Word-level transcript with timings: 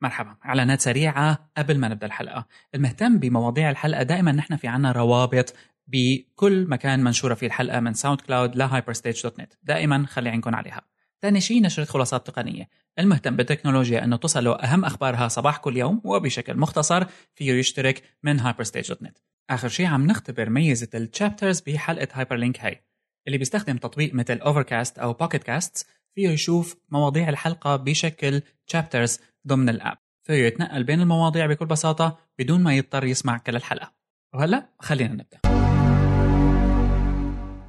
مرحبا. 0.00 0.36
إعلانات 0.44 0.80
سريعة 0.80 1.50
قبل 1.56 1.78
ما 1.78 1.88
نبدأ 1.88 2.06
الحلقة. 2.06 2.46
المهتم 2.74 3.18
بمواضيع 3.18 3.70
الحلقة 3.70 4.02
دائما 4.02 4.32
نحن 4.32 4.56
في 4.56 4.68
عنا 4.68 4.92
روابط 4.92 5.54
بكل 5.86 6.66
مكان 6.68 7.04
منشورة 7.04 7.34
فيه 7.34 7.46
الحلقة 7.46 7.80
من 7.80 7.94
SoundCloud 7.94 8.20
ل 8.20 8.56
Hyperstage 8.56 9.22
dot 9.22 9.40
net 9.40 9.52
دائما 9.62 10.06
خلي 10.06 10.28
عينكم 10.28 10.54
عليها. 10.54 10.82
ثاني 11.22 11.40
شيء 11.40 11.62
نشرة 11.62 11.84
خلاصات 11.84 12.26
تقنية. 12.26 12.68
المهتم 12.98 13.36
بالتكنولوجيا 13.36 14.04
أنه 14.04 14.16
تصله 14.16 14.54
أهم 14.54 14.84
أخبارها 14.84 15.28
صباح 15.28 15.56
كل 15.56 15.76
يوم 15.76 16.00
وبشكل 16.04 16.56
مختصر 16.56 17.04
فيه 17.34 17.52
يشترك 17.52 18.02
من 18.22 18.40
hyperstage.net 18.40 19.20
آخر 19.50 19.68
شيء 19.68 19.86
عم 19.86 20.06
نختبر 20.06 20.50
ميزة 20.50 20.88
ال 20.94 21.01
chapters 21.01 21.60
بحلقة 21.60 22.08
Hyperlink 22.12 22.60
هاي. 22.60 22.82
اللي 23.26 23.38
بيستخدم 23.38 23.76
تطبيق 23.76 24.14
مثل 24.14 24.38
Overcast 24.38 24.98
أو 24.98 25.12
Pocket 25.12 25.42
Casts 25.42 25.86
فيه 26.14 26.28
يشوف 26.28 26.76
مواضيع 26.88 27.28
الحلقة 27.28 27.76
بشكل 27.76 28.42
chapters 28.66 29.20
ضمن 29.46 29.68
ال 29.68 29.74
app. 29.74 29.98
فيه 30.26 30.34
يتنقل 30.34 30.84
بين 30.84 31.00
المواضيع 31.00 31.46
بكل 31.46 31.66
بساطة 31.66 32.18
بدون 32.38 32.62
ما 32.62 32.76
يضطر 32.76 33.04
يسمع 33.04 33.38
كل 33.38 33.56
الحلقة. 33.56 33.92
وهلا 34.34 34.68
خلينا 34.78 35.14
نبدأ. 35.14 35.40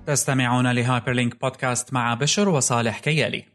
تستمعون 0.05 0.71
لهايبر 0.71 1.12
لينك 1.12 1.41
بودكاست 1.41 1.94
مع 1.94 2.13
بشر 2.13 2.49
وصالح 2.49 2.99
كيالي. 2.99 3.45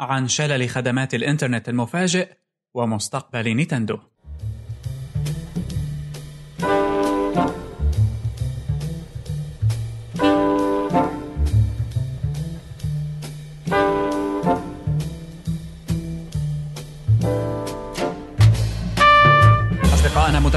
عن 0.00 0.28
شلل 0.28 0.68
خدمات 0.68 1.14
الإنترنت 1.14 1.68
المفاجئ 1.68 2.32
ومستقبل 2.74 3.54
نينتندو. 3.54 3.98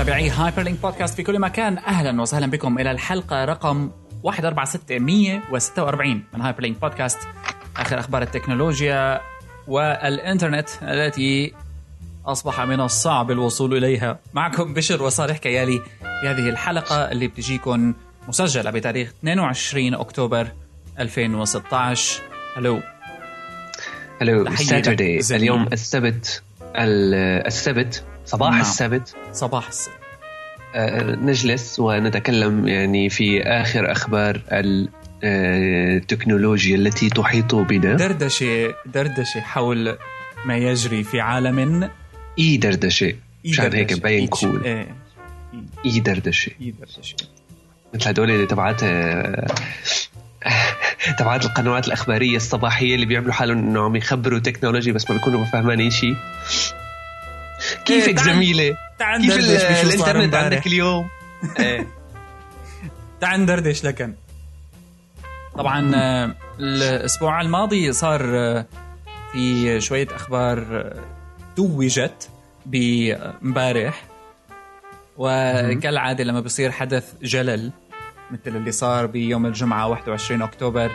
متابعي 0.05 0.29
هايبر 0.29 0.61
لينك 0.61 0.79
بودكاست 0.81 1.15
في 1.15 1.23
كل 1.23 1.39
مكان. 1.39 1.77
أهلا 1.77 2.21
وسهلا 2.21 2.47
بكم. 2.47 2.79
إلى 2.79 2.91
الحلقة 2.91 3.45
رقم 3.45 3.91
146 4.23 6.23
من 6.33 6.41
هايبر 6.41 6.61
لينك 6.61 6.81
بودكاست 6.81 7.17
آخر 7.77 7.99
أخبار 7.99 8.21
التكنولوجيا 8.21 9.21
والإنترنت 9.67 10.69
التي 10.81 11.53
أصبح 12.25 12.61
من 12.61 12.79
الصعب 12.79 13.31
الوصول 13.31 13.77
إليها. 13.77 14.19
معكم 14.33 14.73
بشر 14.73 15.03
وصالح 15.03 15.37
كيالي 15.37 15.81
في 16.21 16.27
هذه 16.27 16.49
الحلقة 16.49 17.11
اللي 17.11 17.27
بتجيكم 17.27 17.93
مسجلة 18.27 18.71
بتاريخ 18.71 19.09
22 19.19 19.93
أكتوبر 19.93 20.47
2016 20.99 22.21
hello 22.57 22.81
hello 24.21 24.43
happy 24.45 24.65
Saturday. 24.65 25.19
اليوم 25.31 25.67
السبت 25.73 26.43
ال- 26.75 27.45
السبت 27.47 28.03
صباح 28.25 28.51
نعم. 28.51 28.61
السبت. 28.61 29.15
صباح 29.33 29.67
السبت. 29.67 29.95
آه، 30.75 31.15
نجلس 31.15 31.79
ونتكلم 31.79 32.67
يعني 32.67 33.09
في 33.09 33.43
آخر 33.43 33.91
أخبار 33.91 34.41
آه، 34.49 34.61
التكنولوجيا 35.23 36.75
التي 36.75 37.09
تحيط 37.09 37.55
بنا. 37.55 37.93
دردشة 37.93 38.73
دردشة 38.85 39.41
حول 39.41 39.97
ما 40.45 40.57
يجري 40.57 41.03
في 41.03 41.21
عالم. 41.21 41.89
إي 42.39 42.57
دردشة. 42.57 43.15
مشان 43.45 43.73
هيك. 43.73 43.93
مبين 43.93 44.27
cool. 44.27 44.63
إيه. 44.63 44.87
إي 45.85 45.99
دردشة. 45.99 46.51
إي 46.61 46.71
دردشة. 46.71 47.15
مثل 47.93 48.09
هدول 48.09 48.31
اللي 48.31 48.45
تبعات 48.45 48.83
آه، 48.83 49.47
تبعات 51.19 51.45
القنوات 51.45 51.87
الأخبارية 51.87 52.35
الصباحية 52.35 52.95
اللي 52.95 53.05
بيعملوا 53.05 53.33
حالهم 53.33 53.57
إنه 53.57 53.81
عم 53.81 53.95
يخبروا 53.95 54.39
technology 54.39 54.91
بس 54.91 55.09
ما 55.09 55.17
بيكونوا 55.17 55.45
فاهمانين 55.45 55.89
شيء 55.89 56.15
كيفك؟ 57.85 58.19
تعال 58.99 59.21
كيف 59.21 59.85
الإنترنت. 59.85 60.35
عندك 60.35 60.67
اليوم؟ 60.67 61.07
إيه 61.59 61.87
تعال 63.21 63.41
ندردش 63.41 63.83
لكن 63.83 64.13
طبعا 65.55 65.91
آه، 65.95 66.35
الأسبوع 66.59 67.41
الماضي 67.41 67.93
صار 67.93 68.21
آه، 68.37 68.65
في 69.31 69.81
شوية 69.81 70.07
أخبار 70.15 70.59
آه، 70.71 71.03
توجت 71.55 72.29
بامبارح 72.65 74.03
وكالعادة 75.17 76.23
لما 76.23 76.39
بصير 76.39 76.71
حدث 76.71 77.13
جلل 77.21 77.71
مثل 78.31 78.57
اللي 78.57 78.71
صار 78.71 79.05
بيوم 79.05 79.45
الجمعة 79.45 79.87
21 79.87 80.41
أكتوبر 80.41 80.91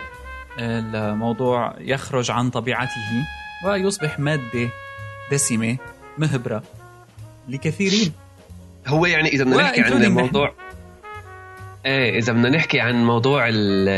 الموضوع 0.59 1.75
يخرج 1.79 2.31
عن 2.31 2.49
طبيعته 2.49 3.25
ويصبح 3.65 4.19
مادة 4.19 4.69
دسمة 5.31 5.77
مهبرة 6.17 6.63
لكثيرين. 7.49 8.11
هو 8.87 9.05
يعني 9.05 9.29
إذا 9.29 9.43
بدنا 9.43 9.57
نحكي 9.63 9.81
عن 9.81 9.91
وincluding 9.91 10.07
موضوع 10.07 10.53
إيه 11.85 12.19
إذا 12.19 12.33
بدنا 12.33 12.49
نحكي 12.49 12.79
عن 12.79 13.03
موضوع 13.05 13.47
ال- 13.49 13.89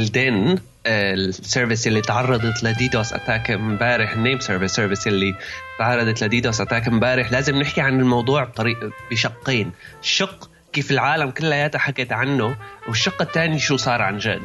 ال 0.00 0.14
Dyn 0.14 0.58
آه، 0.86 1.14
ال 1.14 1.23
service 1.23 1.86
اللي 1.86 2.00
تعرضت 2.00 2.64
ل 2.64 2.74
DDoS 2.74 3.12
attack 3.12 3.50
امبارح 3.50 4.12
ال 4.12 4.18
name 4.18 4.40
service 4.40 4.70
service 4.70 5.06
اللي 5.06 5.34
تعرضت 5.78 6.24
ل 6.24 6.31
DDoS 6.31 6.60
attack 6.60 6.88
امبارح. 6.88 7.32
لازم 7.32 7.56
نحكي 7.56 7.80
عن 7.80 8.00
الموضوع 8.00 8.44
بطريقه 8.44 8.90
بشقين. 9.10 9.72
شق 10.02 10.50
كيف 10.72 10.90
العالم 10.90 11.30
كلياتها 11.30 11.78
حكت 11.78 12.12
عنه 12.12 12.56
والشق 12.88 13.22
الثاني 13.22 13.58
شو 13.58 13.76
صار 13.76 14.02
عن 14.02 14.18
جد؟ 14.18 14.40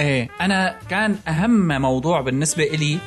إيه 0.00 0.28
أنا 0.40 0.76
كان 0.90 1.16
أهم 1.28 1.80
موضوع 1.82 2.20
بالنسبة 2.20 2.64
إلي 2.64 2.98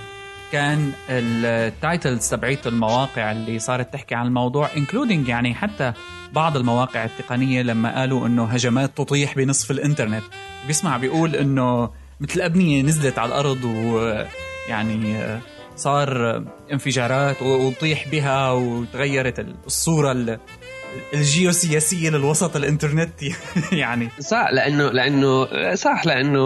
كان 0.52 0.92
ال 1.10 1.27
titles 1.27 2.30
تبعيت 2.30 2.68
المواقع 2.68 3.32
اللي 3.32 3.60
صارت 3.60 3.94
تحكي 3.94 4.16
عن 4.16 4.28
الموضوع 4.28 4.70
including 4.78 5.28
يعني 5.28 5.56
حتى 5.56 5.94
بعض 6.34 6.58
المواقع 6.58 7.06
التقنية 7.06 7.62
لما 7.62 8.00
قالوا 8.00 8.28
إنه 8.28 8.46
هجمات 8.46 8.98
تطيح 8.98 9.36
بنصف 9.36 9.72
الإنترنت. 9.72 10.24
بيسمع 10.68 10.98
بيقول 10.98 11.36
إنه 11.36 11.90
مثل 12.20 12.42
أبنية 12.42 12.82
نزلت 12.82 13.20
على 13.20 13.30
الأرض 13.30 13.64
ويعني 13.66 15.40
صار 15.76 16.44
انفجارات 16.72 17.42
وتطيح 17.42 18.08
بها 18.08 18.52
وتغيرت 18.52 19.46
الصورة 19.66 20.12
ال- 20.96 21.20
الجيوسياسيه 21.20 22.10
للوسط 22.10 22.56
الانترنتي 22.56 23.36
يعني. 23.72 24.10
صح 24.20 24.50
لأنه 24.52 24.90
لأنه 24.92 25.48
صح 25.76 26.06
لأنه 26.06 26.44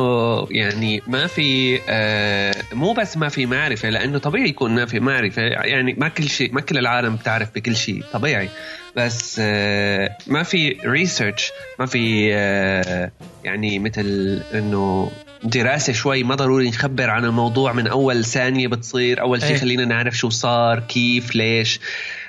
يعني 0.51 1.01
ما 1.07 1.27
في 1.27 1.79
آه 1.89 2.55
مو 2.73 2.93
بس 2.93 3.17
ما 3.17 3.29
في 3.29 3.45
معرفة 3.45 3.89
لأنه 3.89 4.17
طبيعي 4.17 4.49
يكون 4.49 4.75
ما 4.75 4.85
في 4.85 4.99
معرفة. 4.99 5.41
يعني 5.41 5.93
ما 5.93 6.07
كل 6.07 6.29
شيء 6.29 6.53
ما 6.53 6.61
كل 6.61 6.77
العالم 6.77 7.15
بتعرف 7.15 7.49
بكل 7.55 7.75
شيء 7.75 8.03
طبيعي. 8.13 8.49
بس 8.95 9.37
آه 9.43 10.17
ما 10.27 10.43
في 10.43 10.77
ريسيرش 10.85 11.51
ما 11.79 11.85
في 11.85 12.29
آه 12.33 13.11
يعني 13.43 13.79
مثل 13.79 14.41
إنه 14.53 15.11
دراسة 15.43 15.93
شوي 15.93 16.23
ما 16.23 16.35
ضروري 16.35 16.69
نخبر 16.69 17.09
عن 17.09 17.25
الموضوع 17.25 17.73
من 17.73 17.87
أول 17.87 18.25
ثانية 18.25 18.67
بتصير 18.67 19.21
أول 19.21 19.41
شيء 19.41 19.49
إيه. 19.51 19.57
خلينا 19.57 19.85
نعرف 19.85 20.17
شو 20.17 20.29
صار 20.29 20.79
كيف 20.79 21.35
ليش. 21.35 21.79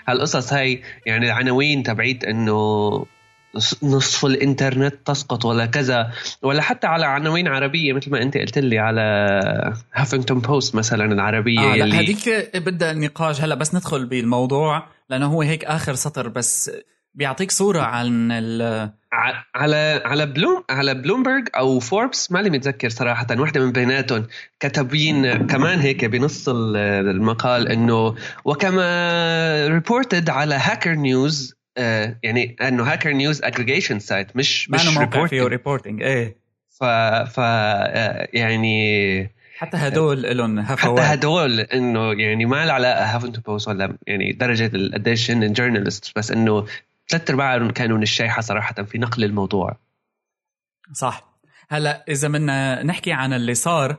هالقصص 0.08 0.52
هاي 0.52 0.82
يعني 1.06 1.26
العناوين 1.26 1.82
تبعيت 1.82 2.24
إنه 2.24 3.06
نصف 3.82 4.26
الإنترنت 4.26 4.94
تسقط 5.04 5.44
ولا 5.44 5.66
كذا 5.66 6.10
ولا 6.42 6.62
حتى 6.62 6.86
على 6.86 7.06
عناوين 7.06 7.48
عربية 7.48 7.92
مثل 7.92 8.10
ما 8.10 8.22
أنت 8.22 8.36
قلت 8.36 8.58
لي 8.58 8.78
على 8.78 9.00
هافنجتون 9.94 10.40
بوست 10.40 10.74
مثلا 10.74 11.04
العربية 11.04 11.60
آه 11.60 11.76
يلي 11.76 11.96
هذيك 11.96 12.56
بدها 12.56 12.92
نقاش 12.92 13.40
هلا 13.40 13.54
بس 13.54 13.74
ندخل 13.74 14.06
بالموضوع 14.06 14.86
لأنه 15.10 15.26
هو 15.26 15.42
هيك 15.42 15.64
آخر 15.64 15.94
سطر 15.94 16.28
بس 16.28 16.70
بيعطيك 17.14 17.50
صورة 17.50 17.80
عن 17.82 18.32
ال 18.32 18.90
على 19.54 20.02
على 20.04 20.26
بلوم 20.26 20.64
على 20.70 20.94
بلومبرج 20.94 21.48
أو 21.56 21.80
فوربس 21.80 22.32
مالي 22.32 22.50
متذكر 22.50 22.88
صراحة. 22.88 23.26
وحده 23.38 23.60
من 23.64 23.72
بيناتهم 23.72 24.26
كاتبين 24.60 25.46
كمان 25.46 25.78
هيك 25.78 26.04
بنص 26.04 26.48
ال- 26.48 26.76
المقال 27.10 27.68
إنه 27.68 28.14
وكما 28.44 29.68
reported 29.68 30.30
على 30.30 30.54
هاكر 30.54 30.94
نيوز 30.94 31.54
يعني 32.22 32.56
إنه 32.62 32.82
هاكر 32.84 33.10
نيوز 33.12 33.42
aggregation 33.42 33.98
site 33.98 34.36
مش 34.36 34.70
مش 34.70 34.86
موقع 34.96 35.26
فيه. 35.26 35.42
reporting 35.42 36.02
إيه. 36.02 36.36
ف 36.70 36.84
ف 37.34 37.40
آه، 37.40 38.28
يعني 38.32 39.30
حتى 39.58 39.76
هدول 39.76 40.36
لهم 40.36 40.60
حتى 40.62 40.74
هفوات 40.74 41.00
هدول 41.04 41.60
إنه 41.60 42.12
يعني 42.12 42.44
ما 42.46 42.66
له 42.66 42.72
علاقة 42.72 43.04
هافنت 43.16 43.46
بوست 43.46 43.68
ولا 43.68 43.96
يعني 44.06 44.32
درجة 44.32 44.70
قديش 44.94 45.30
هن 45.30 45.52
journalist 45.52 46.12
بس 46.18 46.30
إنه 46.30 46.66
ثلاث 47.08 47.30
ارباعهم 47.30 47.70
كانوا 47.70 47.96
من 47.96 48.02
الشيحه 48.02 48.40
صراحة 48.40 48.74
في 48.74 48.98
نقل 48.98 49.24
الموضوع. 49.24 49.76
صح. 50.92 51.34
هلا 51.68 52.04
إذا 52.08 52.28
بدنا 52.28 52.82
نحكي 52.82 53.12
عن 53.12 53.32
اللي 53.32 53.54
صار 53.54 53.96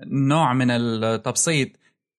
بنوع 0.00 0.52
من 0.52 0.70
التبسيط 0.70 1.68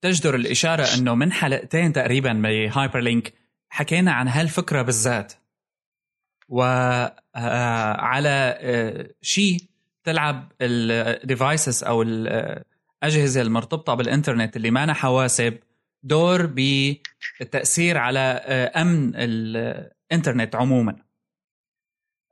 تجدر 0.01 0.35
الإشارة 0.35 0.85
إنه 0.97 1.15
من 1.15 1.31
حلقتين 1.31 1.93
تقريبا 1.93 2.33
بهايبر 2.33 2.99
لينك 2.99 3.33
حكينا 3.69 4.11
عن 4.11 4.27
هالفكرة 4.27 4.81
بالذات. 4.81 5.33
وعلى 6.49 8.33
شيء 9.21 9.59
تلعب 10.03 10.51
ال 10.61 10.77
devices 10.77 11.83
أو 11.83 12.01
الاجهزه 12.01 13.41
المرتبطة 13.41 13.93
بالإنترنت 13.93 14.55
اللي 14.55 14.71
ما 14.71 14.93
حواسب 14.93 15.57
دور 16.05 16.45
بالتاثير 16.45 17.97
على 17.97 18.41
آه، 18.45 18.81
أمن 18.81 19.11
الإنترنت 19.15 20.55
عموما. 20.55 20.95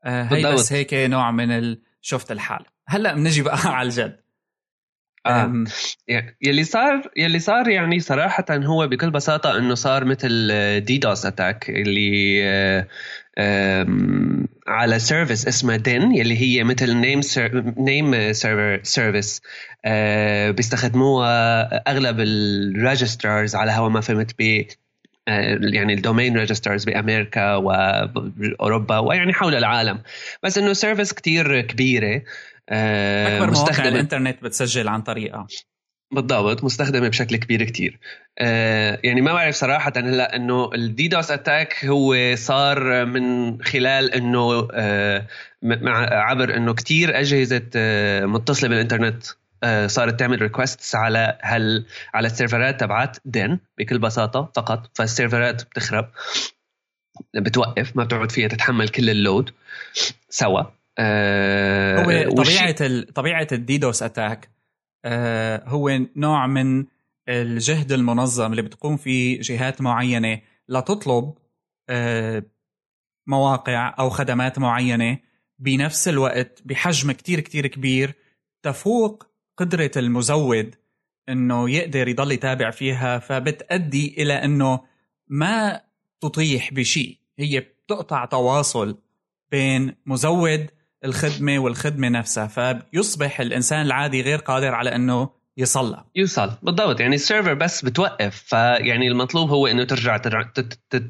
آه، 0.06 0.24
هي 0.24 0.54
بس 0.54 0.74
هيك 0.74 0.94
نوع 0.94 1.32
من 1.32 1.78
شفت 2.02 2.32
الحال 2.32 2.66
هلأ 2.88 3.14
بنجي 3.14 3.42
بقى 3.42 3.58
على 3.78 3.86
الجد. 3.86 4.24
آه. 5.26 5.64
يلي 6.42 6.64
صار 6.64 7.12
يلي 7.18 7.40
صار 7.40 7.70
يعني 7.70 8.00
صراحة 8.00 8.46
هو 8.52 8.88
بكل 8.88 9.12
بساطة 9.12 9.58
إنه 9.58 9.76
صار 9.76 10.06
مثل 10.06 10.52
DDoS 10.80 11.26
attack 11.26 11.70
اللي 11.70 12.86
على 14.68 15.00
service 15.00 15.48
اسمه 15.48 15.76
Dyn 15.76 16.16
يلي 16.16 16.38
هي 16.38 16.64
مثل 16.64 16.94
name 16.94 17.22
name 17.78 18.34
server 18.34 18.80
service 18.84 19.42
بيستخدموها 20.56 21.64
أغلب 21.92 22.20
ال 22.20 22.32
registrars 22.32 23.56
على 23.56 23.72
هوا 23.72 23.90
ما 23.90 24.02
فهمت 24.02 24.32
ب 24.40 24.66
آه، 25.28 25.60
يعني 25.62 25.94
ال 25.94 26.00
domain 26.00 26.38
registrars 26.38 26.86
بأمريكا 26.86 27.56
وأوروبا 27.56 28.98
ويعني 28.98 29.34
حول 29.34 29.56
العالم. 29.56 30.02
بس 30.44 30.58
إنه 30.58 30.74
service 30.74 31.14
كتير 31.14 31.62
كبيرة. 31.62 32.22
آه، 32.70 33.38
أكبر 33.38 33.54
مواقع 33.54 33.88
الإنترنت 33.88 34.44
بتسجل 34.44 34.88
عن 34.88 35.02
طريقها. 35.02 35.48
بالضبط 36.14 36.64
مستخدمة 36.64 37.08
بشكل 37.08 37.36
كبير 37.36 37.64
كتير. 37.64 38.00
آه 38.40 39.00
يعني 39.04 39.22
ما 39.22 39.34
بعرف 39.34 39.56
صراحة 39.56 39.94
هلأ 39.96 40.36
إنه 40.36 40.70
ال 40.74 40.86
DDoS 40.86 41.32
attack 41.32 41.86
هو 41.86 42.36
صار 42.36 43.06
من 43.06 43.62
خلال 43.64 44.14
إنه 44.14 44.68
آه 44.74 45.28
عبر 46.12 46.58
إنه 46.58 46.74
كتير 46.74 47.20
أجهزة 47.20 47.70
آه 47.76 48.26
متصلة 48.26 48.70
بالإنترنت 48.70 49.24
صارت 49.86 50.20
تعمل 50.20 50.42
requests 50.42 50.96
على 50.96 51.38
هل 51.42 51.86
على 52.14 52.28
السيرفرات 52.28 52.80
تبعت 52.80 53.18
Dyn 53.26 53.60
بكل 53.78 54.00
بساطة 54.00 54.52
فقط. 54.56 54.98
فالسيرفرات 54.98 55.62
بتخرب 55.64 56.10
بتوقف 57.36 57.96
ما 57.96 58.04
بتقعد 58.04 58.32
فيها 58.32 58.48
تتحمل 58.48 58.90
كل 58.90 59.10
ال 59.10 59.18
load 59.18 59.52
سوا. 60.30 60.64
آه 61.00 62.04
هو 62.04 62.32
طبيعة 62.44 62.76
ال... 62.82 63.14
طبيعة 63.14 63.48
ال 63.52 63.62
DDoS 63.62 64.04
attack 64.04 64.50
هو 65.68 66.00
نوع 66.16 66.48
من 66.48 66.86
الجهد 67.30 67.92
المنظم 67.92 68.52
اللي 68.52 68.62
بتقوم 68.62 68.98
فيه 68.98 69.42
جهات 69.42 69.82
معينة 69.82 70.42
لتطلب 70.70 71.34
آه 71.90 72.44
مواقع 73.28 73.96
أو 74.00 74.10
خدمات 74.10 74.60
معينة 74.60 75.20
بنفس 75.60 76.08
الوقت 76.08 76.62
بحجم 76.66 77.12
كتير 77.12 77.40
كتير 77.40 77.68
كبير 77.68 78.14
تفوق 78.64 79.28
قدرة 79.58 79.92
المزود 79.98 80.76
إنه 81.30 81.70
يقدر 81.70 82.08
يضل 82.08 82.32
يتابع 82.32 82.72
فيها 82.72 83.20
فبتأدي 83.20 84.16
إلى 84.18 84.34
إنه 84.34 84.80
ما 85.28 85.82
تطيح 86.22 86.74
بشيء 86.74 87.18
هي 87.40 87.60
بتقطع 87.60 88.26
تواصل 88.26 88.98
بين 89.52 89.96
مزود 90.06 90.70
الخدمة 91.06 91.60
والخدمة 91.60 92.10
نفسها. 92.10 92.48
فيصبح 92.48 93.40
الإنسان 93.40 93.86
العادي 93.86 94.22
غير 94.22 94.38
قادر 94.38 94.74
على 94.74 94.96
إنه 94.96 95.44
يصلى. 95.58 96.04
يوصل. 96.16 96.52
بالضبط. 96.64 97.00
يعني 97.00 97.16
ال 97.16 97.21
server 97.21 97.54
بس 97.54 97.86
بتوقف. 97.86 98.44
فيعني 98.48 99.08
المطلوب 99.08 99.50
هو 99.50 99.68
إنه 99.68 99.84
ترجع 99.84 100.18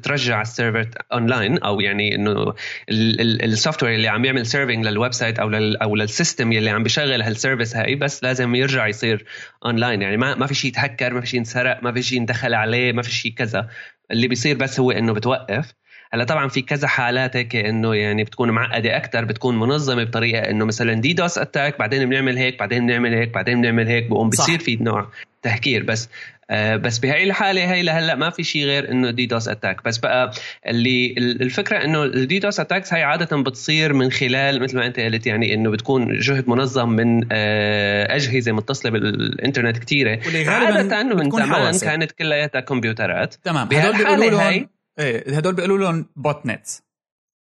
ترجع 0.02 0.42
ال 0.42 0.49
server 0.49 0.90
online 1.12 1.58
أو 1.58 1.80
يعني 1.80 2.14
إنه 2.14 2.54
ال 2.90 3.82
software 3.82 3.94
اللي 3.94 4.08
عم 4.08 4.24
يعمل 4.24 4.46
serving 4.46 4.86
لل 4.86 5.12
website 5.12 5.38
أو 5.38 5.48
لل 5.48 5.76
أو 5.76 5.96
لل 5.96 6.10
system 6.10 6.52
اللي 6.52 6.70
عم 6.70 6.82
بيشغل 6.82 7.22
هال 7.22 7.34
service 7.34 7.76
هاي 7.76 7.94
بس 7.94 8.24
لازم 8.24 8.54
يرجع 8.54 8.86
يصير 8.86 9.26
اونلاين 9.64 10.02
يعني 10.02 10.16
ما 10.16 10.34
ما 10.34 10.46
في 10.46 10.54
شيء 10.54 10.70
يتهكر 10.70 11.14
ما 11.14 11.20
في 11.20 11.26
شيء 11.26 11.38
ينسرق 11.38 11.82
ما 11.82 11.92
في 11.92 12.02
شيء 12.02 12.18
يندخل 12.18 12.54
عليه 12.54 12.92
ما 12.92 13.02
في 13.02 13.10
شيء 13.12 13.32
كذا. 13.32 13.68
اللي 14.10 14.28
بيصير 14.28 14.56
بس 14.56 14.80
هو 14.80 14.90
إنه 14.90 15.12
بتوقف. 15.12 15.74
هلا 16.14 16.24
طبعا 16.24 16.48
في 16.48 16.62
كذا 16.62 16.88
حالات 16.88 17.36
هيك 17.36 17.56
إنه 17.56 17.94
يعني 17.94 18.24
بتكون 18.24 18.50
معقدة 18.50 18.96
أكثر 18.96 19.24
بتكون 19.24 19.58
منظمة 19.58 20.04
بطريقة 20.04 20.50
إنه 20.50 20.64
مثلا 20.64 20.94
DDoS 20.94 21.38
attack 21.38 21.78
بعدين 21.78 22.08
بنعمل 22.08 22.38
هيك 22.38 22.58
بعدين 22.58 22.86
بنعمل 22.86 23.14
هيك 23.14 23.34
بعدين 23.34 23.60
بنعمل 23.60 23.88
هيك 23.88 24.06
بقوم 24.06 24.28
بصير 24.28 24.58
في 24.58 24.76
نوع 24.76 25.08
تهكير 25.42 25.82
بس. 25.82 26.08
آه 26.50 26.76
بس 26.76 26.98
بهي 26.98 27.24
الحالة 27.24 27.72
هي 27.72 27.82
لهلأ 27.82 28.14
ما 28.14 28.30
في 28.30 28.44
شيء 28.44 28.64
غير 28.64 28.90
إنه 28.90 29.10
DDoS 29.10 29.48
attack. 29.48 29.84
بس 29.84 29.98
بقى 29.98 30.30
اللي 30.66 31.14
الفكرة 31.18 31.84
إنه 31.84 32.02
ال 32.04 32.38
DDoS 32.38 32.60
attacks 32.60 32.94
هي 32.94 33.02
عادة 33.02 33.36
بتصير 33.36 33.92
من 33.92 34.10
خلال 34.10 34.62
مثل 34.62 34.76
ما 34.76 34.86
أنت 34.86 35.00
قلت 35.00 35.26
يعني 35.26 35.54
إنه 35.54 35.70
بتكون 35.70 36.18
جهد 36.18 36.48
منظم 36.48 36.88
من 36.88 37.26
آه 37.32 38.16
أجهزة 38.16 38.52
متصلة 38.52 38.90
بالإنترنت 38.90 39.78
كثيره 39.78 40.20
عادة 40.46 41.02
من 41.02 41.30
زمان 41.30 41.78
كانت 41.78 42.12
كلياتها 42.12 42.60
كمبيوترات. 42.60 43.34
تمام. 43.44 43.68
بيقولوا 43.68 44.30
لهم 44.30 44.68
إيه 44.98 45.36
هدول 45.36 45.54
بيقولوا 45.54 45.78
لهم 45.78 46.06
بوت 46.16 46.46
نتس 46.46 46.84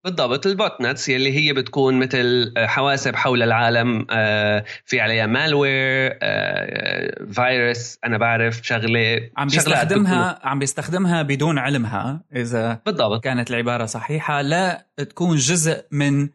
بالضبط 0.05 0.47
البوت 0.47 0.81
نتس 0.81 1.09
يلي 1.09 1.33
هي 1.33 1.53
بتكون 1.53 1.99
مثل 1.99 2.53
آه، 2.57 2.67
حواسب 2.67 3.17
حول 3.17 3.43
العالم 3.43 4.07
آه، 4.11 4.65
في 4.85 5.01
عليها 5.01 5.27
malware 5.27 6.19
آه، 6.23 7.25
فيروس 7.33 7.99
أنا 8.05 8.19
بعرف 8.19 8.61
شغلة 8.63 9.31
عم 9.37 9.47
بيستخدمها 9.49 10.41
عم 10.43 10.59
بيستخدمها 10.59 11.23
بدون 11.23 11.59
علمها 11.59 12.25
إذا 12.37 12.81
بالضبط. 12.87 13.25
كانت 13.25 13.51
العبارة 13.51 13.87
صحيحة 13.87 14.43
لا 14.43 14.87
تكون 14.97 15.37
جزء 15.37 15.85
من 15.91 16.29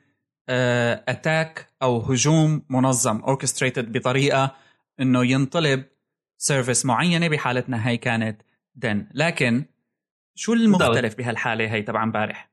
attack 0.50 1.68
أو 1.82 2.00
هجوم 2.00 2.66
منظم 2.70 3.18
orchestrated 3.18 3.92
بطريقة 3.98 4.56
إنه 5.00 5.26
ينطلب 5.26 5.84
service 6.38 6.86
معينة 6.86 7.28
بحالتنا 7.28 7.88
هي 7.88 7.98
كانت 7.98 8.42
Dyn 8.76 9.08
لكن 9.14 9.66
شو 10.38 10.54
المختلف 10.54 11.18
بهالحالة 11.18 11.74
هي 11.74 11.82
تبع 11.82 12.04
امبارح؟ 12.04 12.50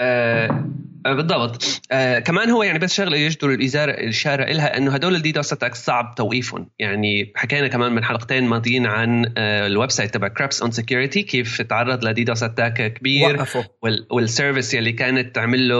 آه 0.00 0.64
بالضبط. 1.06 1.80
آه 1.92 2.18
كمان 2.18 2.50
هو 2.50 2.62
يعني 2.62 2.78
بس 2.78 2.94
شغلة 2.94 3.16
يجدر 3.16 3.50
الإزارة 3.50 3.90
الإشارة 3.90 4.42
إلها 4.42 4.76
إنه 4.76 4.94
هدول 4.94 5.14
ال 5.14 5.22
DDoS 5.22 5.52
attacks 5.52 5.84
صعب 5.84 6.14
توقيفهم. 6.16 6.70
يعني 6.78 7.32
حكينا 7.36 7.68
كمان 7.68 7.92
من 7.92 8.04
حلقتين 8.04 8.44
ماضيين 8.44 8.86
عن 8.86 9.32
آه 9.36 9.66
ال 9.66 9.90
website 9.90 10.14
تبع 10.14 10.28
Krebs 10.28 10.62
on 10.62 10.70
Security 10.70 11.22
كيف 11.22 11.62
تعرض 11.62 12.04
ل 12.04 12.12
DDoS 12.12 12.42
attack 12.42 12.94
كبير. 12.94 13.36
وقفوا. 13.36 13.62
وال 13.82 14.06
وال 14.10 14.24
service 14.24 14.74
يلي 14.74 14.92
كانت 14.92 15.34
تعمل 15.34 15.68
له 15.68 15.76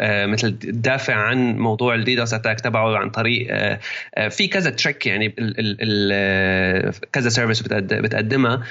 آه 0.00 0.26
مثل 0.26 0.58
تدافع 0.58 1.14
عن 1.14 1.56
موضوع 1.58 1.94
ال 1.94 2.02
DDoS 2.02 2.34
attack 2.34 2.60
تبعه 2.60 2.96
عن 2.96 3.10
طريق 3.10 3.46
آه 3.50 3.80
آه 4.14 4.28
في 4.28 4.48
كذا 4.48 4.70
trick 4.70 5.06
يعني 5.06 5.26
ال 5.26 5.60
ال 5.60 5.76
ال 5.80 6.10
آه، 6.12 6.92
كذا 7.12 7.28
service 7.28 7.62
بتقدمها. 7.62 8.62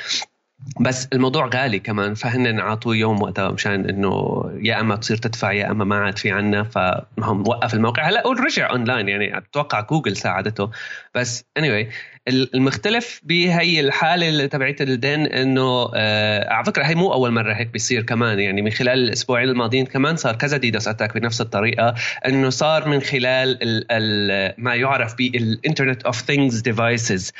بس 0.79 1.07
الموضوع 1.13 1.49
غالي 1.53 1.79
كمان 1.79 2.13
فهن 2.13 2.59
عطوه 2.59 2.95
يوم 2.95 3.21
وقتها 3.21 3.49
مشان 3.49 3.89
إنه 3.89 4.43
يا 4.61 4.79
أما 4.79 4.95
تصير 4.95 5.17
تدفع 5.17 5.51
يا 5.51 5.71
أما 5.71 5.85
ما 5.85 5.95
عاد 5.95 6.17
في 6.17 6.31
عنا 6.31 6.63
فهم 6.63 7.47
وقف 7.47 7.73
الموقع. 7.73 8.09
هلأ 8.09 8.23
رجع 8.45 8.69
اونلاين 8.69 9.09
يعني 9.09 9.37
أتوقع 9.37 9.81
جوجل 9.81 10.17
ساعدته. 10.17 10.71
بس 11.15 11.45
anyway 11.59 11.85
المختلف 12.27 13.21
بهي 13.23 13.79
الحالة 13.79 14.45
تبعت 14.45 14.81
ال 14.81 14.92
Dyn 14.92 15.25
إنه 15.25 15.91
آه 15.95 16.53
على 16.53 16.65
فكرة 16.65 16.83
هي 16.83 16.95
مو 16.95 17.13
أول 17.13 17.31
مرة 17.31 17.53
هيك 17.53 17.67
بيصير 17.67 18.01
كمان. 18.01 18.39
يعني 18.39 18.61
من 18.61 18.71
خلال 18.71 18.99
الأسبوعين 18.99 19.49
الماضيين 19.49 19.85
كمان 19.85 20.15
صار 20.15 20.35
كذا 20.35 20.57
DDoS 20.57 20.87
attack 20.87 21.17
بنفس 21.17 21.41
الطريقة 21.41 21.95
إنه 22.25 22.49
صار 22.49 22.89
من 22.89 22.99
خلال 22.99 23.63
ال 23.63 23.85
ال 23.91 24.53
ما 24.57 24.75
يعرف 24.75 25.15
بال 25.15 25.33
Internet 25.33 26.03
of 26.03 26.21
Things 26.21 26.59
devices 26.59 27.31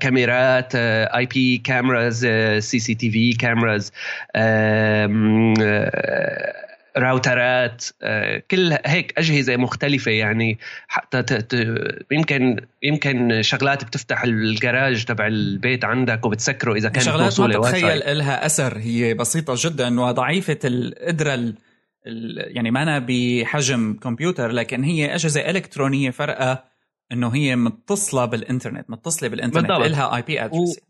كاميرات 0.00 0.72
اي 0.74 1.26
بي 1.26 1.58
كاميراز 1.58 2.26
سي 2.58 2.78
سي 2.78 2.94
تي 2.94 3.10
في 3.10 3.32
كاميراز 3.32 3.92
راوترات 6.96 7.84
آه، 8.02 8.42
كل 8.50 8.78
هيك 8.86 9.18
أجهزة 9.18 9.56
مختلفة 9.56 10.10
يعني 10.10 10.58
حتى 10.88 11.24
يمكن 12.10 12.56
يمكن 12.82 13.42
شغلات 13.42 13.84
بتفتح 13.84 14.22
الجراج 14.22 15.04
تبع 15.04 15.26
البيت 15.26 15.84
عندك 15.84 16.26
وبتسكره 16.26 16.74
إذا 16.74 16.88
كان 16.88 17.04
شغلات 17.04 17.40
ما 17.40 17.48
تتخيل 17.48 18.18
لها 18.18 18.46
أثر 18.46 18.78
هي 18.78 19.14
بسيطة 19.14 19.54
جدا 19.56 20.00
وضعيفة 20.00 20.58
القدرة 20.64 21.52
يعني 22.36 22.70
ما 22.70 22.82
أنا 22.82 23.06
بحجم 23.08 23.94
كمبيوتر 24.02 24.50
لكن 24.50 24.84
هي 24.84 25.14
أجهزة 25.14 25.50
إلكترونية 25.50 26.10
فرقة 26.10 26.64
إنه 27.12 27.34
هي 27.34 27.56
متصلة 27.56 28.24
بالإنترنت 28.24 28.90
متصلة 28.90 29.28
بالإنترنت 29.28 29.70
لها 29.70 30.16
IP 30.16 30.44
address 30.44 30.80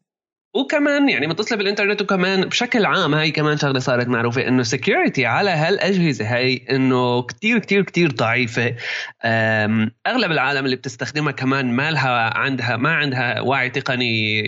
وكمان 0.57 1.09
يعني 1.09 1.27
متصله 1.27 1.59
بالإنترنت 1.59 2.03
وكمان 2.03 2.41
بشكل 2.41 2.85
عام 2.85 3.15
هاي 3.15 3.31
كمان 3.31 3.59
شغلة 3.59 3.79
صارت 3.79 4.09
معروفة 4.09 4.49
إنه 4.49 4.63
security 4.63 5.27
على 5.27 5.51
هالأجهزة 5.51 6.35
هاي 6.35 6.63
إنه 6.71 7.23
كتير 7.23 7.59
كتير 7.59 7.83
كتير 7.83 8.11
ضعيفة. 8.11 8.75
أغلب 10.07 10.33
العالم 10.33 10.65
اللي 10.65 10.77
بتستخدمها 10.77 11.33
كمان 11.33 11.73
ما 11.73 11.91
لها 11.91 12.39
عندها 12.39 12.77
ما 12.77 12.95
عندها 12.95 13.41
وعي 13.41 13.71
تقني 13.71 14.43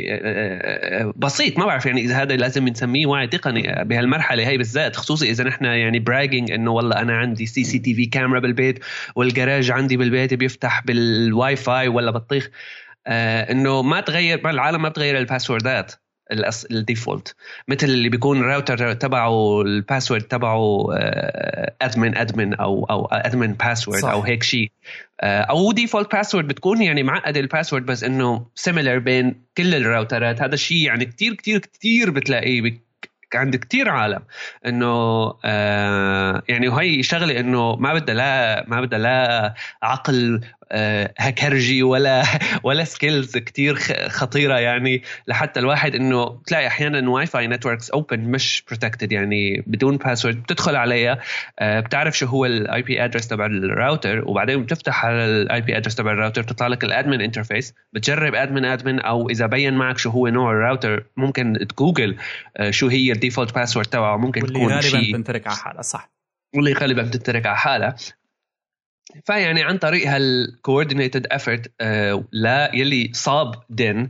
بسيط. 1.17 1.59
ما 1.59 1.67
بعرف 1.67 1.87
يعني 1.87 2.01
إذا 2.01 2.23
هذا 2.23 2.37
لازم 2.37 2.69
نسميه 2.69 3.07
وعي 3.07 3.27
تقني 3.27 3.85
بهالمرحلة 3.85 4.49
هي 4.49 4.59
بالذات 4.59 4.97
خصوصي 4.97 5.31
إذا 5.31 5.45
نحن 5.45 5.65
يعني 5.65 5.99
bragging 5.99 6.51
إنه 6.51 6.71
والله 6.71 7.01
أنا 7.01 7.17
عندي 7.17 7.47
CCTV 7.47 8.07
camera 8.07 8.41
بالبيت 8.41 8.85
والجراج 9.15 9.71
عندي 9.71 9.97
بالبيت 9.97 10.35
بيفتح 10.35 10.83
بالواي 10.85 11.57
فاي 11.57 11.89
ولا 11.89 12.11
بطيخ. 12.11 12.49
آه 12.49 12.53
إنه 13.07 13.83
ما 13.83 14.01
تغير 14.01 14.51
العالم 14.51 14.83
ما 14.83 14.89
بتغير 14.89 15.19
الباسوردات 15.19 15.93
ال 16.71 16.78
default. 16.78 17.35
مثل 17.69 17.87
اللي 17.87 18.09
بيكون 18.09 18.41
الراوتر 18.41 18.93
تبعه 18.93 19.63
ال 19.63 19.69
password 19.69 20.23
تبعه 20.23 20.87
admin 21.83 22.17
admin 22.17 22.55
أو 22.55 22.85
أو 22.85 23.07
admin 23.07 23.53
password 23.53 24.05
أو 24.05 24.21
هيك 24.21 24.43
شيء 24.43 24.71
آه، 25.21 25.41
أو 25.41 25.73
default 25.73 26.13
password 26.13 26.49
بتكون 26.49 26.83
يعني 26.83 27.03
معقده 27.03 27.41
ال 27.41 27.46
password 27.46 27.87
بس 27.87 28.05
إنه 28.05 28.47
similar 28.55 28.99
بين 28.99 29.43
كل 29.57 29.75
الراوترات. 29.75 30.43
هذا 30.43 30.55
الشيء 30.55 30.87
يعني 30.87 31.05
كثير 31.05 31.35
كثير 31.35 31.59
كثير 31.59 32.11
بتلاقيه 32.11 32.89
عند 33.35 33.57
كتير 33.57 33.89
عالم. 33.89 34.23
إنه 34.67 34.87
آه 35.45 36.43
يعني 36.49 36.69
وهي 36.69 37.03
شغلة 37.03 37.41
إنه 37.41 37.77
ما 37.77 37.95
بدها 37.95 38.15
لا 38.15 38.65
ما 38.69 38.81
بدها 38.81 38.99
لا 38.99 39.55
عقل 39.83 40.35
آه 40.35 40.58
هكرجي 41.19 41.83
ولا 41.83 42.23
ولا 42.63 42.85
skills 42.85 43.37
كتير 43.37 43.75
خطيرة 44.09 44.59
يعني. 44.59 45.03
لحتى 45.27 45.61
الواحد 45.61 45.95
إنه 45.95 46.41
تلاقي 46.47 46.67
أحيانا 46.67 47.11
Wi-Fi 47.11 47.47
networks 47.47 47.91
open 47.91 48.21
مش 48.21 48.65
protected 48.69 49.13
يعني 49.13 49.65
بدون 49.67 49.97
password 49.97 50.43
بتدخل 50.43 50.77
عليها. 50.77 51.19
آه 51.59 51.81
بتعرف 51.81 52.19
شو 52.19 52.27
هو 52.27 52.47
ال 52.47 52.83
IP 52.83 53.05
address 53.05 53.29
تبع 53.29 53.47
الراوتر 53.47 54.29
وبعدين 54.29 54.63
بتفتح 54.63 55.05
على 55.05 55.25
ال 55.25 55.61
IP 55.61 55.77
address 55.77 55.95
تبع 55.95 56.13
الراوتر 56.13 56.43
بتطلع 56.43 56.67
لك 56.67 56.85
ال 56.85 56.91
admin 56.91 57.21
interface 57.21 57.75
بتجرب 57.93 58.35
admin 58.35 58.65
admin 58.65 59.01
أو 59.01 59.31
إذا 59.31 59.47
بين 59.47 59.75
معك 59.75 59.99
شو 59.99 60.11
هو 60.11 60.29
نوع 60.29 60.51
الراوتر 60.51 61.05
ممكن 61.17 61.67
تجوجل 61.69 62.17
آه 62.57 62.71
شو 62.71 62.89
هي 62.89 63.13
ال 63.13 63.18
default 63.18 63.55
password 63.55 63.87
تبعه. 63.87 64.17
ممكن 64.17 64.43
واللي 64.43 64.59
تكون 64.59 64.73
غالبا 64.73 64.89
شيء 64.89 65.13
بتنترك 65.13 65.47
على 65.47 65.57
حالها 65.57 65.83
صح. 65.83 66.11
واللي 66.57 66.73
غالبا 66.73 67.03
بتنترك 67.03 67.47
على 67.47 67.57
حالها. 67.57 67.97
فيعني 69.25 69.63
عن 69.63 69.79
طريق 69.79 70.09
هال 70.09 70.27
coordinated 70.27 71.27
effort 71.27 71.73
آه 71.81 72.25
يلي 72.75 73.11
صاب 73.15 73.55
Dyn 73.71 74.09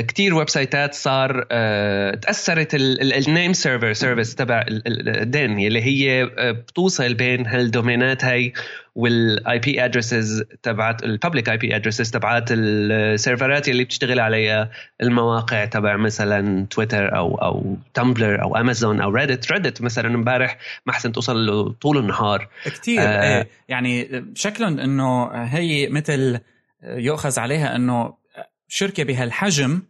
كثير 0.00 0.34
ويب 0.34 0.48
سايتات 0.48 0.94
صار 0.94 1.46
آه 1.50 2.14
تأثرت 2.14 2.74
ال 2.74 2.90
name 2.90 3.52
server 3.52 3.92
service 3.92 4.34
تبع 4.34 4.64
ال 4.68 4.91
Dyn 4.91 5.58
يلي 5.58 5.82
هي 5.82 6.22
آه 6.22 6.50
بتوصل 6.50 7.14
بين 7.14 7.46
هالدومينات 7.46 8.24
هاي 8.24 8.52
وال 8.94 9.58
IP 9.58 9.84
addresses 9.84 10.44
تبعت 10.62 11.04
ال 11.04 11.48
public 11.48 11.56
IP 11.56 11.76
addresses 11.76 12.10
تبعت 12.10 12.44
السيرفرات 12.50 13.68
اللي 13.68 13.84
بتشتغل 13.84 14.20
عليها 14.20 14.70
المواقع 15.02 15.64
تبع 15.64 15.96
مثلا 15.96 16.66
تويتر 16.70 17.16
أو 17.16 17.34
أو 17.34 17.76
Tumblr 17.94 18.42
أو 18.42 18.56
امازون 18.56 19.00
أو 19.00 19.10
Reddit 19.10 19.52
Reddit 19.52 19.82
مثلا 19.82 20.14
امبارح 20.14 20.58
ما 20.86 20.92
احسن 20.92 21.12
توصل 21.12 21.46
له 21.46 21.72
طول 21.72 21.98
النهار. 21.98 22.48
كثير 22.64 23.00
آه 23.02 23.22
إيه 23.22 23.48
يعني 23.68 24.24
شكلهم 24.34 24.78
إنه 24.78 25.26
هي 25.26 25.88
مثل 25.88 26.38
يؤخذ 26.84 27.40
عليها 27.40 27.76
إنه 27.76 28.23
شركة 28.68 29.04
بهالحجم 29.04 29.82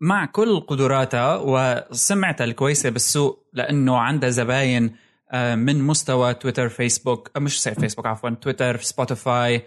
مع 0.00 0.26
كل 0.26 0.60
قدراتها 0.60 1.36
وسمعتها 1.36 2.44
الكويسة 2.44 2.90
بالسوق 2.90 3.48
لأنه 3.52 3.98
عندها 3.98 4.30
زباين 4.30 4.96
آه، 5.32 5.54
من 5.54 5.82
مستوى 5.82 6.34
Twitter 6.34 6.68
Facebook 6.68 7.30
آه، 7.36 7.40
مش 7.40 7.68
فيسبوك 7.68 8.06
عفوا 8.06 8.30
Twitter 8.30 8.76
Spotify 8.76 9.62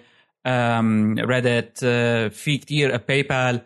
Reddit 1.19 1.79
في 2.33 2.57
كتير 2.57 2.97
PayPal 2.97 3.61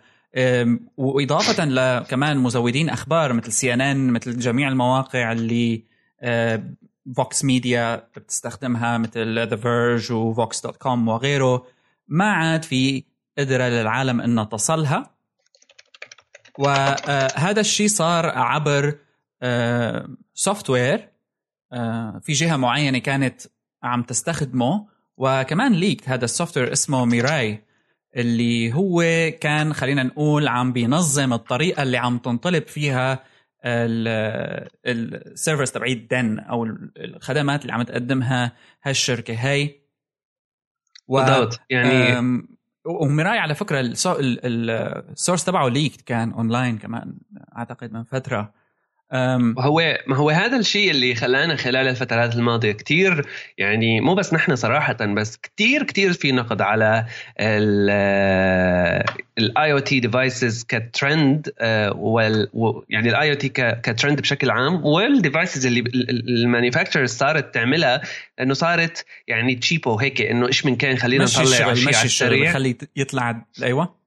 وإضافة 0.98 1.66
لكمان 1.66 2.38
مزودين 2.38 2.90
أخبار 2.90 3.34
مثل 3.34 3.52
CNN 3.52 4.12
مثل 4.12 4.40
جميع 4.40 4.68
المواقع 4.68 5.32
اللي 5.32 5.84
Vox 7.16 7.44
آه، 7.44 7.48
ميديا 7.48 8.08
بتستخدمها 8.16 8.98
مثل 8.98 9.48
The 9.50 9.56
Verge 9.56 10.12
و 10.12 10.24
Vox 10.24 10.62
dot 10.62 10.78
com 10.78 11.08
وغيره. 11.08 11.66
ما 12.08 12.32
عاد 12.32 12.64
في 12.64 13.04
قدرة 13.38 13.64
للعالم 13.64 14.22
أنه 14.22 14.44
تصلها 14.44 15.16
وهذا 16.60 17.62
الشيء 17.62 17.88
صار 17.88 18.26
عبر 18.26 18.98
software 20.34 21.16
آه، 21.74 22.20
في 22.24 22.34
جهة 22.34 22.56
معينة 22.58 22.98
كانت 22.98 23.42
عم 23.84 24.04
تستخدمه. 24.04 24.88
وكمان 25.18 25.74
leaked 25.74 26.10
هذا 26.10 26.26
ال 26.26 26.58
software 26.58 26.74
اسمه 26.74 27.06
Mirai 27.06 27.64
اللي 28.16 28.74
هو 28.74 29.04
كان 29.40 29.74
خلينا 29.74 30.04
نقول 30.04 30.48
عم 30.48 30.74
بينظم 30.74 31.34
الطريقة 31.34 31.84
اللي 31.84 31.98
عم 31.98 32.18
تنطلب 32.18 32.68
فيها 32.68 33.24
ال 34.86 34.97
servers 34.97 35.72
تبعيت 35.72 36.08
Dyn 36.08 36.40
أو 36.40 36.64
الخدمات 36.98 37.62
اللي 37.62 37.74
عم 37.74 37.82
تقدمها 37.82 38.52
هالشركة 38.84 39.34
هاي. 39.34 39.82
و 41.08 41.18
بالضبط 41.18 41.60
يعني 41.70 42.22
و 42.86 42.95
Mirai 42.95 43.40
على 43.40 43.56
فكرة 43.56 43.80
ال 44.44 44.58
source 44.58 45.46
تبعه 45.46 45.68
leaked 45.68 46.02
كان 46.02 46.32
اونلاين 46.32 46.78
كمان 46.78 47.18
أعتقد 47.58 47.94
من 47.94 48.04
فترة. 48.04 48.65
هو 49.60 50.00
ما 50.08 50.16
هو 50.16 50.30
هذا 50.30 50.58
الشيء 50.58 50.92
اللي 50.92 51.16
خلانا 51.16 51.56
خلال 51.56 51.88
الفترات 51.88 52.36
الماضية 52.36 52.72
كثير 52.72 53.26
يعني 53.58 54.02
مو 54.02 54.16
بس 54.16 54.34
نحن 54.34 54.56
صراحة 54.56 55.06
بس 55.06 55.38
كثير 55.38 55.84
كثير 55.84 56.14
في 56.14 56.32
نقد 56.32 56.62
على 56.62 57.06
ال 59.38 59.72
IoT 59.72 59.80
devices 59.80 60.00
ك 60.00 60.64
trend 60.64 61.50
يعني 62.90 63.10
ال 63.10 63.30
IoT 63.30 63.36
ك 63.36 63.50
trend 63.50 64.22
بشكل 64.22 64.50
عام 64.50 64.86
وال 64.86 65.04
devices 65.04 65.66
اللي 65.66 65.84
ال 66.28 66.34
manufacturers 66.34 67.10
صارت 67.10 67.54
تعملها 67.54 68.02
إنه 68.42 68.54
صارت 68.54 69.06
يعني 69.28 69.56
cheapo 69.56 70.00
هيك 70.00 70.22
إنه 70.22 70.48
إيش 70.48 70.66
من 70.66 70.76
كان 70.76 70.98
خلينا 70.98 71.24
نطلع 71.24 71.46
شيء 71.46 71.96
على 71.96 72.06
السريع. 72.06 72.54
خلي 72.54 72.78
يطلع 72.96 73.46
أيوه. 73.64 74.05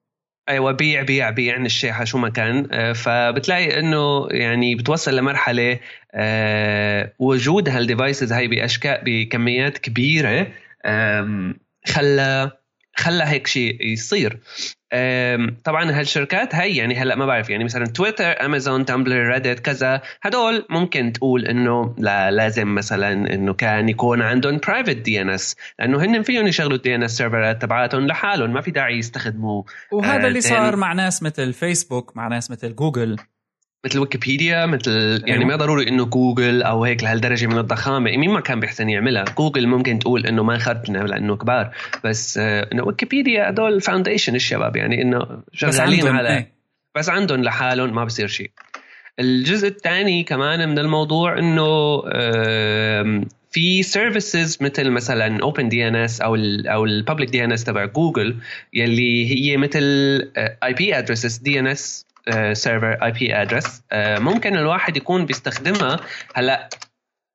أيوه 0.49 0.73
بيع 0.73 1.03
بيع 1.03 1.31
بيع 1.31 1.55
عن 1.55 1.67
الشيحه 1.67 2.05
شو 2.05 2.19
ما 2.19 2.29
كان. 2.29 2.69
آه، 2.73 2.93
فبتلاقي 2.93 3.79
إنه 3.81 4.29
يعني 4.31 4.75
بتوصل 4.75 5.17
لمرحلة 5.17 5.81
آه، 6.15 7.13
وجود 7.19 7.69
هال 7.69 7.83
devices 7.83 8.33
هاي 8.33 8.49
بأشكال 8.49 9.01
بكميات 9.05 9.79
كبيرة 9.79 10.47
خلى 11.87 12.51
خلى 12.99 13.25
هيك 13.25 13.47
شيء 13.47 13.83
يصير. 13.83 14.41
طبعا 15.65 15.91
هالشركات 15.91 16.55
هي 16.55 16.77
يعني 16.77 16.97
هلأ 16.97 17.15
ما 17.15 17.27
بعرف 17.27 17.51
يعني 17.51 17.65
مثلا 17.65 17.87
Twitter 17.87 18.45
Amazon 18.45 18.85
Tumblr 18.85 19.29
Reddit 19.29 19.61
كذا 19.61 20.03
هدول 20.23 20.67
ممكن 20.71 21.13
تقول 21.13 21.47
إنه 21.47 21.95
لا 21.99 22.31
لازم 22.31 22.75
مثلا 22.75 23.35
إنه 23.35 23.55
كان 23.55 23.89
يكون 23.89 24.23
عندهم 24.23 24.61
private 24.67 24.97
DNS 24.97 25.57
لأنه 25.79 26.05
هن 26.05 26.23
فيهم 26.23 26.47
يشغلوا 26.47 26.77
ال 26.77 26.95
DNS 26.95 27.03
server 27.03 27.17
ات 27.17 27.63
تبعاتهم 27.63 28.07
لحالهم 28.07 28.53
ما 28.53 28.61
في 28.61 28.71
داعي 28.71 28.99
يستخدموا. 28.99 29.63
وهذا 29.93 30.27
اللي 30.27 30.41
صار 30.41 30.77
مع 30.77 30.93
ناس 30.93 31.23
مثل 31.23 31.53
فيسبوك 31.53 32.17
مع 32.17 32.29
ناس 32.29 32.51
مثل 32.51 32.75
جوجل 32.75 33.17
مثل 33.89 33.99
ويكيبيديا 33.99 34.67
مثل 34.67 35.23
يعني 35.27 35.41
أيوة. 35.41 35.45
ما 35.45 35.57
ضروري 35.57 35.89
إنه 35.89 36.05
جوجل 36.05 36.63
أو 36.63 36.85
هيك 36.85 37.05
لهالدرجة 37.05 37.47
من 37.47 37.59
الضخامة 37.59 38.17
مين 38.17 38.31
ما 38.31 38.41
كان 38.41 38.61
بيحسن 38.61 38.89
يعملها 38.89 39.25
جوجل 39.39 39.67
ممكن 39.67 39.99
تقول 39.99 40.27
إنه 40.27 40.43
ما 40.43 40.59
خربنا 40.59 40.99
لأنه 40.99 41.37
كبار 41.37 41.71
بس 42.05 42.39
آه، 42.39 42.69
إنه 42.73 42.85
ويكيبيديا 42.85 43.51
هدول 43.51 43.81
foundation 43.81 44.35
الشباب 44.35 44.77
يعني 44.77 45.03
إنه 45.03 45.27
شغالين 45.53 46.09
على 46.09 46.37
إيه. 46.37 46.53
بس 46.95 47.09
عندهم 47.09 47.43
لحالهم 47.43 47.95
ما 47.95 48.05
بصير 48.05 48.27
شيء 48.29 48.51
الجزء 49.21 49.69
الثاني 49.69 50.23
كمان 50.25 50.69
من 50.69 50.79
الموضوع 50.79 51.39
إنه 51.39 52.03
في 53.51 53.83
services 53.83 54.59
مثل 54.61 54.91
مثلا 54.91 55.43
OpenDNS 55.43 56.21
أو 56.21 56.35
ال 56.35 56.69
أو 56.69 56.85
ال 56.85 56.91
public 56.91 57.31
DNS 57.31 57.65
تبع 57.65 57.85
جوجل 57.85 58.37
يلي 58.75 59.31
هي 59.31 59.57
مثل 59.57 59.83
اي 60.37 60.75
بي 60.75 60.99
ادريسز 60.99 61.37
دي 61.37 61.59
ان 61.59 61.67
اس 61.67 62.08
سيرفر 62.53 62.93
اي 63.05 63.11
بي 63.11 63.35
ادرس 63.43 63.83
ممكن 63.95 64.57
الواحد 64.57 64.97
يكون 64.97 65.27
بيستخدمها. 65.27 66.01
هلا 66.35 66.69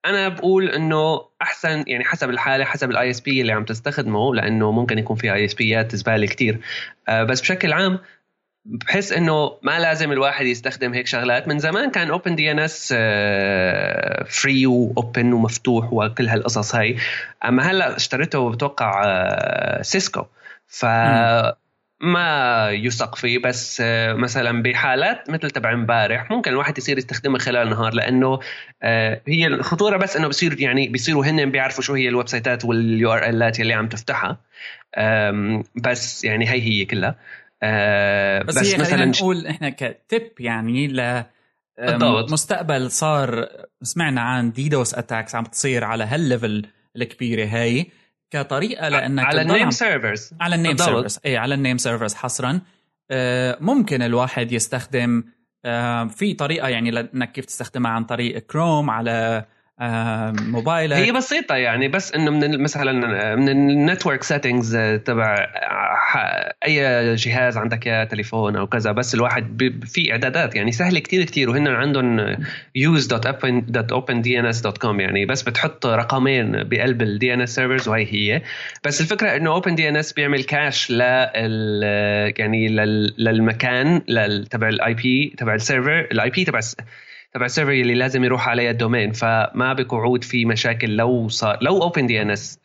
أنا 0.05 0.29
بقول 0.29 0.69
إنه 0.69 1.21
أحسن 1.41 1.83
يعني 1.88 2.03
حسب 2.03 2.29
الحالة 2.29 2.65
حسب 2.65 2.91
ال 2.91 3.10
ISP 3.10 3.41
اللي 3.41 3.51
عم 3.51 3.63
تستخدمه 3.65 4.35
لأنه 4.35 4.71
ممكن 4.71 4.97
يكون 5.00 5.15
في 5.15 5.33
ISP 5.34 5.53
ات 5.53 5.96
زباله 5.95 6.27
كثير 6.27 6.59
آه، 7.09 7.23
بس 7.23 7.41
بشكل 7.41 7.73
عام 7.73 8.00
بحس 8.65 9.12
إنه 9.13 9.57
ما 9.62 9.79
لازم 9.79 10.12
الواحد 10.12 10.45
يستخدم 10.45 10.93
هيك 10.93 11.07
شغلات. 11.07 11.47
من 11.47 11.59
زمان 11.59 11.91
كان 11.91 12.09
OpenDNS 12.10 12.93
free 14.27 14.65
و 14.65 14.79
open 14.79 15.34
ومفتوح 15.33 15.93
وكل 15.93 16.27
هالقصص 16.27 16.75
هاي. 16.75 16.97
أما 17.45 17.71
هلأ 17.71 17.95
اشتريته 17.95 18.51
بتوقع 18.51 19.01
Cisco 19.82 20.25
ف 20.67 20.85
ما 22.03 22.69
يثق 22.72 23.15
فيه 23.15 23.39
بس 23.39 23.81
آه، 23.86 24.13
مثلا 24.13 24.62
بحالات 24.62 25.29
مثل 25.29 25.51
تبع 25.51 25.74
امبارح 25.74 26.31
ممكن 26.31 26.51
الواحد 26.51 26.77
يصير 26.77 26.98
يستخدمها 26.98 27.39
خلال 27.39 27.67
النهار 27.67 27.93
لأنه 27.93 28.39
آه، 28.83 29.22
هي 29.27 29.48
الخطورة 29.48 29.98
بس 29.98 30.17
إنه 30.17 30.27
بصير 30.27 30.62
يعني 30.62 30.88
بيصيروا 30.88 31.25
هن 31.25 31.51
بيعرفوا 31.51 31.83
شو 31.83 31.93
هي 31.93 32.10
ال 32.10 32.27
website 32.27 32.61
ات 32.61 32.65
وال 32.65 33.29
URL 33.29 33.52
ات 33.52 33.60
اللي 33.60 33.74
عم 33.74 33.88
تفتحها. 33.88 34.38
بس 35.75 36.24
يعني 36.24 36.50
هي 36.50 36.62
هي 36.62 36.86
كلها. 36.86 37.15
آه، 37.63 38.43
بس, 38.43 38.60
بس 38.60 38.74
هي 38.74 38.77
مثلا 38.77 39.05
نقول 39.05 39.48
إحنا 39.48 39.69
كتب 39.69 40.31
يعني 40.39 40.88
ل 40.88 41.24
بالضبط. 41.77 42.31
مستقبل 42.31 42.91
صار 42.91 43.48
سمعنا 43.81 44.22
عن 44.22 44.51
DDoS 44.51 44.93
attacks 44.93 45.36
عم 45.36 45.43
تصير 45.43 45.83
على 45.83 46.03
هال 46.03 46.21
level 46.21 46.65
الكبيرة 46.95 47.45
هاي. 47.45 47.88
كطريقة 48.34 48.90
لأنك 48.90 49.25
على 49.25 49.42
ال 49.41 49.47
name 49.47 49.70
servers 49.70 50.34
على 50.42 50.56
ال 50.55 50.60
name 50.60 50.77
servers 50.77 51.20
اي 51.25 51.38
على 51.38 51.56
ال 51.55 51.60
name 51.60 51.77
servers 51.77 52.13
حصرا. 52.13 52.62
آه، 53.12 53.58
ممكن 53.62 54.02
الواحد 54.02 54.52
يستخدم 54.52 55.24
آه، 55.66 56.06
في 56.06 56.34
طريقة 56.34 56.68
يعني 56.68 56.92
لأنك 56.92 57.32
كيف 57.32 57.46
تستخدمها 57.46 57.92
عن 57.92 58.04
طريق 58.04 58.38
كروم 58.38 58.90
على 58.90 59.46
موبايلك. 59.80 60.98
هي 60.98 61.12
بسيطة 61.12 61.56
يعني 61.56 61.88
بس 61.88 62.13
إنه 62.13 62.32
من 62.32 62.63
مثلا 62.63 62.92
من 63.36 63.50
ال 63.50 63.59
network 63.59 64.24
settings 64.24 64.77
تبع 65.06 65.48
أي 66.65 67.15
جهاز 67.15 67.58
عندك 67.58 67.88
يا 67.88 68.03
تليفون 68.03 68.56
أو 68.56 68.68
كذا 68.68 68.92
بس 68.92 69.15
الواحد 69.15 69.63
في 69.86 70.12
إعدادات 70.12 70.56
يعني 70.56 70.72
سهله 70.72 71.00
كتير 71.00 71.24
كتير. 71.24 71.50
وهن 71.50 71.68
عندهم 71.68 72.36
use.opendns.com 72.77 75.00
يعني 75.00 75.25
بس 75.25 75.42
بتحط 75.42 75.86
رقمين 75.86 76.63
بقلب 76.63 77.01
ال 77.01 77.34
DNS 77.34 77.55
servers 77.55 77.88
وهي 77.88 78.13
هي. 78.13 78.42
بس 78.84 79.01
الفكرة 79.01 79.36
إنه 79.36 79.51
OpenDNS 79.51 80.13
بيعمل 80.13 80.44
cache 80.43 80.91
لل 80.92 81.84
يعني 82.38 82.68
للمكان 83.18 84.01
تبع 84.50 84.70
ال 84.70 84.93
IP 84.93 85.36
تبع 85.38 85.53
ال 85.53 85.60
server 85.60 86.00
ال 86.00 86.29
IP 86.29 86.46
تبع 86.46 86.60
تبع 87.34 87.46
ال 87.46 87.49
server 87.49 87.72
اللي 87.72 87.94
لازم 87.94 88.24
يروح 88.24 88.50
عليها 88.50 88.72
ال 88.72 88.77
domain 88.77 89.12
فما 89.12 89.74
بقعود 89.74 90.24
في 90.24 90.46
مشاكل 90.46 90.96
لو 90.96 91.28
صار 91.30 91.58
لو 91.62 91.82
OpenDNS 91.82 92.60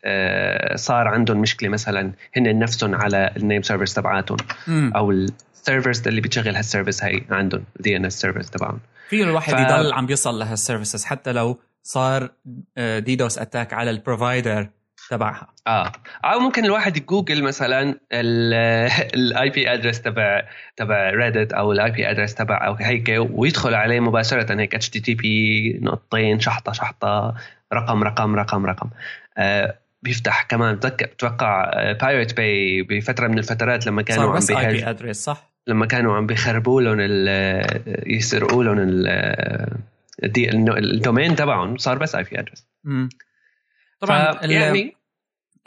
صار 0.75 1.07
عندهم 1.07 1.37
مشكلة 1.37 1.69
مثلا 1.69 2.11
هن 2.37 2.59
نفسهم 2.59 2.95
على 2.95 3.33
ال 3.37 3.42
name 3.42 3.61
servers 3.61 3.93
تبعاتهم 3.93 4.37
أو 4.69 5.11
ال 5.11 5.23
servers 5.23 6.07
اللي 6.07 6.21
بتشغل 6.21 6.55
هال 6.55 6.66
service 6.66 7.03
هي 7.03 7.21
عندهم 7.29 7.63
DNS 7.79 8.21
service 8.21 8.49
تبعهم. 8.49 8.79
في 9.09 9.23
الواحد 9.23 9.53
ف... 9.53 9.59
يضل 9.59 9.93
عم 9.93 10.05
بيصل 10.05 10.39
لهال 10.39 10.57
services 10.57 11.05
حتى 11.05 11.31
لو 11.31 11.59
صار 11.83 12.31
DDoS 12.77 13.37
آه، 13.37 13.41
attack 13.41 13.73
على 13.73 13.91
ال 13.91 13.99
provider 13.99 14.67
تبعها. 15.09 15.53
آه. 15.67 15.91
أو 16.25 16.39
ممكن 16.39 16.65
الواحد 16.65 16.97
يجوجل 16.97 17.43
مثلا 17.43 17.99
ال 18.13 19.49
IP 19.49 19.73
address 19.73 20.01
تبع 20.01 20.43
تبع 20.77 21.09
Reddit 21.09 21.53
أو 21.53 21.71
ال 21.71 21.91
IP 21.91 22.11
address 22.11 22.35
تبع 22.35 22.67
أو 22.67 22.73
هيك 22.73 23.15
ويدخل 23.31 23.73
عليه 23.73 23.99
مباشرة 23.99 24.59
هيك 24.59 24.75
HTTP 24.75 25.79
نقطتين 25.81 26.39
شحطة 26.39 26.71
شحطة 26.71 27.35
رقم 27.73 28.03
رقم 28.03 28.35
رقم 28.35 28.65
رقم. 28.65 28.89
آه 29.37 29.75
بيفتح 30.01 30.43
كمان. 30.43 30.75
بتذكر 30.75 31.05
بتوقع 31.05 31.71
Pirate 31.91 32.37
Bay 32.37 32.81
بفترة 32.81 33.27
من 33.27 33.37
الفترات 33.37 33.87
لما 33.87 34.01
كانوا 34.01 34.25
صار 34.25 34.35
بس 34.35 34.51
IP 34.51 34.89
address 34.89 35.23
صح؟ 35.23 35.49
لما 35.67 35.85
كانوا 35.85 36.17
عم 36.17 36.27
بيخربوا 36.27 36.81
لهم 36.81 36.97
يسرقوا 38.05 38.63
لهم 38.63 38.77
ال 40.23 40.39
domain 40.39 41.35
تبعهم 41.35 41.77
صار 41.77 41.97
بس 41.97 42.15
IP 42.15 42.39
address 42.39 42.67
طبعا 43.99 44.45
يعني 44.45 44.95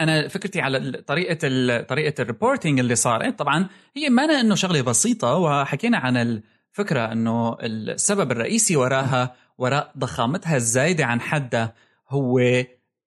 أنا 0.01 0.29
فكرتي 0.29 0.61
على 0.61 1.03
طريقة 1.07 1.83
طريقة 1.83 2.23
ال 2.23 2.28
reporting 2.28 2.79
اللي 2.79 2.95
صارت 2.95 3.39
طبعا 3.39 3.69
هي 3.97 4.09
ما 4.09 4.23
إنه 4.25 4.55
شغلة 4.55 4.81
بسيطة 4.81 5.35
وحكينا 5.35 5.99
عن 5.99 6.17
الفكرة 6.17 7.13
إنه 7.13 7.57
السبب 7.63 8.33
الرئيسي 8.33 8.77
وراها 8.77 9.35
وراء 9.59 9.93
ضخامتها 9.99 10.57
الزايدة 10.57 11.05
عن 11.05 11.21
حدها 11.21 11.75
هو 12.09 12.39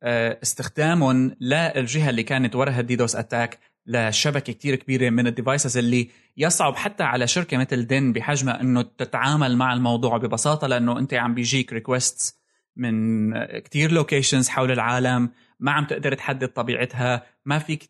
آه، 0.04 0.40
استخدامهم 0.44 1.36
للجهة 1.42 2.10
اللي 2.10 2.24
كانت 2.24 2.56
وراها 2.56 2.80
ال 2.80 2.87
DDoS 2.87 3.16
attack 3.16 3.60
لشبكة 3.86 4.54
كتير 4.54 4.76
كبيرة 4.76 5.10
من 5.10 5.28
ال 5.28 5.34
devices 5.34 5.78
اللي 5.78 6.10
يصعب 6.38 6.76
حتى 6.76 7.04
على 7.04 7.28
شركة 7.28 7.58
مثل 7.58 7.88
Dyn 7.88 8.14
بحجمها 8.14 8.62
إنه 8.62 8.82
تتعامل 8.82 9.58
مع 9.58 9.74
الموضوع 9.74 10.18
ببساطة 10.18 10.68
لأنه 10.68 11.00
أنت 11.00 11.14
عم 11.14 11.34
بيجيك 11.34 11.74
request 11.74 12.45
من 12.76 13.34
كتير 13.46 13.92
locations 13.92 14.50
حول 14.50 14.72
العالم 14.72 15.30
ما 15.60 15.72
عم 15.72 15.86
تقدر 15.86 16.14
تحدد 16.14 16.48
طبيعتها 16.48 17.24
ما 17.46 17.60
فيك 17.60 17.90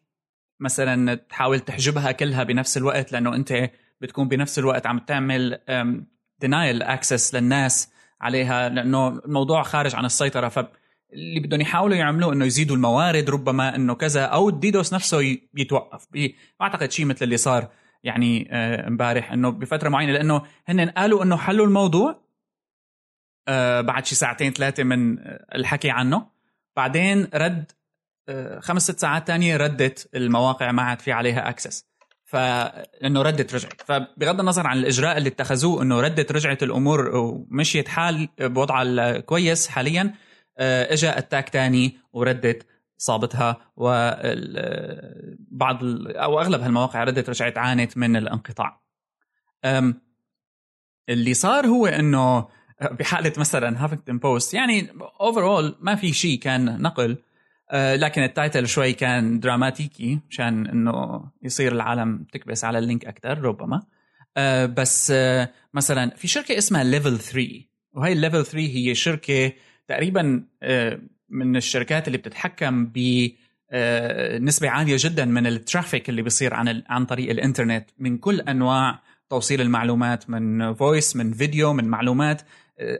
مثلا 0.59 1.15
تحاول 1.15 1.59
تحجبها 1.59 2.11
كلها 2.11 2.43
بنفس 2.43 2.77
الوقت 2.77 3.11
لأنه 3.11 3.35
أنت 3.35 3.71
بتكون 4.01 4.27
بنفس 4.27 4.59
الوقت 4.59 4.87
عم 4.87 4.99
تعمل 4.99 5.59
denial 6.39 6.83
access 6.83 7.35
للناس 7.35 7.91
عليها 8.21 8.69
لأنه 8.69 9.07
الموضوع 9.07 9.63
خارج 9.63 9.95
عن 9.95 10.05
السيطرة. 10.05 10.49
فاللي 10.49 11.39
بدهم 11.39 11.61
يحاولوا 11.61 11.95
يعملوه 11.95 12.33
إنه 12.33 12.45
يزيدوا 12.45 12.75
الموارد 12.75 13.29
ربما 13.29 13.75
إنه 13.75 13.93
كذا 13.95 14.25
أو 14.25 14.49
ال 14.49 14.58
DDoS 14.58 14.93
نفسه 14.93 15.37
يتوقف. 15.57 16.07
بعتقد 16.59 16.91
شيء 16.91 17.05
مثل 17.05 17.25
اللي 17.25 17.37
صار 17.37 17.67
يعني 18.03 18.47
آه، 18.51 18.87
امبارح 18.87 19.31
إنه 19.31 19.49
بفترة 19.49 19.89
معينة 19.89 20.11
لأنه 20.11 20.41
هن 20.65 20.89
قالوا 20.89 21.23
إنه 21.23 21.37
حلوا 21.37 21.65
الموضوع 21.65 22.24
بعد 23.81 24.05
شي 24.05 24.15
ساعتين 24.15 24.53
ثلاثة 24.53 24.83
من 24.83 25.17
الحكي 25.55 25.89
عنه. 25.89 26.27
بعدين 26.75 27.27
رد 27.33 27.71
آه، 28.29 28.59
خمس 28.59 28.81
ست 28.81 28.99
ساعات 28.99 29.27
تانية 29.27 29.57
ردت 29.57 30.09
المواقع 30.15 30.71
ما 30.71 30.81
عاد 30.81 30.99
في 30.99 31.11
عليها 31.11 31.49
access 31.49 31.85
فانه 32.23 33.21
ردت 33.21 33.55
رجعت. 33.55 33.81
فبغض 33.81 34.39
النظر 34.39 34.67
عن 34.67 34.77
الإجراء 34.77 35.17
اللي 35.17 35.29
اتخذوه 35.29 35.81
إنه 35.81 36.01
ردت 36.01 36.31
رجعت 36.31 36.63
الأمور 36.63 37.15
ومشيت 37.15 37.87
حال 37.87 38.29
بوضعها 38.39 38.81
الكويس 38.83 39.67
حاليا 39.67 40.13
آه، 40.57 40.93
اجى 40.93 41.09
attack 41.09 41.49
تاني 41.49 41.97
وردت 42.13 42.65
صابتها 42.97 43.71
وبعض 43.75 44.19
أو 46.07 46.39
أغلب 46.39 46.61
هالمواقع 46.61 47.03
ردت 47.03 47.29
رجعت 47.29 47.57
عانت 47.57 47.97
من 47.97 48.15
الانقطاع. 48.15 48.81
اللي 51.09 51.33
صار 51.33 51.67
هو 51.67 51.87
إنه 51.87 52.47
بحاله 52.81 53.33
مثلا 53.37 53.83
Huffington 53.83 54.17
Post 54.17 54.53
يعني 54.53 54.87
overall 55.21 55.75
ما 55.81 55.95
في 55.95 56.13
شيء 56.13 56.39
كان 56.39 56.81
نقل 56.81 57.17
آه، 57.71 57.95
لكن 57.95 58.23
ال 58.23 58.31
title 58.31 58.67
شوي 58.67 58.93
كان 58.93 59.39
دراماتيكي 59.39 60.19
مشان 60.29 60.67
إنه 60.67 61.23
يصير 61.43 61.71
العالم 61.71 62.25
تكبس 62.31 62.63
على 62.63 62.79
ال 62.79 62.85
link 62.85 63.05
أكثر 63.05 63.41
ربما. 63.41 63.83
آه، 64.37 64.65
بس 64.65 65.11
آه، 65.15 65.49
مثلا 65.73 66.15
في 66.15 66.27
شركة 66.27 66.57
اسمها 66.57 66.83
Level 66.83 67.19
3 67.19 67.47
وهي 67.93 68.13
ال 68.13 68.19
Level 68.19 68.45
3 68.45 68.59
هي 68.59 68.95
شركة 68.95 69.51
تقريبا 69.87 70.43
من 71.29 71.55
الشركات 71.55 72.07
اللي 72.07 72.17
بتتحكم 72.17 72.85
ب 72.85 73.27
نسبة 74.39 74.69
عالية 74.69 74.95
جدا 74.99 75.25
من 75.25 75.47
ال 75.47 75.55
traffic 75.55 76.09
اللي 76.09 76.21
بيصير 76.21 76.53
عن 76.53 76.83
عن 76.89 77.05
طريق 77.05 77.29
الإنترنت 77.29 77.89
من 77.99 78.17
كل 78.17 78.41
أنواع 78.41 78.99
توصيل 79.29 79.61
المعلومات 79.61 80.29
من 80.29 80.73
voice 80.73 81.15
من 81.15 81.33
فيديو 81.33 81.73
من 81.73 81.85
معلومات. 81.85 82.41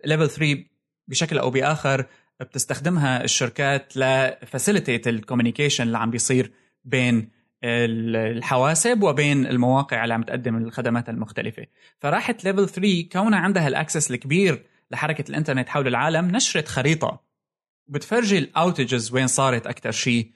ليفل 0.05 0.29
3 0.29 0.63
بشكل 1.07 1.37
أو 1.37 1.49
بآخر 1.49 2.05
بتستخدمها 2.39 3.23
الشركات 3.23 3.97
ل 3.97 4.07
facilitate 4.07 5.07
ال 5.07 5.13
communication 5.13 5.83
اللي 5.83 5.97
عم 5.97 6.11
بيصير 6.11 6.51
بين 6.83 7.29
الحواسب 7.63 9.03
وبين 9.03 9.45
المواقع 9.45 10.03
اللي 10.03 10.13
عم 10.13 10.23
تقدم 10.23 10.57
الخدمات 10.57 11.09
المختلفة. 11.09 11.65
فراحت 11.99 12.43
ليفل 12.43 12.69
3 12.69 13.09
كونها 13.11 13.39
عندها 13.39 13.67
ال 13.67 13.74
access 13.74 14.11
الكبير 14.11 14.65
لحركة 14.91 15.29
الإنترنت 15.29 15.69
حول 15.69 15.87
العالم 15.87 16.27
نشرت 16.35 16.67
خريطة 16.67 17.21
بتفرجي 17.87 18.37
ال 18.37 18.47
outages 18.47 19.13
وين 19.13 19.27
صارت 19.27 19.67
أكثر 19.67 19.91
شيء 19.91 20.31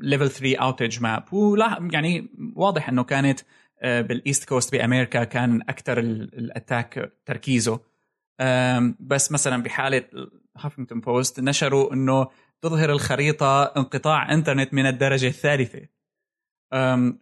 ليفل 0.00 0.30
3 0.30 0.56
outage 0.56 1.00
map 1.00 1.24
يعني 1.92 2.28
واضح 2.56 2.88
إنه 2.88 3.04
كانت 3.04 3.40
uh, 3.40 3.44
بال 3.82 4.03
east 4.03 4.44
coast 4.44 4.72
بأمريكا 4.72 5.24
كان 5.24 5.62
أكثر 5.62 5.98
ال 5.98 6.14
attack 6.14 7.12
تركيزه. 7.26 7.80
بس 9.00 9.32
مثلا 9.32 9.62
بحالة 9.62 10.04
هافنجتون 10.56 11.00
بوست 11.00 11.40
نشروا 11.40 11.92
إنه 11.92 12.28
تظهر 12.62 12.90
الخريطة 12.90 13.62
انقطاع 13.62 14.32
إنترنت 14.34 14.74
من 14.74 14.86
الدرجة 14.86 15.26
الثالثة. 15.26 15.80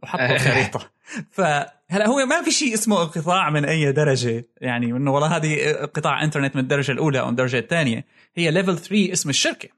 وحطوا 0.02 0.38
خريطة. 0.38 0.90
فهلأ 1.30 2.08
هو 2.08 2.26
ما 2.26 2.42
في 2.42 2.50
شيء 2.50 2.74
اسمه 2.74 3.02
انقطاع 3.02 3.50
من 3.50 3.64
أي 3.64 3.92
درجة. 3.92 4.48
يعني 4.60 4.86
إنه 4.86 5.10
والله 5.10 5.36
هذه 5.36 5.70
انقطاع 5.70 6.24
إنترنت 6.24 6.56
من 6.56 6.62
الدرجة 6.62 6.92
الأولى 6.92 7.20
أو 7.20 7.28
الدرجة 7.28 7.58
الثانية. 7.58 8.04
هي 8.34 8.50
ليفل 8.50 8.78
3 8.78 9.12
اسم 9.12 9.30
الشركة. 9.30 9.68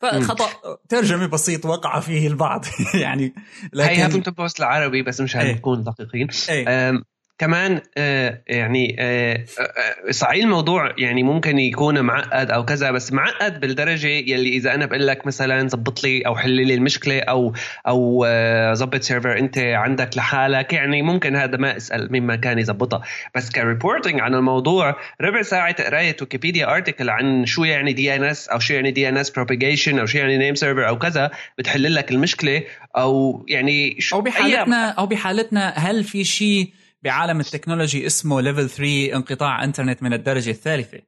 فخطأ 0.00 0.78
ترجمة 0.88 1.26
بسيط 1.26 1.66
وقع 1.66 2.00
فيه 2.00 2.28
البعض. 2.28 2.64
يعني 3.02 3.34
لكن 3.72 3.90
هي 3.90 4.02
هافنجتون 4.02 4.34
بوست 4.34 4.60
العربي 4.60 5.02
بس 5.02 5.20
مشان 5.20 5.40
إيه. 5.40 5.54
نكون 5.54 5.84
دقيقين. 5.84 6.28
إيه. 6.48 7.04
كمان 7.38 7.80
آه، 7.96 8.42
يعني 8.46 8.96
آه، 8.98 9.44
آه، 9.60 10.10
صحيح 10.10 10.44
الموضوع 10.44 10.92
يعني 10.98 11.22
ممكن 11.22 11.58
يكون 11.58 12.00
معقد 12.00 12.50
أو 12.50 12.64
كذا 12.64 12.90
بس 12.90 13.12
معقد 13.12 13.60
بالدرجة 13.60 14.06
يلي 14.06 14.48
إذا 14.48 14.74
أنا 14.74 14.86
بقول 14.86 15.06
لك 15.06 15.26
مثلا 15.26 15.68
زبط 15.68 16.04
لي 16.04 16.22
أو 16.26 16.36
حل 16.36 16.50
لي 16.50 16.74
المشكلة 16.74 17.20
أو 17.20 17.52
أو 17.88 18.26
زبط 18.72 19.02
server 19.02 19.38
أنت 19.38 19.58
عندك 19.58 20.16
لحالك. 20.16 20.72
يعني 20.72 21.02
ممكن 21.02 21.36
هذا 21.36 21.56
ما 21.56 21.76
أسأل 21.76 22.12
مين 22.12 22.22
ما 22.22 22.36
كان 22.36 22.58
يزبطها 22.58 23.02
بس 23.34 23.50
ك 23.50 23.57
reporting 23.57 24.20
عن 24.20 24.34
الموضوع 24.34 24.96
ربع 25.20 25.42
ساعة 25.42 25.84
قرايه 25.84 26.16
ويكيبيديا 26.20 26.74
article 26.74 27.10
عن 27.10 27.46
شو 27.46 27.64
يعني 27.64 27.92
دي 27.92 28.16
ان 28.16 28.24
اس 28.24 28.48
أو 28.48 28.58
شو 28.58 28.74
يعني 28.74 28.90
دي 28.90 29.08
ان 29.08 29.16
اس 29.16 29.30
بروبيجيشن 29.30 29.98
أو 29.98 30.06
شو 30.06 30.18
يعني 30.18 30.38
name 30.38 30.54
server 30.54 30.88
أو 30.88 30.98
كذا 30.98 31.30
بتحل 31.58 31.94
لك 31.94 32.10
المشكلة 32.10 32.62
أو 32.96 33.44
يعني 33.48 33.96
شو 34.00 34.16
أو 34.16 34.22
بحالتنا 34.22 34.90
أو 34.90 35.06
بحالتنا 35.06 35.68
هل 35.68 36.04
في 36.04 36.24
شيء 36.24 36.72
بعالم 37.04 37.40
ال 37.40 37.46
technology 37.46 38.06
اسمه 38.06 38.40
ليفل 38.40 38.70
3 38.70 39.16
انقطاع 39.16 39.64
انترنت 39.64 40.02
من 40.02 40.12
الدرجة 40.12 40.50
الثالثة. 40.50 41.00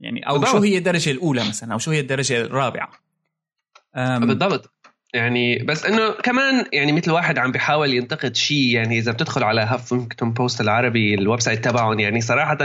يعني 0.00 0.28
أو 0.28 0.38
بالضبط. 0.38 0.52
شو 0.52 0.62
هي 0.62 0.78
الدرجة 0.78 1.10
الأولى 1.10 1.48
مثلا؟ 1.48 1.72
أو 1.72 1.78
شو 1.78 1.90
هي 1.90 2.00
الدرجة 2.00 2.40
الرابعة؟ 2.40 2.90
بالضبط. 3.96 4.72
يعني 5.14 5.58
بس 5.58 5.86
إنه 5.86 6.10
كمان 6.10 6.64
يعني 6.72 6.92
مثل 6.92 7.10
واحد 7.10 7.38
عم 7.38 7.52
بيحاول 7.52 7.94
ينتقد 7.94 8.36
شيء 8.36 8.74
يعني 8.74 8.98
إذا 8.98 9.12
بتدخل 9.12 9.44
على 9.44 9.60
هافنجتون 9.60 10.32
بوست 10.32 10.60
العربي 10.60 11.14
ال 11.14 11.40
website 11.40 11.64
تبعهم 11.64 12.00
يعني 12.00 12.20
صراحة 12.20 12.58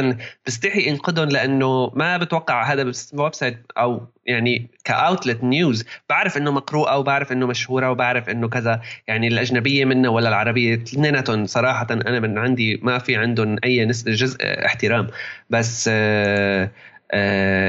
بستحي 0.48 0.90
أنقدهم 0.90 1.30
لأنه 1.30 1.92
ما 1.96 2.18
بتوقع 2.18 2.64
هذا 2.74 2.92
ال 3.14 3.34
website 3.34 3.58
أو 3.78 4.08
يعني 4.26 4.70
ك 4.84 4.92
outlet 4.92 5.44
news 5.44 5.86
بعرف 6.10 6.38
إنه 6.38 6.52
مقروءة 6.52 6.98
وبعرف 6.98 7.32
إنه 7.32 7.48
مشهورة 7.48 7.92
وبعرف 7.92 8.30
إنه 8.30 8.50
كذا 8.50 8.82
يعني 9.08 9.28
الأجنبية 9.28 9.86
منه 9.86 10.10
ولا 10.10 10.30
العربية 10.30 10.76
اثنيناتهم 10.76 11.46
صراحة 11.46 11.88
أنا 11.92 12.20
من 12.20 12.38
عندي 12.38 12.80
ما 12.84 12.98
في 13.00 13.16
عندهم 13.16 13.58
أي 13.64 13.86
جزء 13.86 14.38
احترام. 14.42 15.08
بس 15.50 15.90
آه، 15.92 16.72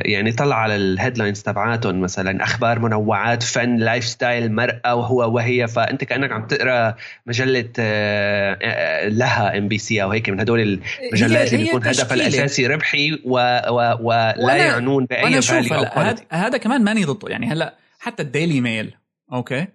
يعني 0.05 0.33
طلع 0.33 0.57
على 0.57 0.77
ال 0.77 0.83
headlines 0.83 1.43
تبعاتهم 1.43 2.01
مثلا 2.01 2.45
أخبار 2.45 2.79
منوعات 2.79 3.43
فن 3.43 3.77
lifestyle 3.77 4.53
مرأة 4.53 4.95
وهو 4.95 5.35
وهي 5.35 5.69
فأنت 5.69 6.05
كأنك 6.05 6.33
عم 6.33 6.47
تقرأ 6.47 6.95
مجلة 7.27 7.69
آه، 7.79 8.59
آه، 8.63 9.09
لها 9.09 9.59
إم 9.59 9.69
بي 9.69 9.79
سي 9.79 10.03
أو 10.03 10.11
هيك 10.11 10.31
من 10.31 10.41
هدول 10.41 10.81
المجلات 11.03 11.53
اللي 11.53 11.65
بيكون 11.65 11.87
هدفها 11.87 12.15
الأساسي 12.15 12.67
ربحي 12.67 13.13
و 13.25 13.39
و 13.71 14.09
ولا 14.09 14.57
يعنون 14.57 15.05
بأي 15.05 15.43
value 15.43 15.87
هذا 16.31 16.59
كمان 16.59 16.85
ماني 16.85 17.05
ضده. 17.05 17.29
يعني 17.29 17.47
هلأ 17.47 17.75
حتى 17.99 18.23
الديلي 18.23 18.61
ميل 18.61 18.95
أوكي؟ 19.33 19.67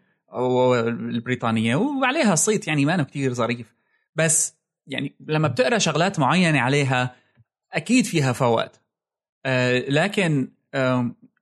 البريطانية. 0.89 1.75
وعليها 1.75 2.35
صيت 2.35 2.67
يعني 2.67 2.85
ما 2.85 3.03
كتير 3.03 3.33
ظريف. 3.33 3.73
بس 4.15 4.55
يعني 4.87 5.15
لما 5.27 5.47
بتقرأ 5.47 5.77
شغلات 5.77 6.19
معينة 6.19 6.59
عليها 6.59 7.15
أكيد 7.73 8.05
فيها 8.05 8.33
فوات. 8.33 8.77
آه، 9.45 9.79
لكن 9.89 10.51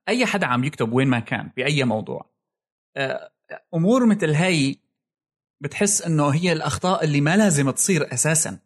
أي 0.08 0.26
حدا 0.26 0.46
عم 0.46 0.64
يكتب 0.64 0.92
وين 0.92 1.08
ما 1.08 1.20
كان 1.20 1.50
بأي 1.56 1.84
موضوع. 1.84 2.30
آه، 2.96 3.30
أمور 3.74 4.06
مثل 4.06 4.30
هي 4.30 4.76
بتحس 5.60 6.02
إنه 6.02 6.28
هي 6.28 6.52
الأخطاء 6.52 7.04
اللي 7.04 7.20
ما 7.20 7.36
لازم 7.36 7.70
تصير 7.70 8.12
أساسا. 8.12 8.58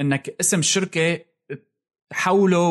إنك 0.00 0.36
اسم 0.40 0.58
الشركة 0.58 1.20
تحوله 2.10 2.68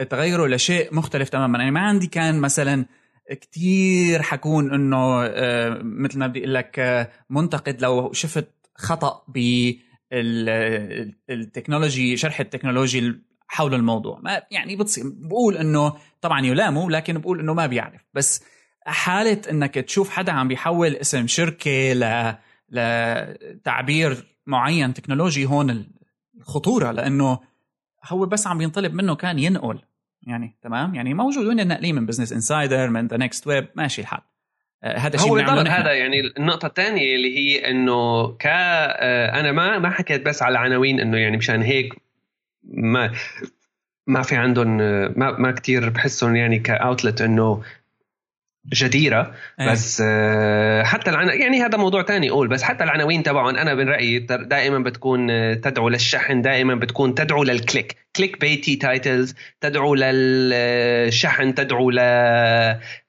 وتغيره 0.00 0.46
لشيء 0.46 0.94
مختلف 0.94 1.28
تماما. 1.28 1.58
يعني 1.58 1.70
ما 1.70 1.80
عندي 1.80 2.06
كان 2.06 2.40
مثلا 2.40 2.86
كتير 3.30 4.22
حكون 4.22 4.74
إنه 4.74 5.24
آه، 5.24 5.80
مثل 5.82 6.18
ما 6.18 6.26
بدي 6.26 6.38
أقول 6.38 6.54
لك 6.54 7.10
منتقد 7.30 7.82
لو 7.82 8.12
شفت 8.12 8.48
خطأ 8.74 9.24
بال 11.28 11.43
technology 11.43 12.16
شرح 12.16 12.40
ال 12.40 12.48
technology 12.48 13.25
حول 13.48 13.74
الموضوع. 13.74 14.20
ما 14.22 14.42
يعني 14.50 14.76
بتصير 14.76 15.04
بقول 15.06 15.56
إنه 15.56 15.92
طبعا 16.20 16.46
يلامه 16.46 16.90
لكن 16.90 17.18
بقول 17.18 17.40
إنه 17.40 17.54
ما 17.54 17.66
بيعرف. 17.66 18.00
بس 18.14 18.44
حالة 18.86 19.40
إنك 19.50 19.74
تشوف 19.74 20.10
حدا 20.10 20.32
عم 20.32 20.48
بيحول 20.48 20.96
اسم 20.96 21.26
شركة 21.26 21.92
ل 21.92 22.34
لتعبير 22.68 24.36
معين 24.46 24.94
technology 24.94 25.46
هون 25.46 25.86
الخطورة. 26.38 26.90
لأنه 26.90 27.38
هو 28.04 28.26
بس 28.26 28.46
عم 28.46 28.60
ينطلب 28.60 28.94
منه 28.94 29.14
كان 29.14 29.38
ينقل. 29.38 29.78
يعني 30.26 30.58
تمام؟ 30.62 30.94
يعني 30.94 31.14
موجودين 31.14 31.60
النقلين 31.60 31.94
من 31.94 32.06
بزنس 32.06 32.32
انسايدر 32.32 32.88
من 32.90 33.06
ذا 33.06 33.16
نكست 33.16 33.46
ويب 33.46 33.68
ماشي 33.74 34.00
الحال. 34.00 34.20
آه، 34.84 34.98
هذا 34.98 35.14
الشيء 35.14 35.30
هو 35.30 35.36
هذا 35.36 35.92
يعني 35.92 36.20
النقطة 36.38 36.66
الثانية 36.66 37.16
اللي 37.16 37.38
هي 37.38 37.70
إنه 37.70 38.28
ك 38.28 38.46
آه، 38.46 39.40
أنا 39.40 39.52
ما 39.52 39.78
ما 39.78 39.90
حكيت 39.90 40.26
بس 40.26 40.42
على 40.42 40.58
عناوين 40.58 41.00
إنه 41.00 41.16
يعني 41.18 41.36
مشان 41.36 41.62
هيك 41.62 41.94
ما 42.66 43.12
ما 44.06 44.22
في 44.22 44.36
عندهم 44.36 44.76
ما 45.16 45.38
ما 45.38 45.50
كثير 45.50 45.88
بحسهم 45.88 46.36
يعني 46.36 46.58
ك 46.58 46.67
outlet 46.67 47.20
إنه 47.20 47.62
جديرة 48.74 49.34
أيه. 49.60 49.70
بس 49.70 50.02
آه، 50.06 50.82
حتى 50.82 51.10
العنا 51.10 51.34
يعني 51.34 51.62
هذا 51.62 51.78
موضوع 51.78 52.02
تاني 52.02 52.30
أقول 52.30 52.48
بس 52.48 52.62
حتى 52.62 52.84
العناوين 52.84 53.22
تبعهم 53.22 53.56
أنا 53.56 53.74
من 53.74 53.88
رأيي 53.88 54.18
دائما 54.28 54.78
بتكون 54.78 55.30
آه، 55.30 55.54
تدعو 55.54 55.88
للشحن 55.88 56.42
دائما 56.42 56.74
بتكون 56.74 57.14
تدعو 57.14 57.42
لل 57.42 57.96
click 58.16 58.40
clickbaity 58.40 58.76
titles 58.76 59.34
تدعو 59.60 59.94
للشحن 59.94 61.54
تدعو 61.54 61.90
ل 61.90 61.96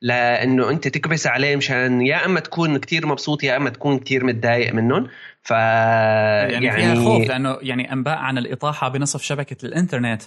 لإنه 0.02 0.70
أنت 0.70 0.88
تكبس 0.88 1.28
عليه 1.28 1.56
مشان 1.56 2.02
يا 2.02 2.26
أما 2.26 2.39
تكون 2.39 2.78
كتير 2.78 3.08
مبسوط 3.08 3.43
يا 3.43 3.58
أما 3.58 3.70
تكون 3.70 4.00
كتير 4.00 4.24
متضايق 4.24 4.74
منهم 4.74 5.08
ف 5.47 5.51
يعني, 5.51 6.65
يعني 6.65 6.81
فيها 6.81 6.95
خوف 6.95 7.27
لأنه 7.27 7.57
يعني 7.62 7.93
أنباء 7.93 8.17
عن 8.17 8.38
الإطاحة 8.38 8.89
بنصف 8.89 9.21
شبكة 9.21 9.65
الإنترنت. 9.65 10.23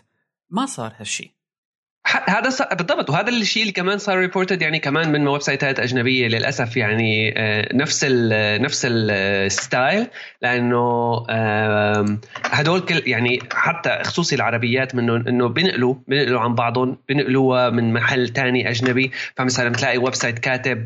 ما 0.50 0.66
صار 0.66 0.92
هالشيء 0.98 1.30
هذا 2.28 2.50
صار 2.50 2.74
بالضبط. 2.74 3.10
وهذا 3.10 3.28
الشيء 3.28 3.62
اللي 3.62 3.72
كمان 3.72 3.98
صار 3.98 4.18
reported 4.18 4.62
يعني 4.62 4.78
كمان 4.78 5.12
من 5.12 5.26
website 5.28 5.42
ات 5.42 5.80
أجنبية 5.80 6.28
للأسف 6.28 6.76
يعني 6.76 7.34
آه، 7.36 7.68
نفس 7.74 8.06
ال 8.08 8.62
نفس 8.62 8.86
ال 8.90 9.10
style 9.10 10.06
لأنه 10.42 11.16
هدول 12.44 12.80
كل 12.80 13.02
يعني 13.06 13.38
حتى 13.52 13.98
خصوصي 14.02 14.36
العربيات 14.36 14.94
منه 14.94 15.16
إنه 15.16 15.48
بينقلوا 15.48 15.94
بينقلوا 16.08 16.40
عن 16.40 16.54
بعضهم 16.54 16.98
بينقلوها 17.08 17.70
من 17.70 17.92
محل 17.92 18.28
تاني 18.28 18.70
أجنبي. 18.70 19.10
فمثلا 19.36 19.68
بتلاقي 19.68 19.98
website 19.98 20.38
كاتب 20.38 20.84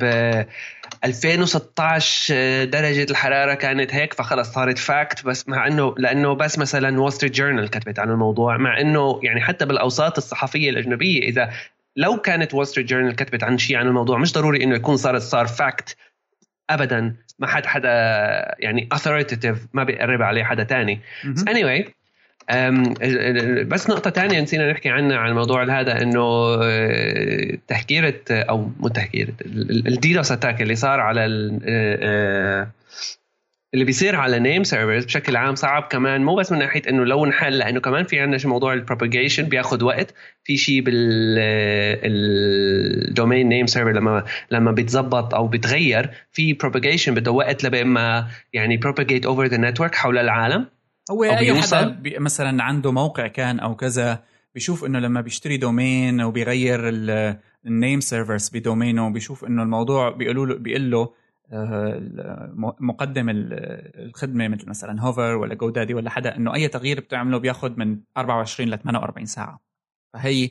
2016 1.05 2.35
آه، 2.37 2.65
درجة 2.65 3.07
الحرارة 3.11 3.55
كانت 3.55 3.95
هيك 3.95 4.15
فخلص 4.15 4.53
صارت 4.53 4.79
fact 4.79 5.25
بس 5.25 5.49
مع 5.49 5.67
انه 5.67 5.95
لأنه 5.99 6.33
بس 6.33 6.59
مثلا 6.59 7.01
وول 7.01 7.13
ستريت 7.13 7.35
جورنال 7.35 7.71
كتبت 7.71 7.99
عن 7.99 8.11
الموضوع 8.11 8.57
مع 8.57 8.81
إنه 8.81 9.21
يعني 9.23 9.41
حتى 9.41 9.67
بالأوساط 9.67 10.17
الصحفية 10.17 10.71
الأجنبية 10.71 11.23
إذا 11.23 11.51
لو 11.97 12.17
كانت 12.17 12.55
وول 12.55 12.67
ستريت 12.67 12.87
جورنال 12.87 13.17
كتبت 13.17 13.45
عن 13.45 13.59
شيء 13.59 13.77
عن 13.77 13.87
الموضوع 13.87 14.19
مش 14.19 14.33
ضروري 14.33 14.65
إنه 14.65 14.75
يكون 14.75 14.97
صار 14.97 15.19
صار 15.19 15.47
fact 15.47 15.97
ابدا 16.71 17.17
ما 17.39 17.47
حد 17.47 17.67
حدا 17.67 17.89
يعني 18.59 18.89
authoritative 18.95 19.57
ما 19.73 19.85
بيقرب 19.85 20.23
عليه 20.23 20.45
حدا 20.45 20.63
تاني. 20.65 21.01
anyway 21.51 22.04
بس 23.69 23.91
نقطة 23.91 24.11
تانية 24.11 24.41
نسينا 24.41 24.73
نحكي 24.73 24.89
عنها 24.89 25.17
عن 25.17 25.31
الموضوع 25.31 25.81
هذا 25.81 26.03
إنه 26.03 26.21
آه، 26.63 27.59
تهكيرة 27.69 28.21
أو 28.31 28.71
مو 28.81 28.89
تهكيرة 28.89 29.33
ال 29.87 29.96
DDoS 29.96 30.33
attack 30.33 30.63
اللي 30.63 30.75
صار 30.75 31.01
على 31.01 31.25
آه، 31.65 31.99
آه، 32.03 32.71
اللي 33.75 33.85
بيصير 33.85 34.17
على 34.17 34.39
name 34.39 34.65
servers 34.65 35.05
بشكل 35.05 35.37
عام 35.37 35.55
صعب 35.55 35.83
كمان 35.83 36.25
مو 36.25 36.35
بس 36.35 36.53
من 36.53 36.59
ناحية 36.59 36.83
إنه 36.89 37.05
لو 37.05 37.25
انحل 37.25 37.59
لأنه 37.59 37.81
كمان 37.81 38.05
في 38.05 38.21
عندنا 38.21 38.39
موضوع 38.45 38.73
ال 38.73 38.79
propagation 38.79 39.43
بياخذ 39.43 39.85
وقت 39.85 40.15
في 40.45 40.57
شيء 40.57 40.81
بال 42.05 42.08
domain 42.08 42.19
name 43.49 43.67
server 43.67 43.93
لما 43.93 44.25
لما 44.51 44.73
بيتظبط 44.73 45.35
أو 45.35 45.47
بيتغير 45.47 46.11
في 46.33 46.53
propagation 46.53 47.15
بده 47.15 47.31
وقت 47.31 47.65
لبين 47.65 47.87
ما 47.87 48.27
يعني 48.53 48.77
propagate 48.77 49.27
over 49.27 49.47
the 49.47 49.57
network 49.57 49.95
حول 49.95 50.19
العالم. 50.19 50.67
هو 51.11 51.25
أي 51.25 51.63
حدا. 51.63 52.01
مثلا 52.19 52.63
عنده 52.63 52.93
موقع 52.93 53.27
كان 53.27 53.61
أو 53.61 53.77
كذا 53.77 54.23
بيشوف 54.55 54.85
إنه 54.85 54.99
لما 54.99 55.21
بيشتري 55.21 55.57
domain 55.57 56.23
وبيغير 56.23 56.81
ال 57.67 57.74
name 57.74 58.01
servers 58.01 58.49
ب 58.49 58.57
domain 58.57 59.05
ه 59.05 59.13
بيشوف 59.13 59.45
إنه 59.45 59.63
الموضوع 59.63 60.11
بيقولوا 60.11 60.47
له 60.47 60.55
بيقول 60.55 60.91
له 60.91 61.15
آه، 61.53 62.53
مقدم 62.81 63.27
الخدمة 63.31 64.49
مثل 64.49 64.69
مثلا 64.69 65.03
هوفر 65.03 65.37
ولا 65.37 65.55
جو 65.55 65.71
دادي 65.71 65.95
ولا 65.95 66.11
حدا 66.11 66.37
إنه 66.37 66.55
أي 66.55 66.69
تغيير 66.69 67.01
بتعمله 67.01 67.39
بياخذ 67.39 67.73
من 67.77 68.01
24 68.17 68.71
ل 68.71 68.79
48 68.79 69.27
ساعة. 69.27 69.61
فهي 70.15 70.51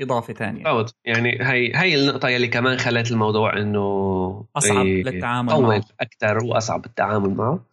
إضافة 0.00 0.34
ثانية 0.34 0.64
بالضبط. 0.64 0.96
يعني 1.04 1.38
هي 1.40 1.72
هي 1.74 1.94
النقطة 1.94 2.28
يلي 2.28 2.48
كمان 2.48 2.78
خلت 2.78 3.10
الموضوع 3.10 3.58
إنه 3.58 4.46
أصعب 4.56 4.86
للتعامل 4.86 5.62
معه. 5.62 5.82
أكثر 6.00 6.44
وأصعب 6.44 6.86
التعامل 6.86 7.34
معه. 7.34 7.64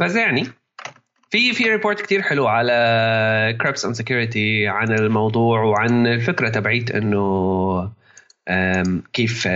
بس 0.00 0.14
يعني 0.14 0.46
في 1.32 1.52
في 1.52 1.64
report 1.64 2.00
كتير 2.00 2.22
حلو 2.22 2.46
على 2.46 3.58
Krebs 3.60 3.84
on 3.84 3.94
Security 3.94 4.68
عن 4.68 4.92
الموضوع 4.92 5.62
وعن 5.62 6.06
الفكرة 6.06 6.48
تبعيت 6.48 6.90
إنه 6.90 7.92
كيف 9.12 9.48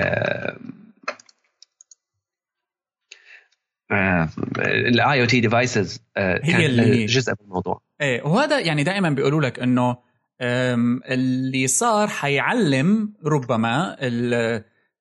ال 4.60 5.20
IoT 5.20 5.40
devices 5.40 6.04
هي 6.18 7.06
جزء 7.06 7.32
من 7.32 7.38
الموضوع. 7.44 7.80
إيه 8.00 8.22
وهذا 8.22 8.60
يعني 8.60 8.84
دائما 8.84 9.10
بيقولوا 9.10 9.40
لك 9.40 9.58
إنه 9.58 9.96
اللي 11.10 11.66
صار 11.66 12.08
حيعلم 12.08 13.14
ربما 13.26 13.96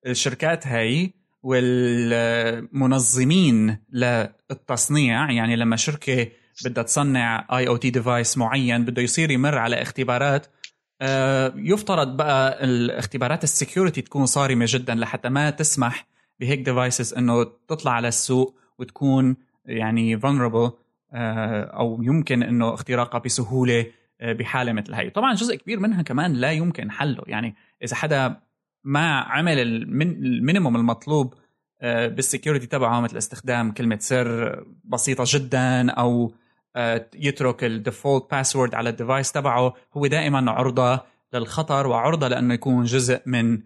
الشركات 0.06 0.66
هاي 0.66 1.12
والمنظمين 1.42 2.48
للتصنيع 3.92 5.30
يعني 5.30 5.56
لما 5.56 5.76
شركة 5.76 6.28
بدها 6.64 6.82
تصنع 6.82 7.46
IoT 7.52 7.90
device 7.90 8.38
معين 8.38 8.84
بده 8.84 9.02
يصير 9.02 9.30
يمر 9.30 9.58
على 9.58 9.82
اختبارات. 9.82 10.46
آه، 11.00 11.52
يفترض 11.56 12.16
بقى 12.16 12.64
الاختبارات 12.64 13.44
ال 13.44 13.50
security 13.50 14.02
تكون 14.02 14.26
صارمة 14.26 14.64
جدا 14.68 14.94
لحتى 14.94 15.28
ما 15.28 15.50
تسمح 15.50 16.06
بهيك 16.40 16.60
devices 16.60 17.14
إنه 17.14 17.44
تطلع 17.68 17.92
على 17.92 18.08
السوق 18.08 18.58
وتكون 18.78 19.36
يعني 19.66 20.20
vulnerable 20.20 20.70
آه، 21.12 21.62
أو 21.62 22.02
يمكن 22.02 22.42
إنه 22.42 22.74
اختراقها 22.74 23.18
بسهولة 23.18 23.86
آه، 24.20 24.32
بحالة 24.32 24.72
مثل 24.72 24.94
هي 24.94 25.10
طبعا 25.10 25.34
جزء 25.34 25.56
كبير 25.56 25.80
منها 25.80 26.02
كمان 26.02 26.32
لا 26.32 26.52
يمكن 26.52 26.90
حله. 26.90 27.22
يعني 27.26 27.54
إذا 27.82 27.96
حدا 27.96 28.36
ما 28.84 29.20
عمل 29.20 29.58
ال 29.58 29.73
minimum 29.73 30.76
المطلوب 30.76 31.34
بال 31.82 31.99
security 31.99 32.66
تبعه 32.66 33.00
مثل 33.00 33.16
استخدام 33.16 33.72
كلمة 33.72 33.98
سر 34.00 34.64
بسيطة 34.84 35.24
جدا 35.26 35.90
أو 35.90 36.32
يترك 37.14 37.64
ال 37.64 37.72
default 37.72 38.30
password 38.30 38.74
على 38.74 38.90
ال 38.90 38.96
device 38.96 39.32
تبعه. 39.32 39.74
هو 39.94 40.06
دائما 40.06 40.50
عرضة 40.50 41.00
للخطر 41.32 41.86
وعرضة 41.86 42.28
لأنه 42.28 42.54
يكون 42.54 42.84
جزء 42.84 43.20
من 43.26 43.60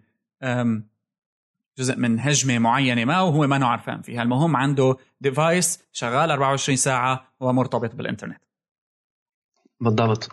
جزء 1.77 1.95
من 1.97 2.19
هجمة 2.19 2.59
معينة 2.59 3.05
ما 3.05 3.21
وهو 3.21 3.47
مو 3.47 3.65
عرفان 3.65 4.01
فيها. 4.01 4.23
المهم 4.23 4.55
عنده 4.55 4.97
device 5.21 5.83
شغال 5.91 6.31
24 6.31 6.75
ساعة 6.75 7.27
ومرتبط 7.39 7.95
بالإنترنت. 7.95 8.37
بالضبط. 9.79 10.31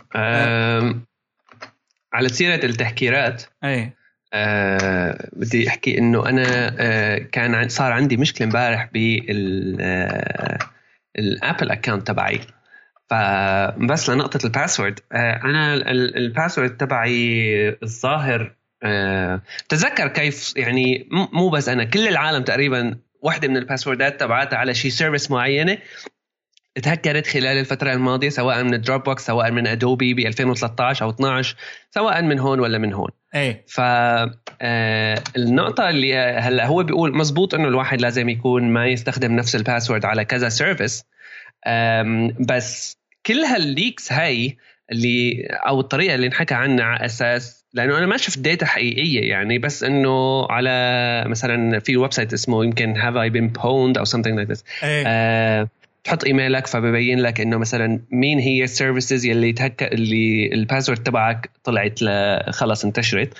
على 2.12 2.28
سيرة 2.28 2.64
التهكيرات 2.64 3.42
اي 3.64 3.92
أه 4.32 5.28
بدي 5.32 5.68
أحكي 5.68 5.98
إنه 5.98 6.28
أنا 6.28 6.76
أه 6.78 7.18
كان 7.18 7.68
صار 7.68 7.92
عندي 7.92 8.16
مشكلة 8.16 8.46
امبارح 8.46 8.90
بال 8.92 9.80
ال 11.18 11.27
Apple 11.27 11.70
account 11.70 12.06
تبعي. 12.06 12.40
فبس 13.10 14.10
لنقطة 14.10 14.46
ال 14.46 14.52
password. 14.52 15.00
أه 15.12 15.40
أنا 15.44 15.74
ال 15.94 16.03
password 16.03 16.76
تبعي 16.76 17.78
الظاهر 17.82 18.54
أه 18.82 19.42
تذكر 19.68 20.08
كيف 20.08 20.52
يعني 20.56 21.08
مو 21.32 21.48
بس 21.48 21.68
أنا 21.68 21.84
كل 21.84 22.08
العالم 22.08 22.44
تقريبا 22.44 22.98
واحدة 23.22 23.48
من 23.48 23.56
الباسوردات 23.56 24.20
تبعتها 24.20 24.56
على 24.56 24.74
شي 24.74 24.90
service 24.90 25.30
معينة 25.30 25.78
تهكرت 26.82 27.26
خلال 27.26 27.58
الفترة 27.58 27.92
الماضية 27.92 28.28
سواء 28.28 28.62
من 28.62 28.80
Dropbox 28.80 29.26
سواء 29.26 29.50
من 29.50 29.66
Adobe 29.66 30.14
ب 30.14 30.18
2013 30.18 31.04
أو 31.04 31.10
12 31.10 31.56
سواء 31.90 32.22
من 32.22 32.38
هون 32.38 32.60
ولا 32.60 32.78
من 32.78 32.92
هون. 32.92 33.10
إيه. 33.34 33.64
ف 33.68 33.80
آه، 34.60 35.22
النقطة 35.36 35.88
اللي 35.88 36.16
هلأ 36.16 36.66
هو 36.66 36.82
بيقول 36.82 37.16
مزبوط 37.16 37.54
إنه 37.54 37.68
الواحد 37.68 38.00
لازم 38.00 38.28
يكون 38.28 38.72
ما 38.72 38.86
يستخدم 38.86 39.32
نفس 39.32 39.56
ال 39.56 39.62
password 39.62 40.04
على 40.04 40.24
كذا 40.24 40.48
service 40.48 41.04
بس 42.40 42.97
كل 43.28 43.38
هال 43.38 43.60
leaks 43.60 44.12
هاي 44.12 44.56
اللي 44.92 45.46
أو 45.50 45.80
الطريقة 45.80 46.14
اللي 46.14 46.26
انحكى 46.26 46.54
عنها 46.54 46.84
على 46.84 47.04
أساس 47.04 47.64
لأنه 47.74 47.98
أنا 47.98 48.06
ما 48.06 48.16
شفت 48.16 48.38
data 48.38 48.66
حقيقية 48.66 49.30
يعني 49.30 49.58
بس 49.58 49.84
إنه 49.84 50.46
على 50.50 51.24
مثلا 51.26 51.78
في 51.78 51.96
website 51.96 52.32
اسمه 52.32 52.64
يمكن 52.64 52.96
Have 52.96 53.16
I 53.16 53.30
Been 53.30 53.48
Pwned 53.48 53.98
أو 53.98 54.04
something 54.04 54.44
like 54.44 54.54
this 54.54 54.84
أيه. 54.84 55.04
آه 55.06 55.68
تحط 56.08 56.24
إيميلك 56.24 56.66
فببين 56.66 57.20
لك 57.20 57.40
إنه 57.40 57.58
مثلا 57.58 58.00
مين 58.10 58.38
هي 58.38 58.64
ال 58.64 58.71
services 58.71 59.24
يلي 59.24 59.52
تهك 59.52 59.82
اللي 59.82 60.50
ال 60.52 60.58
password 60.58 61.02
تبعك 61.02 61.50
طلعت 61.64 61.98
خلص 62.50 62.84
انتشرت. 62.84 63.34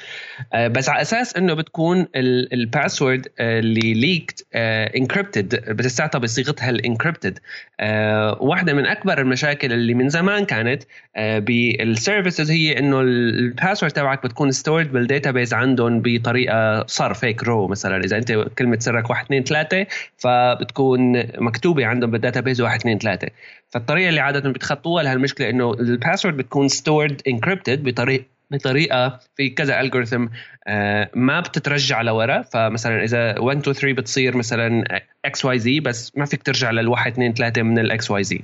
آه، 0.53 0.69
بس 0.69 0.89
على 0.89 1.03
أساس 1.03 1.37
إنه 1.37 1.55
بتكون 1.55 2.07
ال 2.17 2.29
password 2.29 3.29
اللي 3.41 3.95
leaked 3.95 4.47
encrypted 4.55 5.55
آه، 5.55 5.73
بتنعطى 5.73 6.19
بصيغتها 6.19 6.71
ال 6.71 6.78
encrypted 6.78 7.39
آه، 7.81 8.39
واحدة 8.41 8.73
من 8.75 8.87
أكبر 8.87 9.21
المشاكل 9.21 9.73
اللي 9.73 9.95
من 9.95 10.09
زمان 10.09 10.45
كانت 10.45 10.83
بال 11.17 11.44
services 11.44 12.51
هي 12.51 12.79
إنه 12.79 13.01
ال 13.01 13.11
password 13.11 13.93
تبعك 13.93 14.23
بتكون 14.25 14.51
stored 14.51 14.93
بال 14.93 15.06
data 15.06 15.33
عندهم 15.53 16.03
بطريقة 16.05 16.87
صرفة 16.87 17.43
raw 17.43 17.69
مثلا. 17.69 18.05
إذا 18.05 18.17
أنت 18.17 18.33
كلمة 18.33 18.79
سرك 18.81 19.11
1 19.11 19.25
2 19.25 19.45
3 19.45 19.87
فبتكون 20.17 21.23
مكتوبة 21.39 21.87
عندهم 21.87 22.11
بال 22.11 22.41
database 22.41 22.58
1 22.61 22.79
2 22.79 22.99
3 22.99 23.29
فالطريقة 23.69 24.09
اللي 24.09 24.21
عادة 24.21 24.51
بيتخطوا 24.51 25.03
لهالمشكله 25.03 25.51
إنه 25.51 25.73
ال 25.73 25.80
password 25.80 26.37
بتكون 26.37 26.69
stored 26.69 27.23
encrypted 27.29 27.85
بطريقه 27.85 28.25
بطريقة 28.51 29.21
في 29.37 29.51
كذا 29.51 29.81
algorithm 29.81 30.27
آه، 30.67 31.11
ما 31.15 31.41
بتترجع 31.41 32.03
لورا. 32.03 32.43
فمثلا 32.43 33.05
إذا 33.05 33.39
1 33.39 33.59
2 33.59 33.75
3 33.75 33.93
بتصير 33.93 34.37
مثلا 34.37 34.85
XYZ 35.25 35.81
بس 35.81 36.17
ما 36.17 36.25
فيك 36.25 36.43
ترجع 36.43 36.71
للواحد 36.71 37.13
2 37.13 37.35
3 37.35 37.63
من 37.63 37.79
ال 37.79 38.11
XYZ 38.11 38.41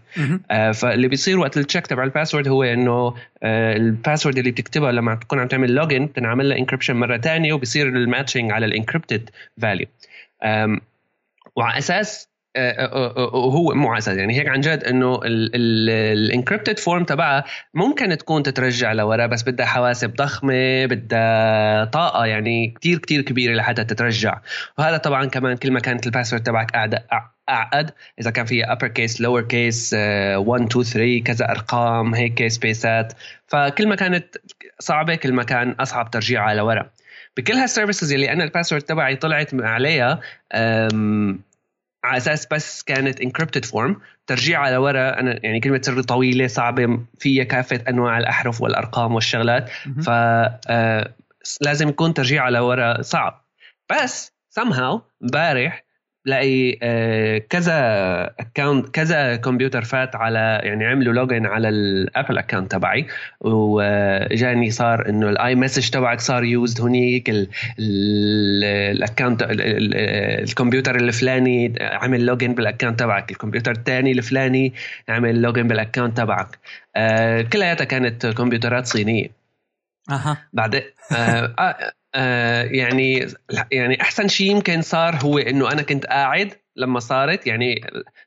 فاللي 0.74 1.08
بيصير 1.08 1.38
وقت 1.38 1.56
ال 1.56 1.61
check 1.61 1.86
تبع 1.86 2.04
ال 2.04 2.09
password 2.09 2.48
هو 2.48 2.62
إنه 2.62 3.14
آه، 3.42 3.76
ال 3.76 3.83
password 3.83 4.38
اللي 4.38 4.50
بتكتبها 4.50 4.92
لما 4.92 5.14
تكون 5.14 5.38
عم 5.38 5.48
تعمل 5.48 5.74
login 5.74 6.06
بتنعمل 6.06 6.48
لها 6.48 6.58
encryption 6.58 6.96
مرة 6.96 7.16
ثانية 7.16 7.52
وبصير 7.52 7.88
ال 7.88 7.95
matching 7.95 8.52
على 8.52 8.66
ال 8.66 8.73
encrypted 8.73 9.30
value 9.62 9.86
وعلى 11.56 11.78
أساس 11.78 12.28
هو 12.56 13.74
مو 13.74 13.98
أساس 13.98 14.16
يعني 14.16 14.38
هيك 14.38 14.48
عن 14.48 14.60
جد 14.60 14.84
إنه 14.84 15.20
ال 15.24 15.40
encrypted 15.40 16.78
form 16.78 17.04
تبعها 17.04 17.44
ممكن 17.74 18.18
تكون 18.18 18.42
تترجع 18.42 18.92
لورا 18.92 19.26
بس 19.26 19.42
بدها 19.42 19.66
حواسب 19.66 20.14
ضخمة 20.14 20.86
بدها 20.86 21.84
طاقة 21.84 22.26
يعني 22.26 22.74
كتير 22.76 22.98
كتير 22.98 23.22
كبيرة 23.22 23.54
لحتى 23.54 23.84
تترجع. 23.84 24.40
وهذا 24.78 24.96
طبعا 24.96 25.24
كمان 25.24 25.56
كل 25.56 25.70
ما 25.70 25.80
كانت 25.80 26.06
ال 26.06 26.10
password 26.10 26.42
تبعك 26.42 26.74
أعقد 27.48 27.90
إذا 28.20 28.30
كان 28.30 28.46
فيها 28.46 28.74
upper 28.74 28.88
case 28.88 29.16
lower 29.16 29.42
case 29.42 29.94
1 29.94 30.62
2 30.62 30.84
3 30.84 31.22
كذا 31.24 31.50
أرقام 31.50 32.14
هيك 32.14 32.48
سبيسات 32.48 33.12
فكل 33.46 33.88
ما 33.88 33.94
كانت 33.94 34.36
صعبة 34.78 35.14
كل 35.14 35.32
ما 35.32 35.42
كان 35.42 35.70
أصعب 35.70 36.10
ترجيعها 36.10 36.54
لورا. 36.54 36.90
بكل 37.36 37.52
هال 37.52 37.64
services 37.64 38.12
اللي 38.12 38.32
أنا 38.32 38.44
ال 38.44 38.48
password 38.48 38.82
تبعي 38.82 39.16
طلعت 39.16 39.54
عليها 39.54 40.20
على 42.04 42.16
أساس 42.16 42.46
بس 42.46 42.82
كانت 42.82 43.20
encrypted 43.20 43.64
form 43.64 44.00
ترجيعها 44.26 44.70
لورا 44.70 45.20
أنا 45.20 45.40
يعني 45.42 45.60
كلمة 45.60 45.80
سر 45.82 46.02
طويلة 46.02 46.46
صعبة 46.46 46.98
فيها 47.18 47.44
كافة 47.44 47.80
أنواع 47.88 48.18
الأحرف 48.18 48.60
والأرقام 48.60 49.14
والشغلات. 49.14 49.70
ف 50.02 50.08
آه، 50.08 51.14
لازم 51.60 51.88
يكون 51.88 52.14
ترجيعها 52.14 52.50
لورا 52.50 53.02
صعب. 53.02 53.44
بس 53.90 54.32
somehow 54.60 55.00
امبارح 55.22 55.84
لاقي 56.24 56.78
آه، 56.82 57.38
كذا 57.38 57.74
account 58.40 58.88
كذا 58.88 59.36
كمبيوتر 59.36 59.84
فات 59.84 60.16
على 60.16 60.60
يعني 60.62 60.84
عملوا 60.86 61.14
login 61.14 61.46
على 61.46 61.68
ال 61.68 61.80
Apple 61.80 62.38
account 62.38 62.72
تبعي 62.72 63.06
وجاني 63.40 64.70
صار 64.70 65.08
إنه 65.08 65.28
ال 65.28 65.54
iMessage 65.54 65.90
تبعك 65.90 66.20
صار 66.20 66.44
used 66.44 66.80
هنيك 66.80 67.30
ال 67.78 67.99
account 67.99 69.46
الكمبيوتر 69.48 70.96
الفلاني 70.96 71.74
عمل 71.80 72.26
login 72.26 72.54
بال 72.54 72.64
account 72.64 73.00
تبعك 73.00 73.30
الكمبيوتر 73.30 73.70
الثاني 73.70 74.12
الفلاني 74.12 74.72
عمل 75.08 75.42
login 75.42 75.68
بال 75.68 75.79
account 75.79 76.16
تبعك. 76.16 76.58
آه، 76.96 77.42
كلياتها 77.42 77.84
كانت 77.84 78.26
كمبيوترات 78.26 78.86
صينية. 78.86 79.28
أها. 80.10 80.36
بعدين 80.52 80.82
آه 81.12 81.54
آه، 82.14 82.62
يعني 82.62 83.26
يعني 83.72 84.00
أحسن 84.00 84.28
شيء 84.28 84.50
يمكن 84.50 84.82
صار 84.82 85.16
هو 85.16 85.38
إنه 85.38 85.72
أنا 85.72 85.82
كنت 85.82 86.06
قاعد 86.06 86.52
لما 86.76 87.00
صارت 87.00 87.46
يعني 87.46 87.80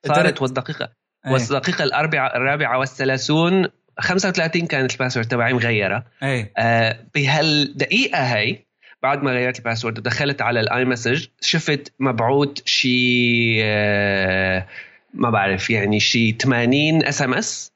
صارت 0.08 0.42
والدقيقة 0.42 0.90
إيه. 1.26 1.32
والدقيقة 1.32 1.84
الأربعة 1.84 2.36
الرابعة 2.36 2.80
والثلاثون 2.80 3.68
35 4.00 4.68
كانت 4.68 4.94
ال 4.94 4.97
password 4.97 5.28
تبعي 5.28 5.54
مغيرة. 5.54 6.06
اي 6.24 6.52
آه 6.58 7.06
بهالدقيقة 7.16 8.20
هاي 8.20 8.68
بعد 9.04 9.24
ما 9.24 9.32
غيرت 9.32 9.60
ال 9.60 9.64
password 9.64 9.98
ودخلت 10.00 10.42
على 10.42 10.60
ال 10.60 10.86
iMessage 10.86 11.28
شفت 11.42 11.94
مبعوث 12.00 12.66
شيء 12.66 13.60
آه 13.64 14.68
ما 15.14 15.30
بعرف 15.30 15.70
يعني 15.70 16.00
شيء 16.00 16.36
80 16.38 17.04
SMS. 17.04 17.74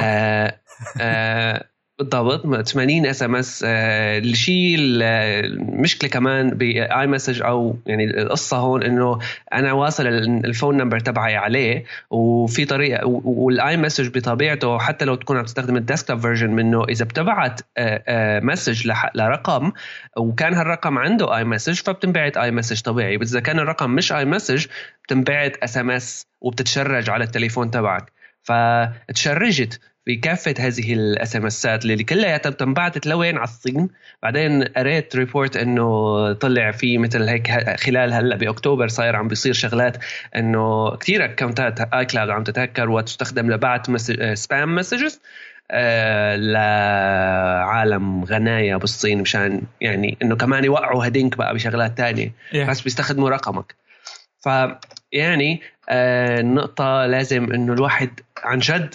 آه 0.00 0.60
آه 1.00 1.64
بالضبط 1.98 2.68
80 2.68 3.06
SMS 3.06 3.64
الشيء 3.64 4.76
المشكلة 4.78 6.10
كمان 6.10 6.50
بال 6.50 7.06
iMessage 7.06 7.42
أو 7.42 7.78
يعني 7.86 8.04
القصة 8.04 8.56
هون 8.56 8.82
إنه 8.82 9.18
أنا 9.52 9.72
واصل 9.72 10.06
ال 10.06 10.18
phone 10.18 10.76
number 10.76 11.00
تبعي 11.00 11.36
عليه 11.36 11.84
وفي 12.10 12.64
طريقة 12.64 13.06
وال 13.06 13.76
iMessage 13.76 14.18
بطبيعته 14.18 14.78
حتى 14.78 15.04
لو 15.04 15.14
تكون 15.14 15.36
عم 15.36 15.44
تستخدم 15.44 15.76
ال 15.76 15.82
desktop 15.82 16.20
version 16.20 16.50
منه 16.50 16.84
إذا 16.84 17.04
بتبعت 17.04 17.60
message 18.42 18.92
لرقم 19.14 19.72
وكان 20.16 20.54
هالرقم 20.54 20.98
عنده 20.98 21.36
iMessage 21.36 21.74
فبتنبعت 21.74 22.36
iMessage 22.36 22.80
طبيعي 22.80 23.16
بس 23.16 23.30
إذا 23.30 23.40
كان 23.40 23.58
الرقم 23.58 23.90
مش 23.90 24.12
iMessage 24.12 24.66
بتنبعت 25.04 25.56
SMS 25.56 26.26
وبتت 26.40 26.68
charge 26.68 27.10
على 27.10 27.24
التليفون 27.24 27.70
تبعك. 27.70 28.12
فت 28.42 28.73
charge 28.73 29.65
ت 29.65 29.80
بكافة 30.08 30.54
هذه 30.58 30.92
ال 30.94 31.36
SMS 31.36 31.46
ات 31.46 31.84
اللي 31.84 32.04
كلياتها 32.04 32.50
تنبعثت 32.50 33.06
لوين 33.06 33.36
على 33.36 33.44
الصين. 33.44 33.88
بعدين 34.22 34.64
قريت 34.64 35.16
report 35.16 35.56
إنه 35.56 36.32
طلع 36.32 36.70
في 36.70 36.98
مثل 36.98 37.28
هيك 37.28 37.50
خلال 37.80 38.12
هلأ 38.12 38.36
بأكتوبر 38.36 38.88
صاير 38.88 39.16
عم 39.16 39.28
بيصير 39.28 39.52
شغلات 39.52 39.96
إنه 40.36 40.96
كثير 40.96 41.24
accountات 41.24 41.80
iCloud 41.80 42.30
عم 42.30 42.44
تتهكر 42.44 42.90
وتستخدم 42.90 43.50
لبعث 43.50 43.90
spam 44.34 44.74
messages 44.74 45.20
آه 45.70 46.36
لعالم 46.36 48.24
غنايا 48.24 48.76
بالصين 48.76 49.20
مشان 49.20 49.62
يعني 49.80 50.18
إنه 50.22 50.36
كمان 50.36 50.64
يوقعوا 50.64 51.06
هدينك 51.06 51.36
بقى 51.36 51.54
بشغلات 51.54 51.98
تانية. 51.98 52.32
Yeah. 52.52 52.56
بس 52.56 52.80
بيستخدموا 52.80 53.30
رقمك. 53.30 53.74
ف 54.40 54.48
يعني 55.12 55.60
آه 55.88 56.40
النقطة 56.40 57.06
لازم 57.06 57.52
إنه 57.52 57.72
الواحد 57.72 58.10
عن 58.44 58.58
جد 58.58 58.94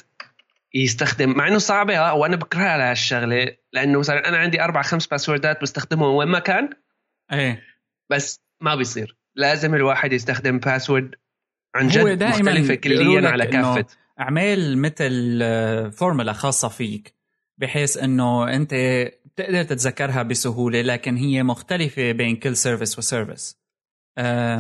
يستخدم 0.74 1.38
مع 1.38 1.48
إنه 1.48 1.58
صعبة 1.58 1.98
آه 1.98 2.14
وأنا 2.14 2.36
بكرهها 2.36 2.70
على 2.70 2.84
هالشغلة 2.84 3.58
لأنه 3.74 4.00
مثلا 4.00 4.30
أنا 4.30 4.38
عندي 4.38 4.62
أربع 4.62 4.82
خمس 4.82 5.08
passwordات 5.08 5.62
بستخدمهم 5.62 6.16
وين 6.16 6.28
ما 6.28 6.40
كان. 6.40 6.70
إيه. 7.32 7.64
بس 8.10 8.42
ما 8.62 8.76
بيصير. 8.76 9.18
لازم 9.36 9.76
الواحد 9.76 10.14
يستخدم 10.14 10.60
password 10.60 11.16
عن 11.76 11.88
جد 11.88 12.24
مختلفة 12.24 12.76
كليا 12.76 13.30
على 13.30 13.48
كافة. 13.48 13.86
اعمل 14.20 14.78
مثل 14.78 15.42
فورمولا 15.92 16.34
خاصة 16.34 16.68
فيك 16.68 17.14
بحيث 17.58 17.98
إنه 17.98 18.56
أنت 18.56 18.74
بتقدر 19.26 19.64
تتذكرها 19.64 20.24
بسهولة 20.24 20.82
لكن 20.82 21.16
هي 21.16 21.44
مختلفة 21.44 22.12
بين 22.12 22.36
كل 22.36 22.58
service 22.58 22.98
و 22.98 23.06
service 23.06 23.63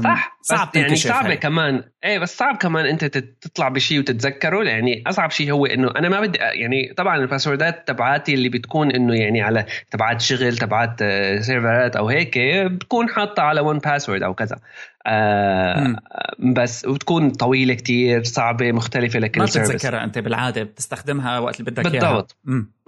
صح 0.03 0.37
صعب 0.41 0.69
بس 0.69 0.75
يعني 0.75 0.95
صعبة. 0.95 1.35
كمان. 1.35 1.83
إيه 2.03 2.19
بس 2.19 2.37
صعب 2.37 2.57
كمان 2.57 2.85
أنت 2.85 3.05
تطلع 3.05 3.69
بشيء 3.69 3.99
وتتذكره 3.99 4.63
يعني 4.63 5.03
أصعب 5.07 5.31
شيء 5.31 5.51
هو 5.51 5.65
إنه 5.65 5.91
أنا 5.95 6.09
ما 6.09 6.21
بدي 6.21 6.37
يعني 6.37 6.93
طبعا 6.97 7.17
ال 7.17 7.24
passwordات 7.24 7.87
تبعاتي 7.87 8.33
اللي 8.33 8.49
بتكون 8.49 8.91
إنه 8.91 9.15
يعني 9.15 9.41
على 9.41 9.65
تبعات 9.91 10.21
شغل 10.21 10.57
تبعات 10.57 10.99
serverات 11.43 11.95
أو 11.95 12.09
هيك 12.09 12.39
بتكون 12.71 13.09
حاطة 13.09 13.43
على 13.43 13.61
1Password 13.61 14.23
أو 14.23 14.33
كذا. 14.33 14.59
آه 15.05 15.95
بس 16.39 16.85
وتكون 16.85 17.31
طويلة 17.31 17.73
كتير 17.73 18.23
صعبة 18.23 18.71
مختلفة 18.71 19.19
لكل 19.19 19.39
ما 19.39 19.45
بتتذكرها 19.45 20.03
أنت 20.03 20.19
بالعادة 20.19 20.63
بتستخدمها 20.63 21.39
وقت 21.39 21.59
اللي 21.59 21.71
بدك 21.71 21.93
إياها. 21.93 22.11
بالضبط. 22.11 22.37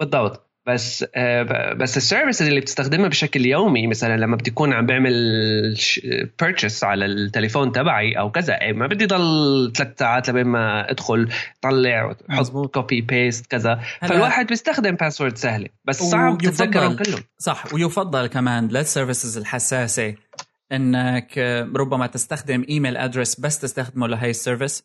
بالضبط. 0.00 0.45
بس 0.66 1.04
آه، 1.14 1.72
بس 1.72 1.96
ال 1.96 2.02
services 2.02 2.46
اللي 2.46 2.60
بتستخدمها 2.60 3.08
بشكل 3.08 3.46
يومي 3.46 3.86
مثلا 3.86 4.16
لما 4.16 4.36
بتكون 4.36 4.72
عم 4.72 4.86
بعمل 4.86 5.14
purchase 6.40 6.84
على 6.84 7.04
التليفون 7.04 7.72
تبعي 7.72 8.18
أو 8.18 8.30
كذا 8.30 8.60
إيه، 8.60 8.72
ما 8.72 8.86
بدي 8.86 9.06
ضل 9.06 9.72
ثلاث 9.76 9.98
ساعات 9.98 10.28
لبين 10.28 10.46
ما 10.46 10.90
أدخل 10.90 11.28
طلع 11.62 12.16
وحط 12.30 12.74
copy 12.74 13.00
paste 13.00 13.46
كذا. 13.46 13.80
فالواحد 14.00 14.46
بيستخدم 14.46 14.94
password 14.94 15.36
سهلة 15.36 15.68
بس 15.84 16.02
صعب 16.02 16.38
تتذكرهم 16.38 16.96
كلهم 16.96 17.20
صح 17.38 17.74
ويفضل 17.74 18.26
كمان 18.26 18.68
لل 18.68 18.82
services 18.82 19.38
الحساسة 19.38 20.14
إنك 20.72 21.38
ربما 21.76 22.06
تستخدم 22.06 22.64
email 22.68 22.96
address 22.96 23.40
بس 23.40 23.58
تستخدمه 23.58 24.08
لهي 24.08 24.30
ال 24.30 24.37
service 24.37 24.84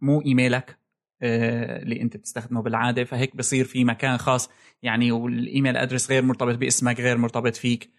مو 0.00 0.22
emailك 0.26 0.70
آه، 0.70 0.85
اللي 1.22 2.02
انت 2.02 2.16
بتستخدمه 2.16 2.62
بالعادة 2.62 3.04
فهيك 3.04 3.36
بصير 3.36 3.64
في 3.64 3.84
مكان 3.84 4.16
خاص. 4.16 4.50
يعني 4.82 5.12
وال 5.12 5.30
email 5.30 5.76
address 5.76 6.10
غير 6.10 6.22
مرتبط 6.22 6.54
باسمك 6.54 7.00
غير 7.00 7.18
مرتبط 7.18 7.56
فيك. 7.56 7.90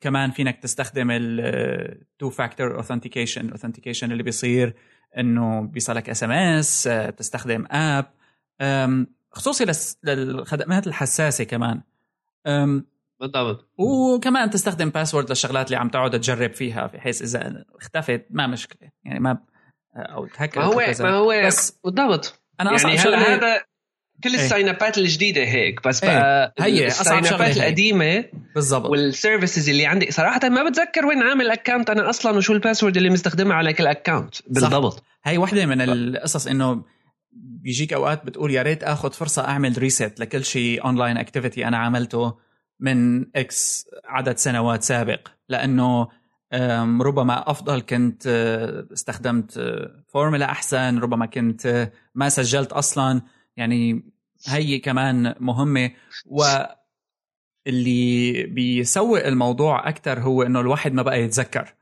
كمان 0.00 0.30
فينك 0.30 0.58
تستخدم 0.62 1.08
ال 1.10 1.40
two 1.40 2.30
factor 2.30 2.76
authentication 2.76 3.50
authentication 3.50 4.12
اللي 4.12 4.22
بيصير 4.22 4.74
إنه 5.18 5.60
بيصلك 5.60 6.10
SMS 6.10 6.90
تستخدم 7.16 7.66
app 7.70 8.06
خصوصي 9.30 9.66
للخدمات 10.04 10.86
الحساسة 10.86 11.44
كمان. 11.44 11.80
بالضبط. 13.20 13.68
وكمان 13.78 14.50
تستخدم 14.50 14.90
password 14.90 15.28
للشغلات 15.28 15.66
اللي 15.66 15.76
عم 15.76 15.88
تقعد 15.88 16.20
تجرب 16.20 16.52
فيها 16.52 16.86
بحيث 16.86 17.22
إذا 17.22 17.64
اختفت 17.76 18.26
ما 18.30 18.46
مشكلة. 18.46 18.90
يعني 19.04 19.20
ما 19.20 19.38
أو 19.96 20.26
تهكر 20.26 20.60
ما 20.60 20.66
هو 20.66 20.82
ما 21.00 21.10
هو 21.10 21.42
بس 21.46 21.78
بالضبط. 21.84 22.40
أنا 22.60 22.72
يعني 22.82 22.98
هلا 22.98 23.34
هذا 23.34 23.62
كل 24.24 24.30
إيه. 24.30 24.44
ال 24.44 24.49
sign 24.49 24.68
upات 24.68 24.98
الجديدة 24.98 25.44
هيك؟ 25.44 25.88
بس 25.88 26.04
إيه. 26.04 26.10
بقى 26.10 26.54
هي 26.58 26.86
ال 26.86 26.94
sign 26.94 27.26
upات 27.26 27.56
القديمة 27.56 28.24
بالضبط. 28.54 28.90
وال 28.90 29.06
services 29.06 29.68
اللي 29.68 29.86
عندي. 29.86 30.10
صراحة 30.10 30.48
ما 30.48 30.68
بتذكر 30.68 31.06
وين 31.06 31.22
عامل 31.22 31.50
account 31.50 31.90
أنا 31.90 32.10
أصلا 32.10 32.36
وشو 32.36 32.52
ال 32.52 32.57
password 32.57 32.96
اللي 32.96 33.10
مستخدمها 33.10 33.56
على 33.56 33.72
كل 33.72 33.86
account 33.86 34.34
بالضبط. 34.46 35.02
هي 35.24 35.38
وحدة 35.38 35.66
من 35.66 35.80
القصص 35.80 36.46
إنه 36.46 36.84
بيجيك 37.32 37.92
أوقات 37.92 38.24
بتقول 38.26 38.50
يا 38.50 38.62
ريت 38.62 38.82
آخذ 38.82 39.12
فرصة 39.12 39.44
أعمل 39.48 39.78
reset 39.78 40.20
لكل 40.20 40.44
شيء 40.44 40.84
online 40.84 41.16
activity 41.16 41.68
أنا 41.68 41.78
عملته 41.78 42.34
من 42.80 43.26
X 43.36 43.86
عدد 44.04 44.36
سنوات 44.36 44.82
سابق. 44.82 45.28
لأنه 45.48 46.08
ربما 47.00 47.50
أفضل 47.50 47.80
كنت 47.80 48.26
آه، 48.26 48.86
استخدمت 48.92 49.60
فورمولا 50.08 50.46
آه، 50.46 50.50
أحسن 50.50 50.98
ربما 50.98 51.26
كنت 51.26 51.66
آه، 51.66 51.92
ما 52.14 52.28
سجلت 52.28 52.72
أصلا. 52.72 53.22
يعني 53.56 54.12
هي 54.46 54.78
كمان 54.78 55.34
مهمة. 55.40 55.90
و 56.26 56.44
اللي 57.66 58.42
بيسوق 58.42 59.26
الموضوع 59.26 59.88
أكثر 59.88 60.20
هو 60.20 60.42
إنه 60.42 60.60
الواحد 60.60 60.92
ما 60.92 61.02
بقى 61.02 61.22
يتذكر. 61.22 61.74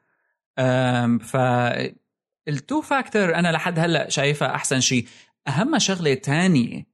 ف 1.21 1.37
ال 2.49 2.57
two 2.57 2.81
factor 2.81 3.35
أنا 3.35 3.53
لحد 3.53 3.79
هلأ 3.79 4.09
شايفها 4.09 4.55
أحسن 4.55 4.81
شيء 4.81 5.07
أهم 5.49 5.79
شغلة 5.79 6.15
تانية 6.15 6.87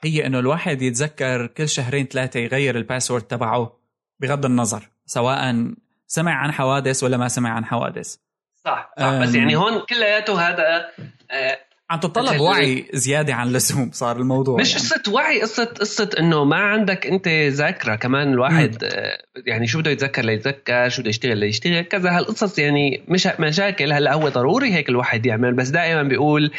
هي 0.00 0.26
إنه 0.26 0.38
الواحد 0.38 0.82
يتذكر 0.82 1.46
كل 1.46 1.68
شهرين 1.68 2.06
ثلاثة 2.06 2.40
يغير 2.40 2.76
ال 2.76 2.81
password 2.81 3.22
تبعه 3.22 3.80
بغض 4.20 4.44
النظر 4.44 4.90
سواء 5.06 5.74
سمع 6.14 6.34
عن 6.34 6.52
حوادث 6.52 7.02
ولا 7.04 7.16
ما 7.16 7.28
سمع 7.28 7.50
عن 7.50 7.64
حوادث؟ 7.64 8.16
صح 8.64 8.90
صح. 9.00 9.22
بس 9.22 9.34
يعني 9.34 9.56
هون 9.56 9.80
كلياته 9.88 10.48
هذا 10.48 10.88
آه 11.30 11.58
عم 11.90 12.00
تتطلب 12.00 12.40
وعي 12.40 12.86
زيادة 12.92 13.34
عن 13.34 13.48
اللزوم 13.48 13.90
صار 13.92 14.16
الموضوع 14.16 14.60
مش 14.60 14.70
يعني. 14.70 14.82
قصة 14.82 15.12
وعي 15.12 15.42
قصة 15.42 15.64
قصة 15.64 16.10
إنه 16.18 16.44
ما 16.44 16.56
عندك 16.56 17.06
أنت 17.06 17.28
ذاكرة. 17.28 17.94
كمان 17.94 18.32
الواحد 18.32 18.84
آه 18.84 19.18
يعني 19.46 19.66
شو 19.66 19.78
بده 19.78 19.90
يتذكر 19.90 20.24
ليتذكر 20.24 20.88
شو 20.88 21.00
بده 21.02 21.10
يشتغل 21.10 21.38
ليشتغل. 21.38 21.82
كذا 21.82 22.16
هالقصص 22.18 22.58
يعني 22.58 23.04
مش 23.08 23.28
مشاكل. 23.40 23.92
هلأ 23.92 24.14
هو 24.14 24.28
ضروري 24.28 24.74
هيك 24.74 24.88
الواحد 24.88 25.26
يعمل. 25.26 25.54
بس 25.54 25.68
دائما 25.68 26.02
بيقول 26.02 26.50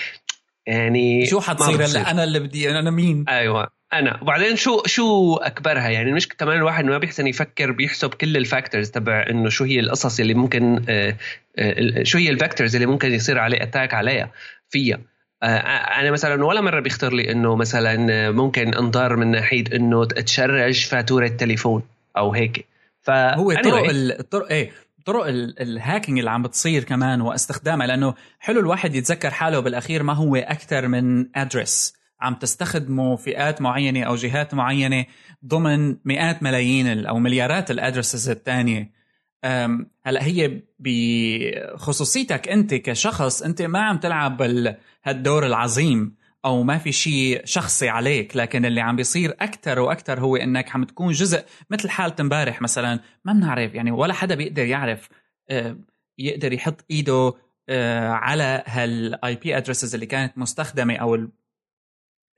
يعني 0.68 1.26
شو 1.26 1.40
حتصير 1.40 1.86
هلا؟ 1.86 2.12
أنا 2.12 2.24
اللي 2.24 2.40
بدي 2.40 2.80
أنا 2.80 2.92
مين؟ 2.92 3.26
أيوه 3.30 3.68
أنا. 3.94 4.20
وبعدين 4.22 4.56
شو 4.56 4.84
شو 4.86 5.36
أكبرها؟ 5.36 5.90
يعني 5.90 6.12
مش 6.14 6.28
كمان 6.28 6.58
الواحد 6.58 6.86
ما 6.86 6.98
بيحسن 6.98 7.28
يفكر 7.28 7.72
بيحسب 7.72 8.14
كل 8.14 8.38
ال 8.38 8.44
factors 8.44 8.90
تبع 8.90 9.26
إنه 9.30 9.50
شو 9.50 9.64
هي 9.64 9.80
القصص 9.80 10.20
اللي 10.20 10.34
ممكن 10.34 10.86
آه، 10.90 11.16
آه، 11.58 12.04
شو 12.04 12.18
هي 12.18 12.30
ال 12.30 12.35
factors 12.36 12.76
اللي 12.76 12.88
ممكن 12.88 13.12
يصير 13.12 13.40
عليه 13.40 13.64
attack 13.64 13.94
عليها 13.94 14.32
فيها. 14.70 15.00
آه، 15.44 15.58
أنا 16.00 16.12
مثلا 16.12 16.46
ولا 16.46 16.62
مرة 16.62 16.80
بيخطر 16.80 17.14
لي 17.14 17.32
إنه 17.32 17.56
مثلا 17.56 18.32
ممكن 18.32 18.74
انضر 18.74 19.16
من 19.16 19.32
ناحية 19.32 19.64
إنه 19.74 20.06
charge 20.06 20.86
فاتورة 20.86 21.28
تليفون 21.28 21.84
أو 22.18 22.34
هيك. 22.34 22.66
فهو 23.02 23.54
طرق 23.54 23.90
الطرق 23.90 24.52
إيه 24.52 24.72
طرق 25.06 25.26
الهاكينج 25.62 26.20
اللي 26.20 26.32
عم 26.32 26.44
بتصير 26.44 26.84
كمان 26.84 27.22
واستخدامها 27.22 27.88
لأنه 27.88 28.14
حلو 28.40 28.60
الواحد 28.60 28.96
يتذكر 28.96 29.32
حاله 29.32 29.60
بالأخير 29.60 30.04
ما 30.04 30.14
هو 30.14 30.36
أكثر 30.36 30.88
من 30.88 31.38
ادرس 31.38 31.94
عم 32.22 32.36
تستخدمه 32.36 33.16
فئات 33.16 33.62
معينة 33.62 34.04
أو 34.04 34.16
جهات 34.16 34.54
معينة 34.54 35.06
ضمن 35.46 35.98
مئات 36.06 36.44
ملايين 36.44 37.06
أو 37.06 37.20
مليارات 37.20 37.72
الادرسز 37.72 38.30
الثانية. 38.30 38.92
هلأ 40.06 40.24
هي 40.24 40.62
بخصوصيتك 40.80 42.48
أنت 42.50 42.74
كشخص 42.74 43.42
أنت 43.42 43.62
ما 43.62 43.80
عم 43.80 43.98
تلعب 43.98 44.42
هالدور 45.04 45.46
العظيم. 45.46 46.16
أو 46.46 46.64
ما 46.64 46.78
في 46.78 46.92
شيء 46.92 47.42
شخصي 47.46 47.90
عليك 47.90 48.38
لكن 48.38 48.66
اللي 48.66 48.82
عم 48.82 48.96
بيصير 48.96 49.36
أكثر 49.40 49.80
وأكثر 49.80 50.20
هو 50.20 50.36
إنك 50.36 50.76
عم 50.76 50.84
تكون 50.84 51.12
جزء 51.12 51.44
مثل 51.70 51.90
حالة 51.90 52.16
امبارح 52.20 52.62
مثلا 52.62 53.00
ما 53.26 53.34
بنعرف 53.34 53.74
يعني 53.74 53.92
ولا 53.92 54.14
حدا 54.14 54.36
بيقدر 54.36 54.66
يعرف 54.66 55.10
يقدر 56.18 56.54
يحط 56.54 56.86
إيده 56.92 57.34
على 58.10 58.64
هال 58.66 59.36
IP 59.36 59.58
addresses 59.58 59.94
اللي 59.94 60.06
كانت 60.06 60.38
مستخدمة 60.38 60.96
أو 60.96 61.28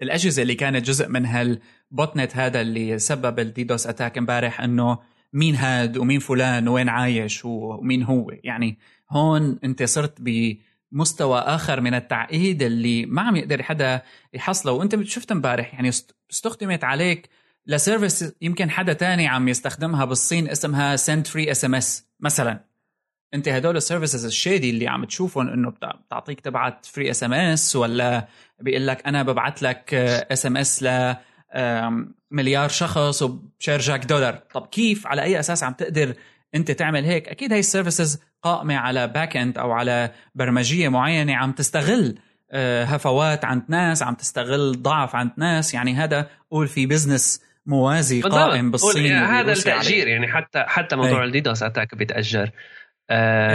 الأجهزة 0.01 0.41
اللي 0.41 0.55
كانت 0.55 0.85
جزء 0.85 1.07
من 1.07 1.25
هال 1.25 2.17
botnet 2.17 2.37
هذا 2.37 2.61
اللي 2.61 2.99
سبب 2.99 3.39
ال 3.39 3.49
DDoS 3.49 3.87
attack 3.87 4.17
امبارح 4.17 4.61
إنه 4.61 4.99
مين 5.33 5.55
هاد 5.55 5.97
ومين 5.97 6.19
فلان 6.19 6.67
وين 6.67 6.89
عايش 6.89 7.45
ومين 7.45 8.03
هو. 8.03 8.31
يعني 8.43 8.77
هون 9.09 9.59
أنت 9.63 9.83
صرت 9.83 10.21
بمستوى 10.91 11.39
آخر 11.39 11.81
من 11.81 11.93
التعقيد 11.93 12.61
اللي 12.63 13.05
ما 13.05 13.21
عم 13.21 13.35
يقدر 13.35 13.63
حدا 13.63 14.01
يحصله. 14.33 14.71
وانت 14.71 15.03
شفت 15.03 15.31
امبارح 15.31 15.73
يعني 15.73 15.89
استخدمت 16.31 16.83
عليك 16.83 17.29
ل 17.65 17.74
service 17.74 18.33
يمكن 18.41 18.69
حدا 18.69 18.93
تاني 18.93 19.27
عم 19.27 19.47
يستخدمها 19.47 20.05
بالصين 20.05 20.49
اسمها 20.49 20.95
send 20.95 21.27
free 21.27 21.51
SMS 21.51 22.07
مثلا. 22.19 22.67
انت 23.33 23.47
هدول 23.47 23.77
ال 23.77 23.83
services 23.83 24.25
ال 24.25 24.33
shady 24.33 24.69
اللي 24.69 24.87
عم 24.87 25.05
تشوفهم 25.05 25.47
إنه 25.47 25.69
بتعطيك 25.69 26.39
تبعت 26.41 26.85
free 26.85 27.11
SMS 27.11 27.75
ولا 27.75 28.27
بيقول 28.59 28.87
لك 28.87 29.07
أنا 29.07 29.23
ببعث 29.23 29.63
لك 29.63 29.93
SMS 29.93 30.83
ل 30.83 31.15
مليار 32.31 32.69
شخص 32.69 33.21
وب 33.21 33.40
chargeك 33.40 34.05
دولار. 34.05 34.33
طب 34.53 34.67
كيف؟ 34.67 35.07
على 35.07 35.23
أي 35.23 35.39
أساس 35.39 35.63
عم 35.63 35.73
تقدر 35.73 36.13
انت 36.55 36.71
تعمل 36.71 37.05
هيك. 37.05 37.29
أكيد 37.29 37.51
هاي 37.51 37.59
ال 37.59 37.66
services 37.66 38.21
قائمة 38.41 38.77
على 38.77 39.07
back 39.07 39.37
end 39.37 39.57
أو 39.57 39.71
على 39.71 40.11
برمجية 40.35 40.89
معينة 40.89 41.35
عم 41.35 41.51
تستغل 41.51 42.17
آه، 42.51 42.83
هفوات 42.83 43.45
عند 43.45 43.63
ناس 43.69 44.03
عم 44.03 44.13
تستغل 44.13 44.81
ضعف 44.81 45.15
عند 45.15 45.31
ناس. 45.37 45.73
يعني 45.73 45.95
هذا 45.95 46.29
قول 46.51 46.67
في 46.67 46.85
business 46.85 47.43
موازي 47.65 48.21
قائم 48.21 48.71
بالصين 48.71 49.05
يعني 49.05 49.25
هذا 49.25 49.51
التأجير. 49.51 50.07
يعني 50.07 50.27
حتى 50.27 50.63
حتى 50.67 50.95
موضوع 50.95 51.23
ال 51.23 51.31
DDoS 51.31 51.63
attack 51.63 51.95
بيتأجر. 51.95 52.51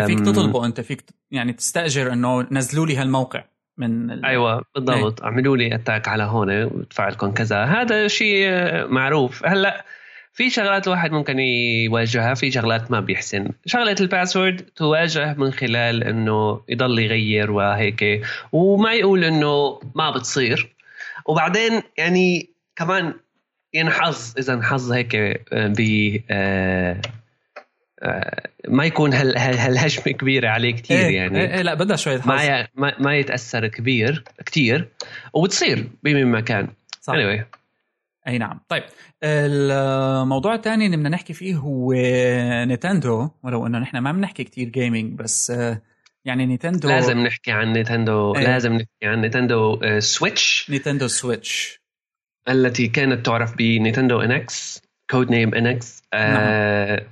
فيك 0.07 0.21
تطلبه 0.21 0.67
أنت 0.67 0.81
فيك 0.81 1.05
يعني 1.31 1.53
تستأجر 1.53 2.13
إنه 2.13 2.47
نزلوا 2.51 2.87
لي 2.87 2.97
هالموقع 2.97 3.45
من 3.79 4.11
ال... 4.11 4.25
أيوه 4.25 4.65
بالضبط. 4.75 5.21
إيه. 5.21 5.27
اعملوا 5.29 5.57
لي 5.57 5.75
attack 5.75 6.09
على 6.09 6.23
هون 6.23 6.63
وادفع 6.63 7.09
لكم 7.09 7.31
كذا. 7.31 7.65
هذا 7.65 8.09
شيء 8.09 8.49
معروف. 8.87 9.47
هلأ 9.47 9.85
في 10.33 10.51
شغلات 10.51 10.87
الواحد 10.87 11.13
ممكن 11.13 11.39
يواجهها 11.39 12.35
في 12.35 12.51
شغلات 12.51 12.91
ما 12.91 13.01
بيحسن. 13.01 13.49
شغلة 13.67 13.97
ال 14.01 14.07
password 14.07 14.61
تواجه 14.77 15.35
من 15.35 15.53
خلال 15.53 16.05
إنه 16.05 16.63
يضل 16.69 16.99
يغير 16.99 17.51
وهيك 17.51 18.23
وما 18.53 18.93
يقول 18.93 19.25
إنه 19.25 19.81
ما 19.95 20.11
بتصير. 20.11 20.75
وبعدين 21.27 21.83
يعني 21.99 22.51
كمان 22.77 23.15
ينحظ 23.75 24.35
إذا 24.39 24.55
انحظ 24.55 24.93
هيك 24.93 25.17
ب 25.53 26.19
آه، 26.31 27.01
آه، 28.03 28.49
ما 28.69 28.85
يكون 28.85 29.13
هال 29.15 29.39
هالهجمة 29.39 30.05
كبيرة 30.05 30.49
عليه 30.49 30.75
كثير 30.75 30.99
إيه 30.99 31.17
يعني. 31.17 31.41
إيه 31.41 31.55
إيه 31.55 31.63
لا 31.63 31.75
بدها 31.75 31.97
شوية 31.97 32.21
حظ. 32.21 32.29
ما 32.29 32.69
ما, 32.75 32.95
ما 32.99 33.17
يتأثر 33.17 33.67
كبير 33.67 34.25
كثير 34.47 34.89
وبتصير 35.33 35.89
بمن 36.03 36.31
مكان 36.31 36.69
صح. 37.01 37.15
anyway. 37.15 37.62
أي 38.29 38.39
نعم. 38.39 38.61
طيب 38.69 38.83
الموضوع 39.23 40.55
الثاني 40.55 40.87
اللي 40.87 40.97
بدنا 40.97 41.09
نحكي 41.09 41.33
فيه 41.33 41.55
هو 41.57 41.93
نينتندو 42.65 43.29
ولو 43.43 43.67
إنه 43.67 43.79
نحن 43.79 43.99
ما 43.99 44.13
بنحكي 44.13 44.45
كتير 44.45 44.69
جيمنج 44.69 45.19
بس 45.19 45.51
آه، 45.51 45.83
يعني 46.25 46.47
نينتندو 46.47 46.89
لازم 46.89 47.19
نحكي 47.19 47.53
عن 47.53 47.73
نينتندو 47.73 48.35
إيه. 48.37 48.47
لازم 48.47 48.73
نحكي 48.73 48.89
عن 49.07 49.21
نينتندو 49.21 49.75
آه، 49.75 49.99
سويتش 49.99 50.67
نينتندو 50.71 51.09
سويتش 51.09 51.81
التي 52.49 52.89
كانت 52.89 53.27
تعرف 53.27 53.57
بنينتندو 53.57 54.21
NX 54.21 54.83
code 55.11 55.31
name 55.31 55.55
NX 55.55 56.03
آه، 56.15 57.07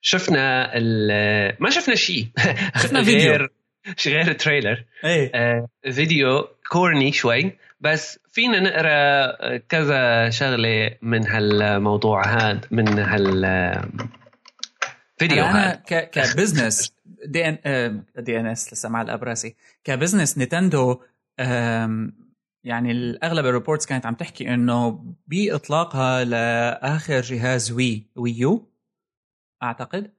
شفنا 0.00 0.76
ال- 0.76 1.56
ما 1.60 1.70
شفنا 1.70 1.94
شيء. 1.94 2.26
شفنا 2.82 3.02
فيديو. 3.02 3.30
غير 3.30 3.50
غير 4.06 4.32
trailer 4.32 4.84
إيه. 5.04 5.30
آه، 5.34 5.68
فيديو 5.90 6.48
corny 6.70 7.12
شوي 7.12 7.52
بس 7.80 8.18
فينا 8.34 8.60
نقرأ 8.60 9.56
كذا 9.56 10.30
شغلة 10.30 10.96
من 11.02 11.26
هالموضوع 11.26 12.26
هذا 12.26 12.60
من 12.70 12.98
هال 12.98 13.42
فيديو 15.18 15.44
أنا 15.44 15.70
هذا 15.70 15.74
ك 15.74 16.10
ك 16.10 16.19
business 16.19 16.94
دي 17.26 17.48
ان 17.48 18.04
دي 18.18 18.40
إن 18.40 18.46
إس 18.46 18.72
لسه 18.72 18.88
مع 18.88 19.02
الابراسي 19.02 19.54
ك 19.84 19.90
business 19.90 20.38
نينتندو 20.38 21.00
يعني 22.64 22.90
الأغلب 22.90 23.46
ال 23.46 23.51
reports 23.51 23.86
كانت 23.86 24.06
عم 24.06 24.14
تحكي 24.14 24.54
إنه 24.54 25.04
بإطلاقها 25.26 26.24
لآخر 26.24 27.20
جهاز 27.20 27.72
Wii 27.72 28.06
Wii 28.16 28.38
U 28.38 28.68
أعتقد. 29.62 30.12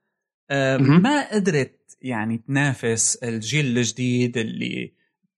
ما 0.80 1.30
قدرت 1.32 1.98
يعني 2.02 2.38
تنافس 2.38 3.16
الجيل 3.16 3.78
الجديد 3.78 4.38
اللي 4.38 4.94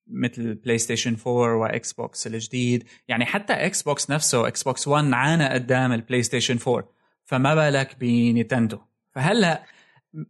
مثل 0.10 0.56
PlayStation 0.56 1.18
4 1.28 1.56
و 1.56 1.94
Xbox 1.94 2.28
الجديد. 2.28 2.84
يعني 3.08 3.26
حتى 3.26 3.54
Xbox 3.54 4.10
نفسه 4.10 4.48
Xbox 4.48 4.88
1 4.88 5.14
عانى 5.14 5.50
قدام 5.50 5.94
ال 5.94 6.24
PlayStation 6.24 6.58
4 6.68 6.90
فما 7.26 7.56
بالك 7.56 7.96
بنينتندو 8.00 8.80
فهلأ 9.16 9.64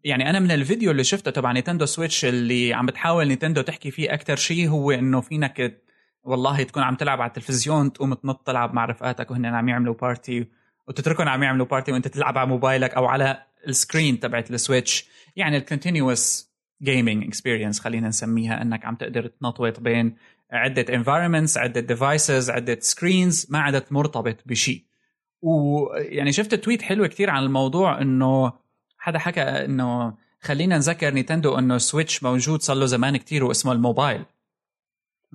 يعني 0.04 0.30
أنا 0.30 0.40
من 0.40 0.52
الفيديو 0.52 0.92
اللي 0.92 1.04
شفته 1.04 1.32
تبع 1.32 1.52
نينتندو 1.52 1.86
Switch 1.86 2.26
اللي 2.26 2.74
عم 2.74 2.86
بتحاول 2.86 3.28
نينتندو 3.28 3.62
تحكي 3.62 3.92
فيه 3.92 4.14
أكثر 4.14 4.36
شيء 4.36 4.70
هو 4.70 4.92
إنه 4.92 5.22
فينك 5.22 5.82
والله 6.24 6.64
تكون 6.64 6.84
عم 6.84 6.96
تلعب 6.96 7.22
على 7.22 7.28
التلفزيون 7.28 7.94
تقوم 7.94 8.14
تنط 8.14 8.48
تلعب 8.48 8.74
مع 8.74 8.86
رفقاتك 8.86 9.32
وهن 9.32 9.46
عم 9.46 9.70
يعملوا 9.70 9.94
party 9.94 10.48
وتتركهم 10.88 11.28
عم 11.28 11.44
يعملوا 11.44 11.66
party 11.66 11.92
وأنت 11.92 12.08
تلعب 12.08 12.38
على 12.38 12.48
موبايلك 12.48 12.94
أو 12.94 13.06
على 13.06 13.44
ال 13.68 13.75
screen 13.75 14.20
تبعت 14.20 14.52
ال 14.52 14.59
Switch. 14.59 15.10
يعني 15.36 15.58
ال 15.58 15.66
continuous 15.66 16.52
gaming 16.82 17.24
experience 17.24 17.80
خلينا 17.80 18.08
نسميها 18.08 18.62
أنك 18.62 18.86
عم 18.86 18.96
تقدر 18.96 19.28
تنطوط 19.28 19.80
بين 19.80 20.16
عدة 20.52 20.96
environments 20.96 21.58
عدة 21.58 21.82
devices 21.82 22.50
عدة 22.50 22.78
screens 22.82 23.48
ما 23.50 23.60
عدت 23.60 23.92
مرتبط 23.92 24.38
بشيء. 24.46 24.84
ويعني 25.42 26.32
شفت 26.32 26.56
tweet 26.56 26.82
حلوة 26.82 27.08
كتير 27.08 27.30
عن 27.30 27.44
الموضوع 27.44 28.02
إنه 28.02 28.54
حدا 28.98 29.20
حكى 29.20 29.42
إنه 29.42 30.18
خلينا 30.42 30.78
نذكر 30.78 31.14
نينتندو 31.14 31.60
إنه 31.60 31.78
Switch 31.78 32.24
موجود 32.24 32.62
صار 32.62 32.78
له 32.78 32.86
زمان 32.86 33.18
كتير 33.18 33.44
واسمه 33.44 33.72
الموبايل. 33.72 34.26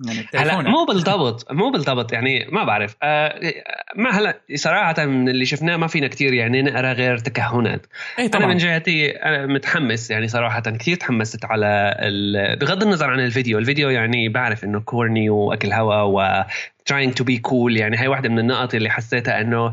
يعني 0.05 0.27
هلا 0.35 0.61
مو 0.61 0.85
بالضبط 0.85 1.51
مو 1.51 1.71
بالضبط 1.71 2.13
يعني 2.13 2.47
ما 2.51 2.63
بعرف. 2.63 2.95
آه 3.03 3.53
ما 3.95 4.09
هلا 4.09 4.41
صراحة 4.55 5.05
من 5.05 5.29
اللي 5.29 5.45
شفناه 5.45 5.77
ما 5.77 5.87
فينا 5.87 6.07
كتير 6.07 6.33
يعني 6.33 6.61
نقرأ 6.61 6.93
غير 6.93 7.17
تكهنات. 7.17 7.85
إيه 8.19 8.25
أنا 8.25 8.39
من 8.39 8.43
طبعا 8.43 8.53
جهتي 8.53 9.09
أنا 9.09 9.45
متحمس 9.45 10.11
يعني 10.11 10.27
صراحة 10.27 10.61
كثير 10.61 10.97
تحمست 10.97 11.45
على 11.45 11.97
ال... 11.99 12.55
بغض 12.59 12.83
النظر 12.83 13.09
عن 13.09 13.19
الفيديو. 13.19 13.57
الفيديو 13.57 13.89
يعني 13.89 14.29
بعرف 14.29 14.63
إنه 14.63 14.79
corny 14.79 15.29
وأكل 15.29 15.73
هوا 15.73 16.01
و 16.01 16.43
trying 16.91 17.11
to 17.11 17.23
be 17.23 17.37
cool 17.49 17.71
يعني 17.77 17.97
هاي 17.97 18.07
واحدة 18.07 18.29
من 18.29 18.39
النقط 18.39 18.75
اللي 18.75 18.89
حسيتها 18.89 19.41
إنه 19.41 19.71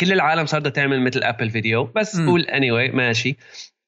كل 0.00 0.12
العالم 0.12 0.46
صارت 0.46 0.66
تعمل 0.66 1.00
مثل 1.00 1.22
Apple 1.22 1.50
فيديو 1.50 1.84
بس. 1.84 2.20
قول 2.20 2.46
anyway 2.48 2.94
ماشي. 2.94 3.36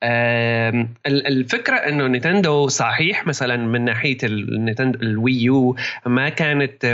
آم، 0.03 0.89
ال- 1.07 1.27
الفكرة 1.27 1.75
إنه 1.77 2.07
نينتندو 2.07 2.69
صحيح 2.69 3.27
مثلا 3.27 3.57
من 3.57 3.85
ناحية 3.85 4.17
النينتندو 4.23 4.99
ال 5.03 5.33
Wii 5.43 5.68
U 5.68 5.77
ما 6.07 6.29
كانت 6.29 6.87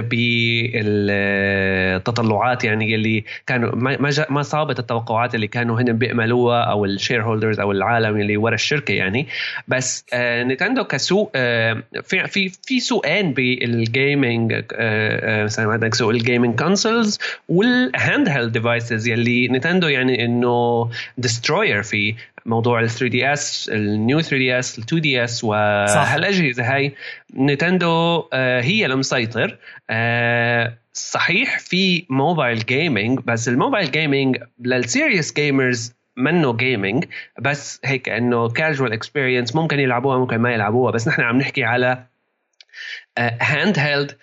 بالتطلعات 1.26 2.64
يعني 2.64 2.94
اللي 2.94 3.24
كانوا 3.46 3.74
ما 3.74 4.10
ما 4.30 4.42
صابت 4.42 4.78
التوقعات 4.78 5.34
اللي 5.34 5.46
كانوا 5.46 5.80
هن 5.80 5.92
بيأملوها 5.98 6.62
أو 6.62 6.84
ال 6.84 7.22
shareholders 7.22 7.60
أو 7.60 7.72
العالم 7.72 8.20
اللي 8.20 8.36
ورا 8.36 8.54
الشركة 8.54 8.92
يعني. 8.94 9.26
بس 9.68 10.04
آه، 10.12 10.42
نينتندو 10.42 10.84
كسوق 10.84 11.30
آه، 11.34 11.82
في 12.02 12.26
في 12.26 12.48
في 12.48 12.80
سوقين 12.80 13.32
بال 13.32 13.65
gaming 13.65 14.62
آه، 14.74 15.44
مثلا 15.44 15.72
عندك 15.72 15.94
سوق 15.94 16.10
ال 16.10 16.17
gaming 16.17 16.58
consoles 16.60 17.18
وال 17.48 18.28
handheld 18.28 18.52
devices 18.52 19.08
يلي 19.08 19.48
نينتندو 19.48 19.88
يعني 19.88 20.24
إنه 20.24 20.90
destroyer 21.18 21.82
فيه. 21.82 22.14
موضوع 22.46 22.80
ال 22.80 22.90
3 22.90 23.06
دي 23.08 23.32
اس 23.32 23.70
النيو 23.72 24.20
3 24.20 24.38
دي 24.38 24.58
اس 24.58 24.78
ال 24.78 24.82
2 24.84 25.02
دي 25.02 25.24
اس 25.24 25.44
وهالاجهزه 25.44 26.74
هاي 26.74 26.94
نينتندو 27.34 28.28
آه، 28.32 28.60
هي 28.60 28.86
المسيطر 28.86 29.58
آه، 29.90 30.78
صحيح 30.92 31.58
في 31.58 32.06
mobile 32.10 32.58
gaming 32.58 33.20
بس 33.24 33.48
ال 33.48 33.54
mobile 33.54 33.90
gaming 33.90 34.36
لل 34.60 34.77
serious 34.77 35.34
gamers 35.34 35.96
منه 36.16 36.56
gaming 36.56 37.04
بس 37.40 37.80
هيك 37.84 38.08
إنه 38.08 38.48
casual 38.48 38.92
experience 38.92 39.56
ممكن 39.56 39.80
يلعبوها 39.80 40.18
ممكن 40.18 40.36
ما 40.36 40.52
يلعبوها. 40.52 40.92
بس 40.92 41.08
نحن 41.08 41.22
عم 41.22 41.38
نحكي 41.38 41.64
على 41.64 42.04
handheld 43.18 44.16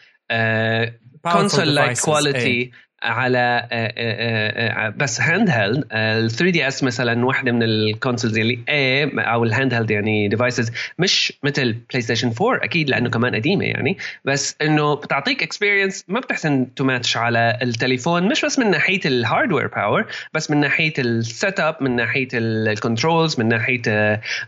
console 1.31 1.75
like. 1.75 1.99
quality 1.99 2.71
على 3.03 3.67
آه، 3.71 3.93
آه، 3.97 4.87
آه، 4.87 4.89
بس 4.89 5.21
handheld 5.21 5.85
ال 5.91 6.31
3DS 6.31 6.83
مثلا 6.83 7.25
واحدة 7.25 7.51
من 7.51 7.63
ال 7.63 7.71
consoles 7.71 8.37
اللي 8.37 8.59
إيه 8.69 9.19
أو 9.21 9.43
ال 9.43 9.73
handheld 9.73 9.91
يعني 9.91 10.27
devices 10.27 10.71
مش 10.99 11.33
مثل 11.43 11.73
PlayStation 11.73 12.33
4 12.41 12.63
أكيد 12.63 12.89
لأنه 12.89 13.09
كمان 13.09 13.35
قديمة 13.35 13.65
يعني 13.65 13.97
بس 14.25 14.55
إنه 14.61 14.93
بتعطيك 14.95 15.43
experience 15.43 16.05
ما 16.07 16.19
بتحسن 16.19 16.73
to 16.75 16.83
match 16.83 17.17
على 17.17 17.57
التليفون 17.61 18.27
مش 18.27 18.45
بس 18.45 18.59
من 18.59 18.71
ناحية 18.71 19.01
ال 19.05 19.12
hardware 19.12 19.67
power 19.67 20.05
بس 20.33 20.51
من 20.51 20.57
ناحية 20.57 20.93
ال 20.99 21.59
setup 21.59 21.75
من 21.81 21.95
ناحية 21.95 22.27
ال 22.33 22.45
controls 22.45 23.39
من 23.39 23.47
ناحية 23.47 23.81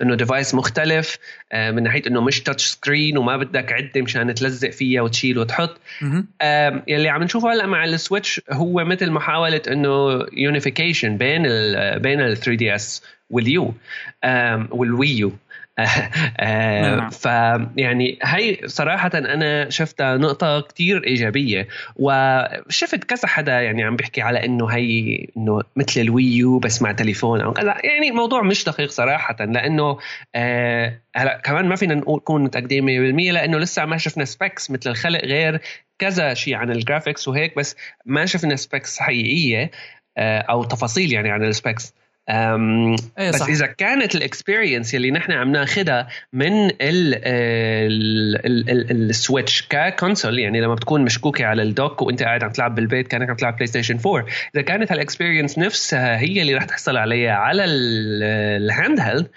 إنه 0.02 0.16
device 0.16 0.56
مختلف 0.56 1.18
من 1.54 1.84
ناحية 1.84 2.02
إنه 2.08 2.22
مش 2.22 2.44
touch 2.44 2.66
screen 2.66 3.18
وما 3.18 3.38
بدك 3.38 3.72
عدة 3.72 4.02
مشان 4.02 4.34
تلزق 4.34 4.70
فيها 4.70 5.02
وتشيل 5.02 5.40
وتحط. 5.40 5.78
يلي 6.88 7.10
عم 7.10 7.24
نشوفه 7.24 7.54
هلأ 7.54 7.66
مع 7.66 7.84
ال 7.84 7.92
Switch 7.92 8.42
هو 8.52 8.86
مثل 8.86 9.12
محاوله 9.12 9.62
إنه 9.68 10.26
unification 10.34 11.18
بين 11.18 11.46
ال 11.46 12.00
بين 12.00 12.22
ال 12.22 12.38
3DS 12.38 13.04
وال 13.30 13.74
U 14.72 14.80
وال 14.80 14.97
Wii 14.97 15.23
U 15.23 15.32
نعم. 15.80 17.10
ف 17.10 17.26
يعني 17.78 18.20
هي 18.24 18.58
صراحة 18.66 19.12
أنا 19.16 19.70
شفتها 19.70 20.18
نقطة 20.18 20.62
كتير 20.62 21.04
إيجابية 21.04 21.68
وشفت 21.96 23.04
كذا 23.04 23.28
حدا 23.28 23.62
يعني 23.62 23.84
عم 23.84 23.96
بيحكي 23.96 24.22
على 24.22 24.46
إنه 24.46 24.68
هي 24.68 25.28
إنه 25.38 25.62
مثل 25.76 26.02
ال 26.02 26.13
Wii 26.13 26.48
U 26.48 26.60
بس 26.60 26.82
مع 26.82 26.92
تليفون 26.92 27.42
أو 27.42 27.54
كذا 27.54 27.78
يعني 27.84 28.12
موضوع 28.12 28.42
مش 28.42 28.64
دقيق 28.64 28.90
صراحة 28.90 29.36
لأنه 29.40 29.98
آه 30.36 31.00
هلأ 31.16 31.42
كمان 31.44 31.66
ما 31.66 31.76
فينا 31.76 31.96
نقول 31.96 32.18
نكون 32.18 32.44
متأكدين 32.44 33.14
100% 33.30 33.34
لأنه 33.34 33.58
لسه 33.58 33.86
ما 33.86 33.98
شفنا 33.98 34.26
specs 34.26 34.72
مثل 34.72 34.90
الخلق 34.90 35.26
غير 35.26 35.62
كذا 36.00 36.34
شيء 36.34 36.56
عن 36.56 36.72
ال 36.72 36.78
graphics 36.78 37.28
وهيك 37.28 37.58
بس 37.58 37.76
ما 38.06 38.26
شفنا 38.26 38.56
specs 38.56 39.00
حقيقية 39.00 39.72
آه 40.18 40.40
أو 40.40 40.64
تفاصيل 40.64 41.14
يعني 41.14 41.32
عن 41.32 41.44
ال 41.44 41.52
specs 41.52 41.94
أم 42.30 42.96
إيه 43.20 43.30
بس 43.30 43.36
صح. 43.36 43.48
إذا 43.48 43.66
كانت 43.66 44.16
ال 44.16 44.23
experience 44.23 44.94
يلي 44.94 45.12
نحن 45.12 45.32
عم 45.32 45.52
ناخذها 45.52 46.08
من 46.34 46.70
ال 46.82 47.16
ال 49.10 49.18
Switch 49.18 49.68
ك 49.70 49.78
console 49.79 50.40
يعني 50.40 50.62
لما 50.62 50.76
بتكون 50.76 51.02
مشكوكة 51.02 51.46
على 51.46 51.62
ال 51.62 51.70
dock 51.70 52.02
وأنت 52.02 52.24
قاعد 52.24 52.44
عم 52.44 52.52
تلعب 52.52 52.76
بالبيت 52.76 53.08
كأنك 53.08 53.30
عم 53.30 53.36
تلعب 53.36 53.56
PlayStation 53.56 54.00
4 54.06 54.26
إذا 54.56 54.62
كانت 54.62 54.92
هال 54.92 55.03
experience 55.03 55.58
نفسها 55.58 56.18
هي 56.18 56.42
اللي 56.42 56.54
رح 56.54 56.64
تحصل 56.64 56.98
عليها 56.98 57.34
على 57.34 57.66
ال 57.66 59.00
handheld 59.00 59.28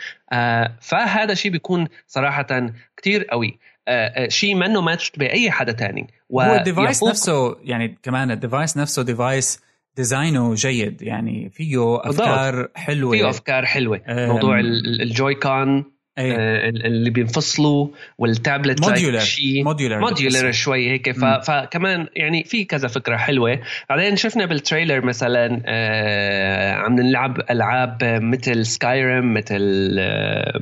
فهذا 0.80 1.34
شيء 1.34 1.50
بيكون 1.50 1.88
صراحة 2.06 2.72
كتير 2.96 3.24
قوي. 3.24 3.58
آه، 3.88 4.24
آه، 4.24 4.28
شيء 4.28 4.54
منه 4.54 4.80
matched 4.80 5.18
by 5.18 5.50
حدا 5.50 5.72
تاني. 5.72 6.06
هو 6.32 6.54
ال 6.54 6.61
device 6.61 7.02
نفسه 7.02 7.56
يعني 7.64 7.98
كمان 8.02 8.30
ال 8.30 8.37
device 8.37 8.76
نفسه 8.76 9.02
device 9.02 9.60
design 9.98 10.46
ه 10.46 10.54
جيد 10.54 11.02
يعني 11.02 11.50
فيه 11.50 11.96
أفكار 12.10 12.68
حلوة. 12.74 13.10
فيه 13.10 13.28
أفكار 13.28 13.66
حلوة. 13.66 14.00
موضوع 14.08 14.60
ال 14.60 15.34
Joy-Con 15.34 15.97
أيه. 16.18 16.32
آه 16.32 16.68
اللي 16.68 17.10
بينفصلوا 17.10 17.88
وال 18.18 18.36
tablet 18.36 18.88
modular 18.88 19.18
شيء 19.18 19.64
modular 19.64 20.00
modular 20.00 20.52
شوي 20.52 20.90
هيك. 20.90 21.10
ف... 21.10 21.24
فكمان 21.24 22.06
يعني 22.16 22.44
في 22.44 22.64
كذا 22.64 22.88
فكرة 22.88 23.16
حلوة. 23.16 23.60
بعدين 23.88 24.16
شفنا 24.16 24.46
بال 24.46 24.59
trailer 24.59 25.04
مثلا 25.04 25.62
آه 25.66 26.72
عم 26.72 27.00
نلعب 27.00 27.40
ألعاب 27.50 27.98
مثل 28.22 28.66
Skyrim 28.66 29.34
مثل 29.34 29.96
آه 29.98 30.60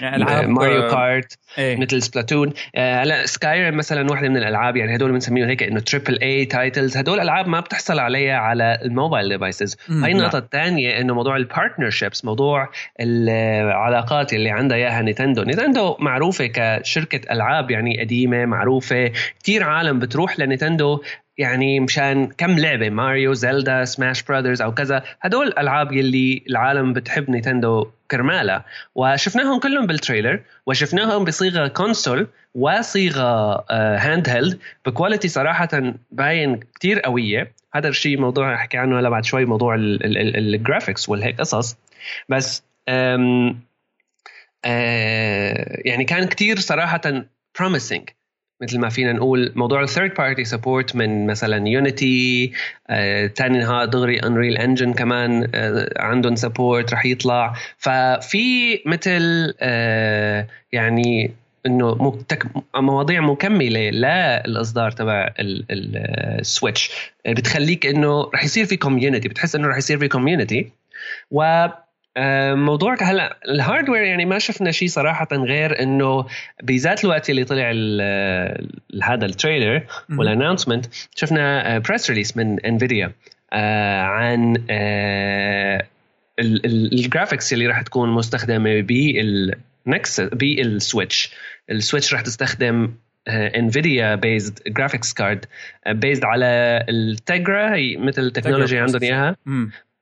يعني 0.00 0.16
ألعاب 0.16 0.48
Mario 0.48 0.88
Kart 0.88 1.38
إيه. 1.58 1.76
مثل 1.76 2.02
Splatoon 2.02 2.52
آه، 2.74 3.02
هلا 3.02 3.26
Skyrim 3.26 3.76
مثلا 3.76 4.10
واحدة 4.10 4.28
من 4.28 4.36
الألعاب 4.36 4.76
يعني 4.76 4.96
هدول 4.96 5.12
بنسميهم 5.12 5.48
هيك 5.48 5.62
إنه 5.62 5.80
triple 5.80 6.18
A 6.22 6.44
titles 6.44 6.96
هدول 6.96 7.20
ألعاب 7.20 7.48
ما 7.48 7.60
بتحصل 7.60 7.98
عليها 7.98 8.36
على 8.36 8.78
ال 8.82 8.89
mobile 8.89 9.28
devices 9.28 9.76
هاي 9.90 10.12
النقطة 10.12 10.38
الثانية 10.38 11.00
إنه 11.00 11.14
موضوع 11.14 11.36
ال 11.36 11.43
partnerships 11.43 12.24
موضوع 12.24 12.68
العلاقات 13.00 14.32
اللي 14.32 14.50
عندها 14.50 14.76
اياها 14.90 15.02
نينتندو 15.02 15.42
نينتندو 15.42 15.96
معروفة 15.98 16.46
كشركة 16.46 17.32
ألعاب 17.32 17.70
يعني 17.70 18.00
قديمة 18.00 18.46
معروفة. 18.46 19.12
كثير 19.42 19.64
عالم 19.64 19.98
بتروح 19.98 20.38
لنينتندو 20.38 21.02
يعني 21.38 21.80
مشان 21.80 22.26
كم 22.26 22.58
لعبة 22.58 22.90
Mario 22.90 23.32
Zelda 23.32 23.84
Smash 23.84 24.22
Brothers 24.22 24.62
أو 24.62 24.74
كذا. 24.74 25.02
هدول 25.20 25.46
الالعاب 25.46 25.92
يلي 25.92 26.42
العالم 26.50 26.92
بتحب 26.92 27.30
نينتندو 27.30 27.86
كرمالها. 28.10 28.64
وشفناهم 28.94 29.60
كلهم 29.60 29.86
بال 29.86 29.98
trailer 29.98 30.40
وشفناهم 30.66 31.24
بصيغة 31.24 31.68
console 31.68 32.26
وصيغة 32.54 33.64
handheld 33.70 34.28
ب 34.28 34.58
quality 34.86 35.28
صراحة 35.28 35.94
باين 36.10 36.60
كتير 36.74 37.00
قوية. 37.00 37.52
هذا 37.74 37.88
الشيء 37.88 38.20
موضوع 38.20 38.54
أحكي 38.54 38.78
عنه 38.78 39.00
هلا 39.00 39.08
بعد 39.08 39.24
شوي 39.24 39.44
موضوع 39.44 39.76
ال 39.78 39.92
graphics 39.92 41.08
والهيك 41.08 41.40
قصص. 41.40 41.76
بس 42.28 42.64
أه 44.64 45.80
يعني 45.84 46.04
كان 46.04 46.28
كتير 46.28 46.58
صراحة 46.58 47.00
promising 47.58 48.20
مثل 48.62 48.78
ما 48.78 48.88
فينا 48.88 49.12
نقول 49.12 49.52
موضوع 49.56 49.82
ال 49.82 49.87
third 49.87 50.14
party 50.14 50.44
support 50.44 50.96
من 50.96 51.26
مثلا 51.26 51.68
Unity 51.68 52.52
آه، 52.90 53.26
تاني 53.26 53.58
نهار 53.58 53.84
دغري 53.84 54.18
Unreal 54.18 54.56
Engine 54.56 54.92
كمان 54.92 55.50
آه، 55.54 55.88
عندهم 55.96 56.36
support 56.36 56.92
رح 56.92 57.06
يطلع. 57.06 57.54
ففي 57.78 58.78
مثل 58.86 59.54
آه، 59.60 60.46
يعني 60.72 61.30
إنه 61.66 62.16
مواضيع 62.74 63.20
مكملة 63.20 63.90
للاصدار 63.90 64.90
تبع 64.90 65.34
ال 65.40 65.61
Switch 65.61 66.90
بتخليك 67.28 67.86
إنه 67.86 68.30
رح 68.34 68.44
يصير 68.44 68.66
في 68.66 68.76
community 68.76 69.28
بتحس 69.28 69.54
إنه 69.54 69.68
رح 69.68 69.76
يصير 69.76 69.98
في 69.98 70.08
community 70.08 70.70
و 71.30 71.42
آه، 71.42 71.84
موضوع 72.54 72.96
هلا 73.02 73.38
ال 73.48 73.54
hardware 73.54 74.02
يعني 74.02 74.24
ما 74.24 74.38
شفنا 74.38 74.70
شيء 74.70 74.88
صراحة 74.88 75.28
غير 75.32 75.82
إنه 75.82 76.26
بذات 76.62 77.04
الوقت 77.04 77.30
اللي 77.30 77.44
طلع 77.44 77.70
هذا 79.02 79.26
ال 79.26 79.33
trailer 79.33 79.82
وال 80.10 80.21
announcement 80.21 80.86
شفنا 81.14 81.78
press 81.78 82.10
release 82.10 82.36
من 82.36 82.60
Nvidia 82.60 83.12
آه، 83.52 84.02
عن 84.02 84.64
آه، 84.70 85.86
ال 86.38 86.51
graphics 86.51 87.52
اللي 87.52 87.66
راح 87.66 87.82
تكون 87.82 88.08
مستخدمة 88.08 88.80
بال 88.80 89.50
NX 89.50 90.20
بال 90.20 90.48
Switch 90.48 91.34
ال 91.70 91.76
Switch 91.76 92.14
راح 92.14 92.20
تستخدم 92.20 92.94
Nvidia 93.28 94.14
based 94.14 94.58
graphics 94.66 95.12
card 95.12 95.44
based 95.88 96.24
على 96.24 96.84
ال 96.88 97.02
Tegra 97.02 97.74
هي 97.74 97.96
مثل 97.96 98.22
التكنولوجيا 98.22 98.82
عندهم 98.82 99.02
إياها. 99.02 99.36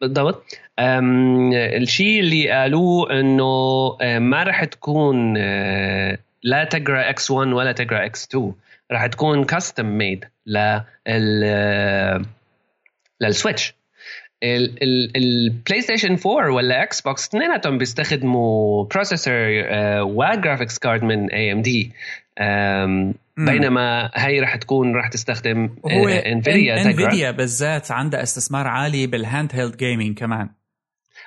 بالضبط. 0.00 0.58
الشيء 0.78 2.20
اللي 2.20 2.50
قالوه 2.50 3.20
إنه 3.20 3.96
ما 4.18 4.42
راح 4.42 4.64
تكون 4.64 5.36
لا 6.42 6.64
Tegra 6.64 7.10
X 7.10 7.30
1 7.30 7.48
ولا 7.48 7.72
Tegra 7.72 8.04
X 8.06 8.26
2 8.26 8.52
راح 8.92 9.06
تكون 9.06 9.44
custom 9.44 9.86
made 9.86 10.24
لل 10.46 10.84
لل 13.20 13.31
Switch. 13.31 13.69
ال 13.69 13.74
PlayStation 14.42 16.16
4 16.26 16.50
ولا 16.50 16.82
Xbox 16.82 17.28
اثنيناتهم 17.28 17.78
بيستخدموا 17.78 18.84
processor 18.84 19.34
و 20.00 20.09
graphics 20.09 20.78
card 20.78 21.02
من 21.02 21.30
AMD 21.30 21.92
بينما 23.36 24.10
هي 24.14 24.40
رح 24.40 24.56
تكون 24.56 24.96
رح 24.96 25.08
تستخدم 25.08 25.70
Nvidia 26.26 26.82
Nvidia 26.82 27.30
بالذات 27.30 27.90
عندها 27.90 28.22
استثمار 28.22 28.66
عالي 28.66 29.06
بال 29.06 29.50
handheld 29.54 29.76
gaming 29.76 30.18
كمان. 30.18 30.48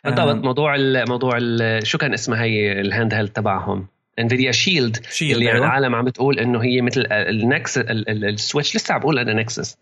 بالضبط 0.06 0.44
موضوع 0.44 0.76
ال 0.76 1.10
موضوع 1.10 1.38
ال 1.38 1.88
شو 1.88 1.98
كان 1.98 2.14
اسمها 2.14 2.44
هي 2.44 2.82
ال 2.82 3.14
handheld 3.14 3.30
تبعهم؟ 3.30 3.88
Nvidia 4.20 4.52
Shield 4.52 4.98
اللي 5.22 5.46
يعني 5.46 5.58
أيوة. 5.58 5.66
العالم 5.66 5.96
عم 5.96 6.06
بتقول 6.06 6.40
إنه 6.40 6.64
هي 6.64 6.82
مثل 6.82 7.08
ال 7.12 7.34
NX 7.34 7.78
ال 7.78 7.92
Switch 7.92 8.76
لسه 8.76 8.94
عم 8.94 9.00
بقول 9.00 9.20
أنا 9.20 9.34
NX 9.34 9.78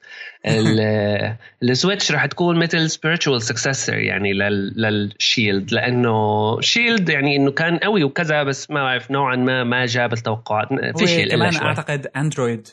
ال 1.63 1.70
Switch 1.70 2.11
رح 2.11 2.25
تكون 2.25 2.59
مثل 2.59 2.89
spiritual 2.89 3.41
successor 3.41 3.95
يعني 3.95 4.33
لل 4.33 4.68
Shield 4.68 5.71
لأنه 5.71 6.61
Shield 6.61 7.09
يعني 7.09 7.35
إنه 7.35 7.51
كان 7.51 7.77
قوي 7.77 8.03
وكذا 8.03 8.43
بس 8.43 8.71
ما 8.71 8.83
بعرف 8.83 9.11
نوعا 9.11 9.35
ما 9.35 9.63
ما 9.63 9.85
جاب 9.85 10.13
التوقعات. 10.13 10.67
في 10.97 11.07
شيء 11.07 11.29
كمان 11.29 11.55
أعتقد 11.55 12.07
Android 12.15 12.67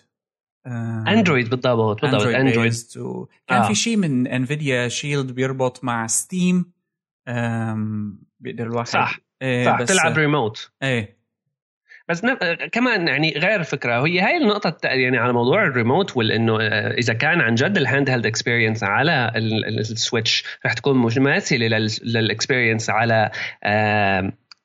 Android 1.08 1.50
بالضبط 1.50 2.02
بالضبط 2.02 2.22
Android 2.22 2.72
كان 3.48 3.58
آه. 3.62 3.68
في 3.68 3.74
شيء 3.74 3.96
من 3.96 4.26
Nvidia 4.26 4.88
Shield 4.88 5.32
بيربط 5.32 5.84
مع 5.84 6.06
Steam 6.06 6.75
بيقدر 8.40 8.66
الواحد 8.66 8.88
صح. 8.88 9.18
إيه 9.42 9.64
صح 9.64 9.82
تلعب 9.82 10.18
ريموت 10.18 10.70
إيه. 10.82 11.16
بس 12.08 12.22
كمان 12.72 13.08
يعني 13.08 13.34
غير 13.36 13.62
فكره 13.62 14.06
هي 14.06 14.20
هاي 14.20 14.36
النقطة 14.36 14.86
يعني 14.88 15.18
على 15.18 15.32
موضوع 15.32 15.62
الريموت 15.62 16.16
والإنه 16.16 16.58
آه، 16.60 16.94
إذا 16.94 17.14
كان 17.14 17.40
عن 17.40 17.54
جد 17.54 17.76
ال 17.76 18.10
handheld 18.10 18.26
experience 18.26 18.84
على 18.84 19.32
ال 19.36 19.52
Switch 19.52 20.44
رح 20.66 20.72
تكون 20.72 20.96
مماثلة 20.96 21.66
لل 22.02 22.17
experience 22.17 22.90
على 22.90 23.30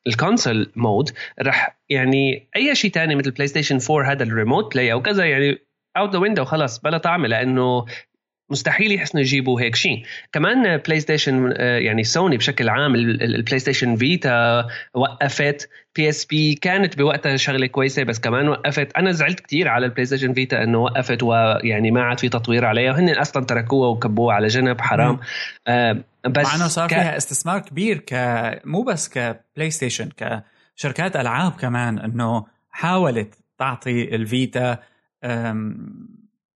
ال 0.08 0.16
console 0.16 0.72
mode 0.76 1.10
رح 1.42 1.80
يعني 1.90 2.50
أي 2.56 2.76
شيء 2.76 2.92
ثاني 2.92 3.16
مثل 3.16 3.32
PlayStation 3.32 3.80
4 3.92 4.12
هذا 4.12 4.24
ال 4.24 4.31
remote 4.31 4.74
play 4.74 4.92
أو 4.92 5.02
كذا 5.02 5.26
يعني 5.26 5.58
out 5.98 6.14
the 6.14 6.20
window 6.20 6.46
خلص 6.46 6.80
بلا 6.80 6.98
طعمه 6.98 7.28
لأنه 7.28 7.86
مستحيل 8.52 8.92
يحسنوا 8.92 9.22
يجيبوا 9.22 9.62
هيك 9.62 9.76
شيء. 9.76 10.04
كمان 10.32 10.78
PlayStation 10.78 11.54
آه، 11.58 11.78
يعني 11.78 12.04
سوني 12.04 12.38
بشكل 12.38 12.70
عام 12.70 12.96
ال 12.96 13.60
PlayStation 13.60 13.96
Vita 13.96 14.68
وقفت. 14.94 15.70
PSP 15.96 16.56
كانت 16.56 16.98
بوقتها 16.98 17.38
شغلة 17.38 17.68
كويسة 17.68 18.04
بس 18.04 18.20
كمان 18.20 18.48
وقفت. 18.48 18.92
أنا 18.98 19.12
زعلت 19.12 19.40
كثير 19.40 19.68
على 19.68 19.86
ال 19.86 20.06
PlayStation 20.06 20.34
Vita 20.34 20.64
إنه 20.64 20.78
وقفت 20.78 21.24
ويعني 21.24 21.92
ما 21.92 22.04
عاد 22.04 22.20
في 22.20 22.30
تطوير 22.30 22.66
عليها. 22.66 22.92
وهن 22.92 23.10
أصلا 23.10 23.46
تركوها 23.46 23.90
وكبوها 23.90 24.36
على 24.36 24.48
جنب 24.48 24.82
حرام. 24.82 25.20
آه 25.68 26.04
بس 26.28 26.46
مع 26.46 26.56
إنه 26.56 26.68
صار 26.68 26.88
ك... 26.88 26.94
فيها 26.94 27.18
استثمار 27.18 27.60
كبير 27.60 27.98
ك 27.98 28.14
مو 28.66 28.84
بس 28.84 29.10
ك 29.10 29.72
PlayStation 29.72 30.10
كشركات 30.18 31.16
ألعاب 31.16 31.52
كمان 31.52 32.00
إنه 32.00 32.46
حاولت 32.70 33.36
تعطي 33.58 34.16
ال 34.16 34.29
Vita 34.29 34.80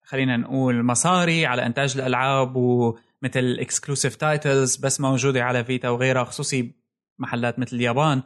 خلينا 0.04 0.36
نقول 0.36 0.82
مصاري 0.82 1.46
على 1.46 1.66
إنتاج 1.66 1.96
الألعاب 1.96 2.56
ومثل 2.56 3.56
exclusive 3.60 4.16
titles 4.16 4.76
بس 4.76 5.00
موجودة 5.00 5.42
على 5.44 5.64
Vita 5.64 5.88
وغيرها 5.88 6.24
خصوصي 6.24 6.70
محلات 7.18 7.58
مثل 7.58 7.76
اليابان. 7.76 8.22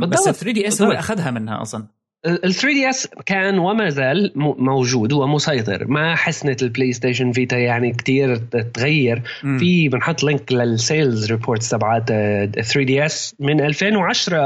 بس 0.00 0.28
ال 0.28 0.34
3DS 0.34 0.82
هو 0.82 0.88
اللي 0.88 0.98
أخذها 0.98 1.30
منها 1.30 1.62
أصلا. 1.62 1.86
ال 2.26 2.54
3DS 2.54 3.08
كان 3.26 3.58
وما 3.58 3.88
زال 3.88 4.32
موجود 4.36 5.12
ومسيطر. 5.12 5.86
ما 5.86 6.14
حسنت 6.16 6.62
ال 6.62 6.92
PlayStation 6.92 7.32
Vita 7.32 7.58
يعني 7.58 7.92
كتير 7.92 8.36
تغير. 8.36 9.22
م. 9.44 9.58
في 9.58 9.88
بنحط 9.88 10.22
link 10.22 10.52
لل 10.52 10.74
sales 10.74 11.30
reports 11.30 11.68
تبعات 11.68 12.08
3DS 12.08 13.34
من 13.38 13.60
2010 13.60 14.38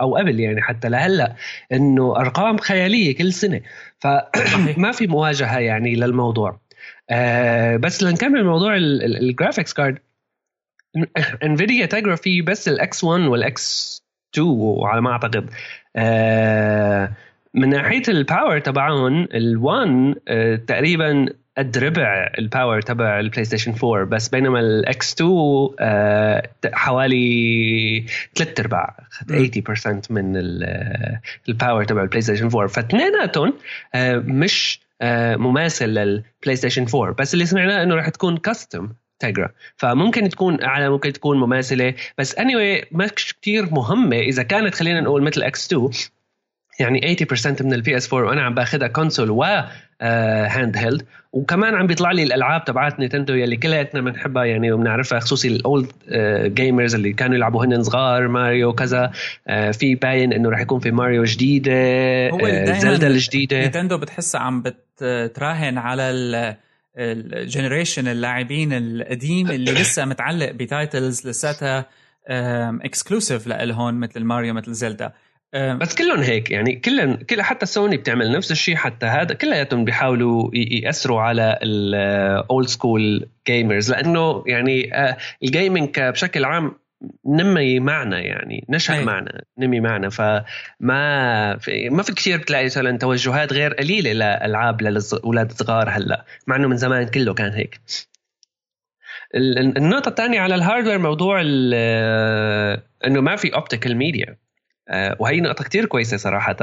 أو 0.00 0.16
قبل 0.16 0.40
يعني 0.40 0.62
حتى 0.62 0.88
لهلأ 0.88 1.34
إنه 1.72 2.16
أرقام 2.16 2.56
خيالية 2.56 3.16
كل 3.16 3.32
سنة. 3.32 3.60
فما 4.00 4.92
في 4.98 5.06
مواجهة 5.06 5.58
يعني 5.58 5.94
للموضوع. 5.94 6.60
آه 7.10 7.76
بس 7.76 8.02
لنكمل 8.02 8.44
موضوع 8.44 8.76
ال 8.76 8.87
graphics 8.87 9.72
card 9.72 9.98
Nvidia 11.42 11.86
Tegra 11.86 12.16
فيه 12.16 12.42
بس 12.42 12.68
ال 12.68 12.86
X 12.86 13.04
1 13.04 13.22
وال 13.22 13.74
X 13.74 14.00
2 14.34 14.76
على 14.82 15.00
ما 15.00 15.12
أعتقد. 15.12 15.50
آه 15.96 17.12
من 17.54 17.68
ناحية 17.68 18.02
ال 18.08 18.16
power 18.16 18.58
تبعهم 18.58 19.24
ال1 19.26 20.14
آه 20.28 20.56
تقريبا 20.56 21.26
قد 21.60 21.78
ربع 21.78 22.32
ال 22.38 22.45
power 22.45 22.80
تبع 22.80 23.20
ال 23.20 23.44
PlayStation 23.44 23.74
4 23.84 24.04
بس 24.04 24.28
بينما 24.28 24.60
ال 24.60 24.86
X 24.86 25.12
2 25.14 25.30
آه 25.80 26.50
حوالي 26.72 28.04
ثلاث 28.34 28.60
أرباع 28.60 28.96
80% 29.30 30.10
من 30.10 30.32
ال 31.48 31.54
power 31.54 31.84
تبع 31.84 32.02
ال 32.02 32.20
PlayStation 32.20 32.46
4 32.46 32.66
فاثنيناتهم 32.66 33.52
آه 33.94 34.16
مش 34.16 34.80
آه 35.02 35.36
مماثل 35.36 35.88
لل 35.88 36.56
PlayStation 36.56 36.86
4 36.94 37.14
بس 37.14 37.34
اللي 37.34 37.46
سمعناه 37.46 37.82
إنه 37.82 37.94
راح 37.94 38.08
تكون 38.08 38.36
custom 38.36 38.88
Tegra 39.18 39.48
فممكن 39.76 40.28
تكون 40.28 40.62
أعلى 40.62 40.88
ممكن 40.88 41.12
تكون 41.12 41.40
مماثلة. 41.40 41.94
بس 42.18 42.34
اني 42.34 42.54
anyway 42.54 42.86
مش 42.92 43.34
كثير 43.42 43.74
مهمة. 43.74 44.16
إذا 44.16 44.42
كانت 44.42 44.74
خلينا 44.74 45.00
نقول 45.00 45.22
مثل 45.22 45.42
X 45.42 45.66
2 45.66 45.90
يعني 46.78 47.16
80% 47.16 47.62
من 47.62 47.72
ال 47.72 47.96
PS 47.96 48.14
4 48.14 48.28
وأنا 48.28 48.42
عم 48.42 48.54
باخذها 48.54 48.88
console 48.88 49.30
و 49.30 49.44
hand 50.02 50.76
uh, 50.76 50.78
held 50.78 51.02
وكمان 51.32 51.74
عم 51.74 51.86
بيطلع 51.86 52.12
لي 52.12 52.22
الألعاب 52.22 52.64
تبعت 52.64 53.00
Nintendo 53.00 53.34
يلي 53.34 53.56
كلياتنا 53.56 54.00
بنحبها 54.00 54.44
يعني 54.44 54.72
وبنعرفها 54.72 55.20
خصوصي 55.20 55.48
ال 55.48 55.59
old 55.59 55.92
gamers 56.54 56.92
uh, 56.92 56.96
اللي 56.96 57.12
كانوا 57.12 57.36
يلعبوا 57.36 57.64
هن 57.64 57.82
صغار 57.82 58.28
ماريو 58.28 58.72
كذا. 58.72 59.10
uh, 59.10 59.52
في 59.52 59.94
باين 59.94 60.32
إنه 60.32 60.50
رح 60.50 60.60
يكون 60.60 60.80
في 60.80 60.90
ماريو 60.90 61.24
جديدة 61.24 61.72
هو 62.30 62.38
زلدا 62.78 63.06
الجديدة. 63.06 63.60
Nintendo 63.60 63.98
بتحسها 63.98 64.40
عم 64.40 64.62
بتراهن 64.62 65.78
على 65.78 66.10
ال 66.96 67.06
generation 67.06 68.08
اللاعبين 68.08 68.72
القديم 68.72 69.50
اللي 69.50 69.72
لسه 69.80 70.04
متعلق 70.04 70.50
ب 70.50 70.61
titles 70.61 71.28
لساتها 71.28 71.86
exclusive 72.84 73.46
لهم 73.46 74.00
مثل 74.00 74.24
ماريو 74.24 74.54
مثل 74.54 74.72
زلدا. 74.72 75.12
بس 75.54 75.94
كلهم 75.94 76.20
هيك 76.20 76.50
يعني 76.50 76.76
كلهم 76.76 77.14
كل 77.16 77.42
حتى 77.42 77.66
سوني 77.66 77.96
بتعمل 77.96 78.32
نفس 78.32 78.50
الشيء 78.50 78.76
حتى 78.76 79.06
هذا 79.06 79.34
كلياتهم 79.34 79.84
بيحاولوا 79.84 80.50
يأثروا 80.54 81.20
على 81.20 81.58
ال 81.62 81.88
old 81.88 82.68
school 82.68 83.28
gamers 83.46 83.90
لأنه 83.90 84.44
يعني 84.46 84.94
آه، 84.94 85.16
ال 85.42 85.50
gaming 85.50 86.00
بشكل 86.00 86.44
عام 86.44 86.72
نمي 87.26 87.80
معنا 87.80 88.20
يعني 88.20 88.64
نشأ 88.68 88.94
أي. 88.94 89.04
معنا 89.04 89.42
نمي 89.58 89.80
معنا 89.80 90.08
فما 90.08 91.56
في 91.60 91.88
ما 91.90 92.02
في 92.02 92.12
كثير 92.14 92.38
بتلاقي 92.38 92.64
مثلا 92.64 92.98
توجهات 92.98 93.52
غير 93.52 93.74
قليلة 93.74 94.12
لألعاب 94.12 94.82
للاولاد 94.82 95.50
الصغار 95.50 95.90
هلأ 95.90 96.24
مع 96.46 96.56
إنه 96.56 96.68
من 96.68 96.76
زمان 96.76 97.06
كله 97.06 97.34
كان 97.34 97.52
هيك. 97.52 97.80
النقطة 99.34 100.08
الثانية 100.08 100.40
على 100.40 100.54
ال 100.54 100.59
hardware 100.59 100.98
موضوع 100.98 101.42
آه، 101.74 102.82
إنه 103.06 103.20
ما 103.20 103.36
في 103.36 103.54
optical 103.54 103.96
media 103.96 104.26
آه، 104.28 104.49
وهي 105.18 105.40
نقطة 105.40 105.64
كتير 105.64 105.86
كويسة 105.86 106.16
صراحة. 106.16 106.56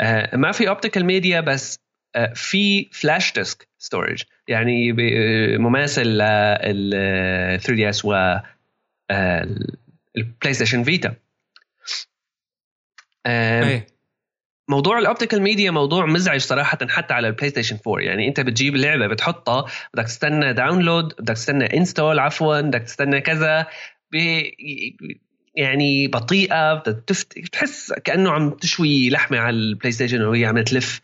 آه، 0.00 0.36
ما 0.36 0.52
في 0.52 0.68
optical 0.68 1.04
media 1.04 1.40
بس 1.40 1.80
آه، 2.16 2.32
في 2.34 2.88
flash 2.92 3.32
disk 3.32 3.68
storage 3.78 4.22
يعني 4.48 4.92
مماثل 5.58 6.06
لل 6.06 7.60
3DS 7.60 8.04
و 8.04 8.36
ال 10.16 10.54
PlayStation 10.54 10.82
Vita 10.82 11.14
موضوع 14.68 14.98
ال 14.98 15.04
optical 15.04 15.42
media 15.42 15.70
موضوع 15.70 16.06
مزعج 16.06 16.40
صراحة 16.40 16.78
حتى 16.88 17.14
على 17.14 17.28
ال 17.28 17.50
PlayStation 17.50 17.78
4 17.86 18.00
يعني 18.04 18.28
أنت 18.28 18.40
بتجيب 18.40 18.76
لعبة 18.76 19.06
بتحطها 19.06 19.66
بدك 19.94 20.04
تستنى 20.04 20.52
download 20.52 21.14
بدك 21.18 21.34
تستنى 21.34 21.76
install 21.76 22.18
عفوا 22.18 22.60
بدك 22.60 22.82
تستنى 22.82 23.20
كذا 23.20 23.66
يعني 25.58 26.08
بطيئة 26.08 26.74
بتحس 26.74 27.92
كأنه 27.92 28.30
عم 28.30 28.50
تشوي 28.50 29.10
لحمة 29.10 29.38
على 29.38 29.56
ال 29.56 29.92
PlayStation 29.92 30.22
وهي 30.22 30.44
عم 30.44 30.60
تلف 30.60 31.00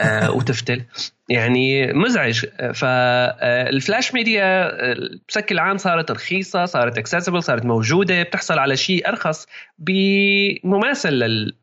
آه 0.00 0.30
وتفتل. 0.36 0.82
يعني 1.28 1.92
مزعج. 1.92 2.46
فالفلاش 2.74 4.10
آه، 4.10 4.14
ميديا 4.14 4.44
آه، 4.44 4.96
بشكل 5.28 5.58
عام 5.58 5.76
صارت 5.76 6.10
رخيصة 6.10 6.64
صارت 6.64 6.98
accessible 6.98 7.42
صارت 7.42 7.64
موجودة 7.64 8.22
بتحصل 8.22 8.58
على 8.58 8.76
شيء 8.76 9.08
أرخص 9.08 9.46
بمماثل 9.78 11.12
لل 11.12 11.54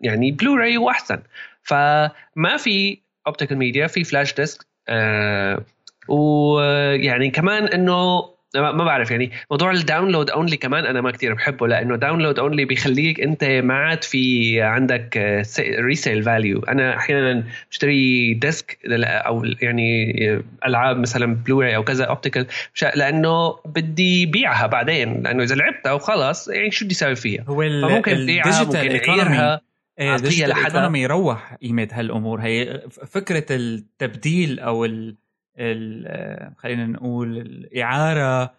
يعني 0.00 0.30
بلوراي 0.30 0.78
وأحسن. 0.78 1.22
فما 1.62 2.56
في 2.58 2.98
optical 3.26 3.58
media 3.58 3.86
في 3.86 4.04
flash 4.04 4.34
disk 4.34 4.66
آه 4.88 5.64
ويعني 6.08 7.30
كمان 7.30 7.64
إنه 7.64 8.30
ما 8.54 8.84
بعرف 8.84 9.10
يعني 9.10 9.30
موضوع 9.50 9.70
ال 9.70 9.77
download 9.77 10.30
only 10.30 10.56
كمان 10.56 10.86
أنا 10.86 11.00
ما 11.00 11.10
كثير 11.10 11.34
بحبه 11.34 11.66
لأنه 11.68 11.96
download 11.96 12.38
only 12.38 12.64
بيخليك 12.64 13.20
أنت 13.20 13.44
ما 13.44 13.74
عاد 13.74 14.04
في 14.04 14.62
عندك 14.62 15.42
resale 15.60 16.22
value 16.22 16.60
أنا 16.60 16.96
أحيانا 16.96 17.44
بشتري 17.70 18.34
disc 18.34 18.78
أو 18.86 19.44
يعني 19.44 20.14
ألعاب 20.66 20.98
مثلا 20.98 21.34
بلوراي 21.34 21.76
أو 21.76 21.84
كذا 21.84 22.04
optical 22.04 22.46
لأنه 22.96 23.56
بدي 23.64 24.26
بيعها 24.26 24.66
بعدين 24.66 25.22
لأنه 25.22 25.42
إذا 25.42 25.54
لعبتها 25.54 25.92
وخلاص 25.92 26.48
يعني 26.48 26.70
شو 26.70 26.84
بدي 26.84 26.94
أسوي 26.94 27.16
فيها؟ 27.16 27.44
هو 27.48 27.62
فممكن 27.62 28.26
بيعها 28.26 28.64
ممكن 28.64 28.78
أغيرها 28.78 29.60
أعطيها 30.00 30.48
لحدا 30.48 30.92
يروح 30.94 31.54
قيمة 31.62 31.88
هالأمور. 31.92 32.40
هي 32.40 32.82
فكرة 33.06 33.46
التبديل 33.50 34.60
أو 34.60 34.84
ال 34.84 35.16
خلينا 36.56 36.86
نقول 36.86 37.38
الإعارة 37.38 38.54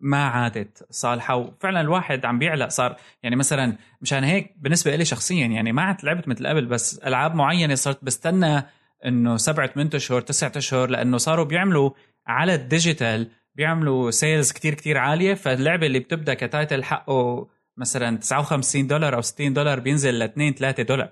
ما 0.00 0.24
عادت 0.24 0.86
صالحة 0.90 1.36
وفعلا 1.36 1.80
الواحد 1.80 2.26
عم 2.26 2.38
بيعلق 2.38 2.68
صار 2.68 2.96
يعني 3.22 3.36
مثلا 3.36 3.76
مشان 4.02 4.24
هيك 4.24 4.54
بالنسبة 4.56 4.96
لي 4.96 5.04
شخصيا 5.04 5.46
يعني 5.46 5.72
ما 5.72 5.82
عاد 5.82 6.04
لعبت 6.04 6.28
مثل 6.28 6.46
قبل 6.46 6.66
بس 6.66 6.98
ألعاب 6.98 7.34
معينة 7.34 7.74
صرت 7.74 8.04
بستنى 8.04 8.62
إنه 9.06 9.36
سبعة 9.36 9.66
ثمان 9.66 9.90
اشهر 9.94 10.20
تسعة 10.20 10.52
اشهر 10.56 10.90
لأنه 10.90 11.16
صاروا 11.16 11.44
بيعملوا 11.44 11.90
على 12.26 12.54
ال 12.54 12.64
digital 12.64 13.30
بيعملوا 13.54 14.10
sales 14.10 14.52
كتير 14.52 14.74
كتير 14.74 14.98
عالية 14.98 15.34
فاللعبة 15.34 15.86
اللي 15.86 15.98
بتبدأ 15.98 16.34
ك 16.34 16.42
title 16.42 16.84
حقه 16.84 17.48
مثلا 17.76 18.16
59 18.16 18.86
دولار 18.86 19.14
أو 19.14 19.20
60 19.20 19.52
دولار 19.52 19.80
بينزل 19.80 20.18
ل 20.18 20.22
2 20.22 20.54
3 20.54 20.82
دولار. 20.82 21.10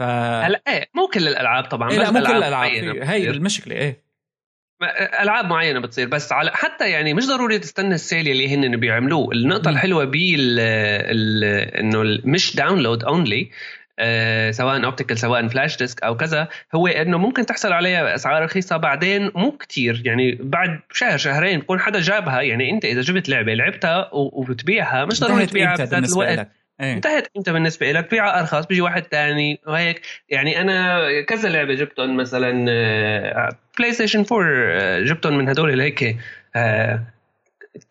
ف 0.00 0.02
هلا 0.02 0.62
إيه 0.68 0.88
مو 0.94 1.06
كل 1.06 1.28
الألعاب 1.28 1.64
طبعا 1.64 1.90
إيه 1.90 1.98
لا 1.98 2.10
مو 2.10 2.20
كل 2.20 2.32
الألعاب 2.32 2.70
هي 3.02 3.30
المشكلة 3.30 3.74
إيه. 3.76 4.02
ألعاب 5.22 5.44
معينة 5.44 5.80
بتصير 5.80 6.08
بس 6.08 6.32
على 6.32 6.50
حتى 6.50 6.90
يعني 6.90 7.14
مش 7.14 7.26
ضروري 7.26 7.58
تستنى 7.58 7.94
ال 7.94 8.01
sale 8.01 8.28
اللي 8.28 8.54
هن 8.54 8.76
بيعملوه. 8.76 9.32
النقطة 9.32 9.70
م. 9.70 9.74
الحلوة 9.74 10.04
بال 10.04 10.60
إنه 11.80 12.20
مش 12.24 12.56
download 12.56 13.04
only 13.04 13.50
آه 13.98 14.50
سواء 14.50 14.84
optical 14.84 15.18
سواء 15.18 15.48
flash 15.48 15.76
disk 15.76 16.02
أو 16.02 16.16
كذا 16.16 16.48
هو 16.74 16.86
إنه 16.86 17.18
ممكن 17.18 17.46
تحصل 17.46 17.72
عليها 17.72 18.02
باسعار 18.02 18.44
رخيصة 18.44 18.76
بعدين 18.76 19.30
مو 19.34 19.52
كتير. 19.52 20.02
يعني 20.04 20.38
بعد 20.40 20.80
شهر 20.92 21.18
شهرين 21.18 21.60
بكون 21.60 21.80
حدا 21.80 22.00
جابها 22.00 22.40
يعني 22.40 22.70
أنت 22.70 22.84
إذا 22.84 23.00
جبت 23.00 23.28
لعبة 23.28 23.54
لعبتها 23.54 24.10
وبتبيعها 24.12 25.04
مش 25.04 25.20
ضروري 25.20 25.46
تبيعها 25.46 25.76
بذات 25.76 26.12
الوقت. 26.12 26.48
إيه. 26.80 26.92
انتهت. 26.92 27.30
انت 27.36 27.50
بالنسبة 27.50 27.92
لك 27.92 28.10
بيعها 28.10 28.40
ارخص 28.40 28.66
بيجي 28.66 28.80
واحد 28.80 29.02
ثاني 29.02 29.60
وهيك. 29.66 30.02
يعني 30.28 30.60
أنا 30.60 31.00
كذا 31.22 31.48
لعبة 31.48 31.74
جبتهم 31.74 32.16
مثلا 32.16 32.50
بلاي 33.78 33.92
ستيشن 33.92 34.24
4 34.32 35.00
جبتهم 35.00 35.38
من 35.38 35.48
هدول 35.48 35.80
هيك 35.80 36.16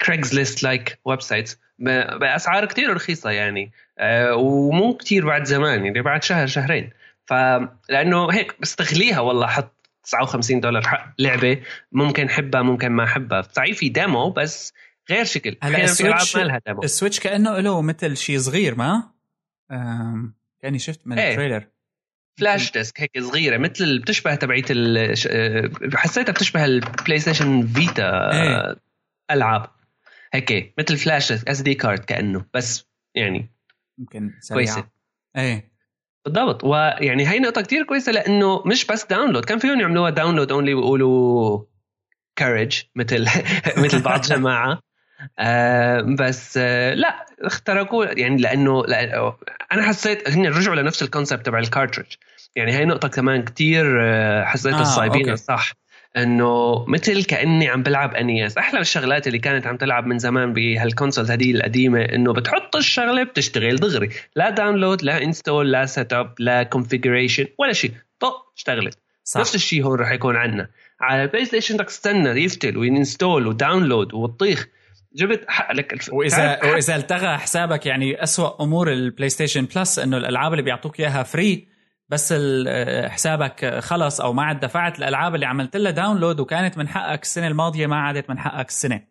Craigslist 0.06 0.64
like 0.64 1.00
websites 1.06 1.60
بأسعار 1.80 2.66
كتير 2.66 2.94
رخيصة 2.94 3.30
يعني 3.30 3.72
آه، 4.00 4.36
ومو 4.36 4.94
كتير 4.94 5.26
بعد 5.26 5.44
زمان 5.44 5.86
يعني 5.86 6.02
بعد 6.02 6.24
شهر 6.24 6.48
شهرين. 6.48 6.90
فلانه 7.26 8.30
هيك 8.32 8.56
بستغليها 8.62 9.20
والله 9.20 9.48
حط 9.48 9.72
59 10.04 10.60
دولار 10.60 10.88
حق 10.88 11.14
لعبة 11.20 11.58
ممكن 11.92 12.30
حبها 12.30 12.62
ممكن 12.62 12.90
ما 12.92 13.06
حبها 13.06 13.42
في 13.42 13.90
demo 13.90 14.30
بس 14.30 14.74
غير 15.10 15.26
شكل. 15.26 15.58
هلا 15.64 15.84
السويتش 15.84 16.38
السويتش 16.84 17.20
كأنه 17.20 17.60
له 17.60 17.82
مثل 17.82 18.18
شيء 18.18 18.40
صغير 18.40 18.76
ما؟ 18.76 19.12
كأني 20.62 20.80
شفت 20.80 21.08
من 21.08 21.20
إيه. 21.20 21.32
ال 21.32 21.36
trailer. 21.36 21.68
flash 22.40 22.72
disk 22.72 23.02
هيك 23.02 23.20
صغيرة 23.20 23.58
مثل 23.58 24.00
بتشبه 24.00 24.36
تبعيت 24.36 24.66
حسيتها 25.96 26.34
بتشبه 26.34 26.66
البلاي 26.66 27.20
ستيشن 27.20 27.68
فيتا 27.68 28.32
إيه. 28.32 28.76
ألعاب. 29.32 29.70
هيك 30.34 30.74
مثل 30.80 30.98
flash 30.98 31.32
disk 31.32 31.50
SD 31.50 31.74
card 31.74 32.00
كأنه 32.00 32.46
بس 32.54 32.86
يعني 33.16 33.52
يمكن 34.00 34.34
كويسة. 34.52 34.90
إيه. 35.38 35.72
بالضبط. 36.26 36.64
ويعني 36.64 37.28
هي 37.28 37.40
نقطة 37.40 37.62
كتير 37.62 37.84
كويسة 37.84 38.12
لأنه 38.12 38.64
مش 38.66 38.86
بس 38.86 39.06
download 39.06 39.46
كان 39.46 39.60
فيهم 39.60 39.80
يعملوها 39.80 40.10
download 40.10 40.52
only 40.52 40.74
ويقولوا 40.74 41.66
كارج 42.36 42.84
مثل 42.96 43.26
مثل 43.84 44.02
بعض 44.02 44.22
جماعة. 44.32 44.89
آه 45.40 46.02
بس 46.02 46.60
آه 46.62 46.94
لا 46.94 47.26
اخترقوا 47.42 48.06
يعني 48.06 48.42
لأنه 48.42 48.86
لا 48.86 49.36
أنا 49.72 49.82
حسيت 49.82 50.30
هن 50.30 50.48
رجعوا 50.48 50.76
لنفس 50.76 51.04
ال 51.04 51.09
concept 51.09 51.46
تبع 51.46 51.60
ال 51.60 51.64
cartridge 51.64 52.06
يعني 52.56 52.72
هي 52.72 52.86
نقطة 52.86 53.08
كمان 53.08 53.44
كتير 53.44 54.04
آه 54.04 54.46
حسيتها 54.46 54.80
آه 54.80 54.84
صايبين 54.84 55.36
صح 55.36 55.72
إنه 56.18 56.86
مثل 56.88 57.24
كأني 57.24 57.68
عم 57.70 57.84
بلعب 57.84 58.16
انياس 58.16 58.58
أحلى 58.58 58.80
الشغلات 58.80 59.28
اللي 59.28 59.40
كانت 59.40 59.68
عم 59.68 59.78
تلعب 59.78 60.08
من 60.08 60.20
زمان 60.20 60.54
بهال 60.54 60.75
console 60.75 61.26
هذه 61.32 61.52
القديمة 61.52 62.02
إنه 62.02 62.34
بتحط 62.34 62.76
الشغلة 62.76 63.24
بتشتغل 63.24 63.76
دغري. 63.76 64.10
لا 64.36 64.50
download 64.50 65.04
لا 65.04 65.24
install 65.24 65.72
لا 65.72 65.86
setup 65.86 66.34
لا 66.40 66.64
configuration 66.64 67.46
ولا 67.58 67.74
شيء. 67.74 67.92
طق 68.20 68.54
اشتغلت. 68.58 68.98
صح. 69.24 69.40
نفس 69.40 69.56
الشيء 69.56 69.84
هون 69.84 70.00
رح 70.00 70.12
يكون 70.12 70.36
عندنا. 70.36 70.70
على 71.02 71.24
البلاي 71.24 71.46
ستيشن 71.46 71.76
بدك 71.76 71.86
تستنى 71.86 72.44
يفتل 72.44 72.78
وي 72.78 72.93
install 72.93 73.48
و 73.48 73.55
download 73.55 74.14
وتطيخ. 74.14 74.68
جبت 75.16 75.46
لك 75.74 75.94
الف... 75.94 76.14
واذا 76.14 76.66
وإذا 76.66 76.96
التغى 76.96 77.38
حسابك 77.38 77.86
يعني 77.86 78.24
أسوأ 78.24 78.64
أمور 78.64 78.92
البلاي 78.92 79.30
ستيشن 79.30 79.66
بلس 79.66 80.00
إنه 80.00 80.18
الألعاب 80.18 80.52
اللي 80.52 80.64
بيعطوك 80.64 81.00
إياها 81.00 81.24
free 81.24 81.68
بس 82.10 82.34
حسابك 83.08 83.80
خلص 83.80 84.22
أو 84.22 84.34
ما 84.34 84.44
عاد 84.44 84.60
دفعت 84.60 85.00
الألعاب 85.00 85.36
اللي 85.36 85.46
عملت 85.46 85.78
لها 85.78 85.92
download 85.92 86.40
وكانت 86.40 86.78
من 86.78 86.88
حقك 86.88 87.24
السنة 87.24 87.48
الماضية 87.48 87.88
ما 87.88 87.96
عادت 87.96 88.30
من 88.30 88.40
حقك 88.40 88.68
السنة. 88.68 89.09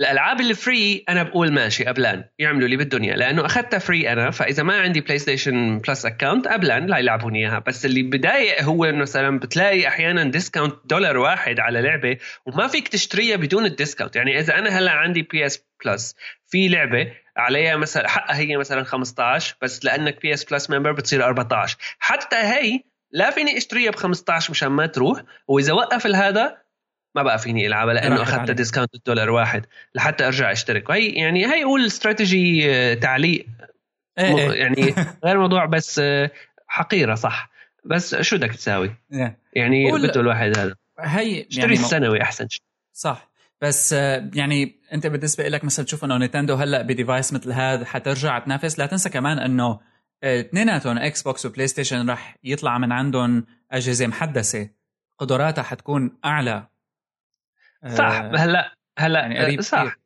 الألعاب 0.00 0.40
ال 0.40 0.53
free 0.53 1.04
أنا 1.08 1.22
بقول 1.22 1.52
ماشي 1.52 1.84
قبلان 1.84 2.24
يعملوا 2.38 2.64
اللي 2.64 2.76
بدهم 2.76 3.02
إياه. 3.02 3.16
لأنه 3.16 3.46
أخذتها 3.46 3.78
free 3.78 4.12
أنا 4.12 4.30
فإذا 4.30 4.62
ما 4.62 4.80
عندي 4.80 5.00
بلاي 5.00 5.18
ستيشن 5.18 5.78
بلس 5.78 6.06
account 6.06 6.48
قبلان 6.48 6.86
لا 6.86 6.98
يلعبوني 6.98 7.38
إياها. 7.38 7.58
بس 7.58 7.86
اللي 7.86 8.02
بضايق 8.02 8.62
هو 8.62 8.84
إنه 8.84 8.98
مثلا 8.98 9.38
بتلاقي 9.38 9.88
أحيانا 9.88 10.24
discount 10.24 10.74
دولار 10.84 11.16
واحد 11.16 11.60
على 11.60 11.80
لعبة 11.80 12.16
وما 12.46 12.66
فيك 12.66 12.88
تشتريها 12.88 13.36
بدون 13.36 13.64
ال 13.64 13.70
discount 13.70 14.16
يعني 14.16 14.38
إذا 14.38 14.58
أنا 14.58 14.70
هلأ 14.78 14.90
عندي 14.90 15.22
PS 15.22 15.64
Plus 15.84 16.16
في 16.46 16.68
لعبة 16.68 17.12
عليها 17.36 17.76
مثلا 17.76 18.08
حقها 18.08 18.36
هي 18.36 18.56
مثلا 18.56 18.84
15 18.84 19.56
بس 19.62 19.84
لأنك 19.84 20.22
PS 20.22 20.44
Plus 20.44 20.70
ممبر 20.70 20.92
بتصير 20.92 21.24
14 21.24 21.76
حتى 21.98 22.36
هي 22.36 22.80
لا 23.12 23.30
فيني 23.30 23.56
أشتريها 23.56 23.90
ب 23.90 23.94
15 23.94 24.50
مشان 24.50 24.68
ما 24.68 24.86
تروح. 24.86 25.22
وإذا 25.48 25.72
وقف 25.72 26.06
الهذا 26.06 26.67
ما 27.18 27.24
بقى 27.24 27.38
فيني 27.38 27.66
ألعبها 27.66 27.94
لأنه 27.94 28.22
أخذت 28.22 28.50
discount 28.50 29.06
دولار 29.06 29.30
واحد 29.30 29.66
لحتى 29.94 30.26
أرجع 30.26 30.52
أشترك. 30.52 30.88
وهي 30.88 31.08
يعني 31.08 31.46
هي 31.46 31.64
قول 31.64 31.86
استراتيجي 31.86 32.74
آه، 32.74 32.94
تعليق. 32.94 33.46
إيه 34.18 34.38
إيه. 34.38 34.52
يعني 34.52 34.94
غير 35.24 35.38
موضوع 35.38 35.64
بس 35.64 35.98
آه، 35.98 36.30
حقيرة 36.66 37.14
صح. 37.14 37.50
بس 37.84 38.14
شو 38.14 38.36
بدك 38.36 38.54
تساوي؟ 38.54 38.94
إيه. 39.12 39.38
يعني 39.52 39.92
بده 39.92 40.20
الواحد 40.20 40.58
هذا. 40.58 40.74
هي 41.00 41.40
اشتري 41.40 41.62
يعني 41.62 41.72
السنوي 41.72 42.22
أحسن 42.22 42.48
شيء. 42.48 42.62
صح. 42.92 43.30
بس 43.62 43.92
آه، 43.92 44.30
يعني 44.34 44.80
أنت 44.92 45.06
بالنسبة 45.06 45.48
لك 45.48 45.64
مثلا 45.64 45.84
تشوف 45.84 46.04
إنه 46.04 46.18
نينتندو 46.18 46.54
هلأ 46.54 46.82
ب 46.82 46.89
device 46.89 47.32
مثل 47.32 47.52
هذا 47.52 47.84
حترجع 47.84 48.38
تنافس. 48.38 48.78
لا 48.78 48.86
تنسى 48.86 49.10
كمان 49.10 49.38
إنه 49.38 49.80
اثنيناتهم 50.24 50.98
إكس 50.98 51.22
بوكس 51.22 51.46
وبلاي 51.46 51.66
ستيشن 51.66 52.10
رح 52.10 52.36
يطلع 52.44 52.78
من 52.78 52.92
عندهم 52.92 53.46
أجهزة 53.72 54.06
محدثة. 54.06 54.68
قدراتها 55.18 55.62
حتكون 55.62 56.18
أعلى. 56.24 56.66
صح 57.86 58.04
آه، 58.04 58.36
هلا 58.36 58.74
هلا 58.98 59.20
يعني 59.20 59.38
قريب 59.38 59.60
صح. 59.60 59.96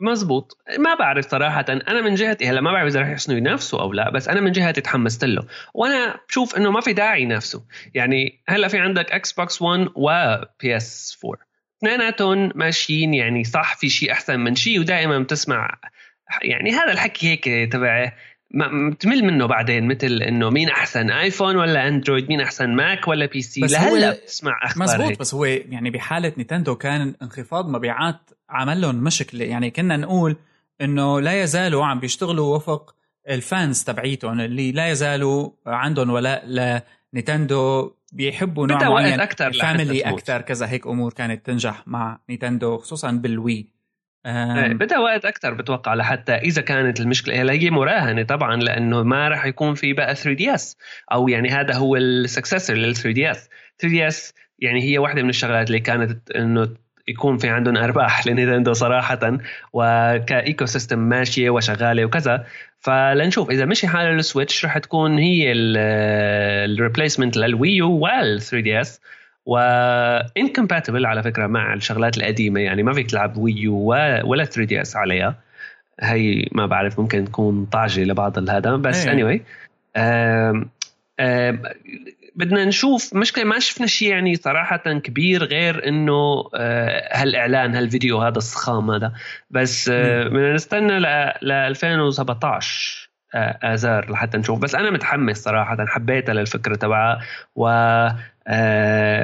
مزبوط. 0.00 0.58
ما 0.78 0.94
بعرف 0.94 1.28
صراحة 1.30 1.64
أنا 1.68 2.00
من 2.00 2.14
جهتي 2.14 2.48
هلا 2.48 2.60
ما 2.60 2.72
بعرف 2.72 2.86
إذا 2.86 3.00
رح 3.00 3.08
يحسنوا 3.08 3.38
ينافسوا 3.38 3.80
أو 3.80 3.92
لا 3.92 4.10
بس 4.10 4.28
أنا 4.28 4.40
من 4.40 4.52
جهتي 4.52 4.80
تحمست 4.80 5.24
له. 5.24 5.46
وأنا 5.74 6.20
بشوف 6.28 6.56
إنه 6.56 6.70
ما 6.70 6.80
في 6.80 6.92
داعي 6.92 7.22
ينافسوا 7.22 7.60
يعني 7.94 8.42
هلا 8.48 8.68
في 8.68 8.78
عندك 8.78 9.12
إكس 9.12 9.32
بوكس 9.32 9.62
1 9.62 9.88
و 9.94 10.76
PS 10.76 11.18
4 11.24 11.50
اثنيناتهم 11.78 12.52
ماشيين 12.54 13.14
يعني 13.14 13.44
صح 13.44 13.76
في 13.76 13.88
شيء 13.88 14.12
أحسن 14.12 14.40
من 14.40 14.54
شيء 14.54 14.80
ودائما 14.80 15.18
بتسمع 15.18 15.78
يعني 16.42 16.70
هذا 16.70 16.92
الحكي 16.92 17.28
هيك 17.28 17.72
تبع 17.72 18.12
تمل 19.00 19.24
منه 19.24 19.46
بعدين 19.46 19.88
مثل 19.88 20.22
إنه 20.22 20.50
مين 20.50 20.68
أحسن 20.68 21.10
آيفون 21.10 21.56
ولا 21.56 21.88
أندرويد؟ 21.88 22.28
مين 22.28 22.40
أحسن 22.40 22.74
ماك 22.74 23.08
ولا 23.08 23.26
PC؟ 23.26 23.60
بس 23.60 23.72
لهلا 23.72 24.10
بتسمع 24.10 24.60
أخبار 24.62 24.88
مزبوط 24.88 25.06
هيك. 25.06 25.18
بس 25.18 25.34
هو 25.34 25.44
يعني 25.44 25.90
بحالة 25.90 26.32
نينتندو 26.36 26.74
كان 26.74 27.14
انخفاض 27.22 27.68
مبيعات 27.68 28.30
عمل 28.48 28.80
لهم 28.80 28.94
مشكلة. 28.94 29.44
يعني 29.44 29.70
كنا 29.70 29.96
نقول 29.96 30.36
إنه 30.80 31.20
لا 31.20 31.42
يزالوا 31.42 31.84
عم 31.84 32.00
بيشتغلوا 32.00 32.56
وفق 32.56 32.94
ال 33.28 33.39
fans 33.39 33.84
تبعيتهم 33.84 34.40
اللي 34.40 34.72
لا 34.72 34.88
يزالوا 34.88 35.50
عندهم 35.66 36.10
ولاء 36.10 36.46
لنينتندو 36.46 37.92
بيحبوا 38.12 38.66
نوع 38.66 38.88
معين. 38.88 39.20
أكثر 39.20 39.52
family 39.52 40.00
أكثر 40.00 40.40
كذا 40.40 40.68
هيك 40.68 40.86
أمور 40.86 41.12
كانت 41.12 41.46
تنجح 41.46 41.88
مع 41.88 42.20
نينتندو 42.28 42.78
خصوصا 42.78 43.10
بالوي. 43.10 43.79
إيه، 44.26 44.72
بدها 44.72 44.98
وقت 44.98 45.24
أكثر 45.24 45.54
بتوقع 45.54 45.94
لحتى 45.94 46.32
إذا 46.32 46.62
كانت 46.62 47.00
المشكلة 47.00 47.42
هلا 47.42 47.52
هي 47.52 47.70
مراهنة 47.70 48.22
طبعا 48.22 48.56
لأنه 48.56 49.02
ما 49.02 49.28
راح 49.28 49.46
يكون 49.46 49.74
في 49.74 49.92
بقى 49.92 50.14
3DS 50.14 50.76
أو 51.12 51.28
يعني 51.28 51.48
هذا 51.48 51.74
هو 51.74 51.96
ال 51.96 52.04
successor 52.04 52.76
لل 52.76 52.96
3 52.96 53.10
دي 53.10 53.30
اس 53.30 53.48
3 53.78 53.88
دي 53.88 54.08
اس 54.08 54.34
يعني 54.58 54.82
هي 54.82 54.98
واحدة 54.98 55.22
من 55.22 55.28
الشغلات 55.28 55.66
اللي 55.66 55.80
كانت 55.80 56.30
إنه 56.30 56.68
يكون 57.08 57.38
في 57.38 57.48
عندهم 57.48 57.76
أرباح 57.76 58.26
لنينتندو 58.26 58.72
صراحة 58.72 59.38
وكايكو 59.72 60.66
سيستم 60.66 60.98
ماشية 60.98 61.50
وشغالة 61.50 62.04
وكذا. 62.04 62.46
فلنشوف 62.80 63.50
إذا 63.50 63.64
مشي 63.64 63.88
حال 63.88 64.06
السويتش 64.06 64.64
رح 64.64 64.78
تكون 64.78 65.18
هي 65.18 65.52
الريبليسمنت 65.52 67.36
للويو 67.36 67.90
وال 67.90 68.40
3 68.40 68.60
دي 68.60 68.80
اس 68.80 69.00
وانكمباتبل 69.50 71.06
على 71.06 71.22
فكرة 71.22 71.46
مع 71.46 71.74
الشغلات 71.74 72.16
القديمة. 72.16 72.60
يعني 72.60 72.82
ما 72.82 72.92
فيك 72.92 73.10
تلعب 73.10 73.36
ويو 73.36 73.76
ولا 74.24 74.44
3 74.44 74.64
دي 74.64 74.80
اس 74.80 74.96
عليها. 74.96 75.34
هي 76.00 76.48
ما 76.52 76.66
بعرف 76.66 77.00
ممكن 77.00 77.24
تكون 77.24 77.64
طاجة 77.64 78.04
لبعض 78.04 78.50
هذا 78.50 78.76
بس 78.76 79.06
اني 79.06 79.22
anyway. 79.22 79.40
بدنا 82.34 82.64
نشوف 82.64 83.14
مشكله 83.14 83.44
ما 83.44 83.58
شفنا 83.58 83.86
شيء 83.86 84.08
يعني 84.08 84.34
صراحة 84.34 84.76
كبير 84.76 85.44
غير 85.44 85.88
إنه 85.88 86.50
آه، 86.54 87.08
هالإعلان 87.12 87.74
هالفيديو 87.74 88.18
هذا 88.18 88.38
الصخام 88.38 88.90
هذا. 88.90 89.12
بس 89.50 89.88
آه، 89.92 90.24
بدنا 90.24 90.54
نستنى 90.54 91.00
ل 91.42 91.52
2017 91.52 93.10
آه، 93.34 93.74
اذار 93.74 94.10
لحتى 94.10 94.38
نشوف. 94.38 94.58
بس 94.58 94.74
أنا 94.74 94.90
متحمس 94.90 95.42
صراحة 95.42 95.86
حبيتها 95.86 96.32
للفكرة 96.32 96.74
تبعها. 96.74 97.20
و 97.56 97.68
آه، 97.68 98.16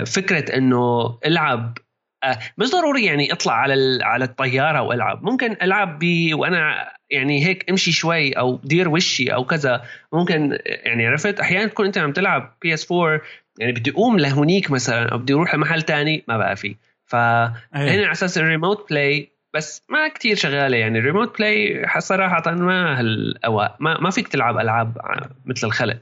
فكرة 0.04 0.56
إنه 0.56 1.18
ألعب 1.26 1.78
آه، 2.24 2.38
مش 2.58 2.70
ضروري 2.70 3.04
يعني 3.04 3.32
أطلع 3.32 3.52
على 3.52 3.98
على 4.02 4.24
الطيارة 4.24 4.82
وألعب. 4.82 5.22
ممكن 5.24 5.56
ألعب 5.62 5.98
بيه 5.98 6.34
وأنا 6.34 6.92
يعني 7.10 7.46
هيك 7.46 7.70
أمشي 7.70 7.92
شوي 7.92 8.32
أو 8.32 8.60
دير 8.64 8.88
وشي 8.88 9.34
أو 9.34 9.44
كذا. 9.44 9.82
ممكن 10.12 10.58
يعني 10.66 11.06
عرفت؟ 11.06 11.40
أحيانا 11.40 11.66
تكون 11.66 11.86
أنت 11.86 11.98
عم 11.98 12.12
تلعب 12.12 12.56
PS4 12.62 13.20
يعني 13.58 13.72
بدي 13.72 13.90
أقوم 13.90 14.18
لهونيك 14.18 14.70
مثلا 14.70 15.08
أو 15.08 15.18
بدي 15.18 15.34
أروح 15.34 15.54
لمحل 15.54 15.82
تاني 15.82 16.24
ما 16.28 16.36
بقى 16.38 16.56
في. 16.56 16.76
فهنا 17.06 17.52
على 17.72 18.12
أساس 18.12 18.38
ال 18.38 18.46
remote 18.46 18.90
play 18.90 19.30
بس 19.54 19.82
ما 19.88 20.08
كتير 20.08 20.36
شغالة 20.36 20.76
يعني. 20.76 20.98
ال 20.98 21.04
remote 21.04 21.38
play 21.38 21.86
صراحة 21.98 22.50
ما 22.50 23.00
هالاواء 23.00 23.76
ما, 23.80 24.00
ما 24.00 24.10
فيك 24.10 24.28
تلعب 24.28 24.58
ألعاب 24.58 24.98
مثل 25.46 25.66
الخلق. 25.66 25.98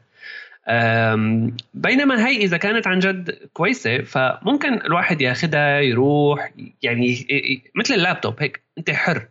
بينما 1.74 2.26
هي 2.26 2.36
إذا 2.36 2.56
كانت 2.56 2.86
عن 2.86 2.98
جد 2.98 3.30
كويسة 3.52 4.02
فممكن 4.02 4.74
الواحد 4.74 5.20
ياخذها 5.20 5.80
يروح 5.80 6.52
يعني 6.82 7.26
مثل 7.74 7.94
اللابتوب 7.94 8.34
هيك 8.38 8.62
أنت 8.78 8.90
حر. 8.90 9.28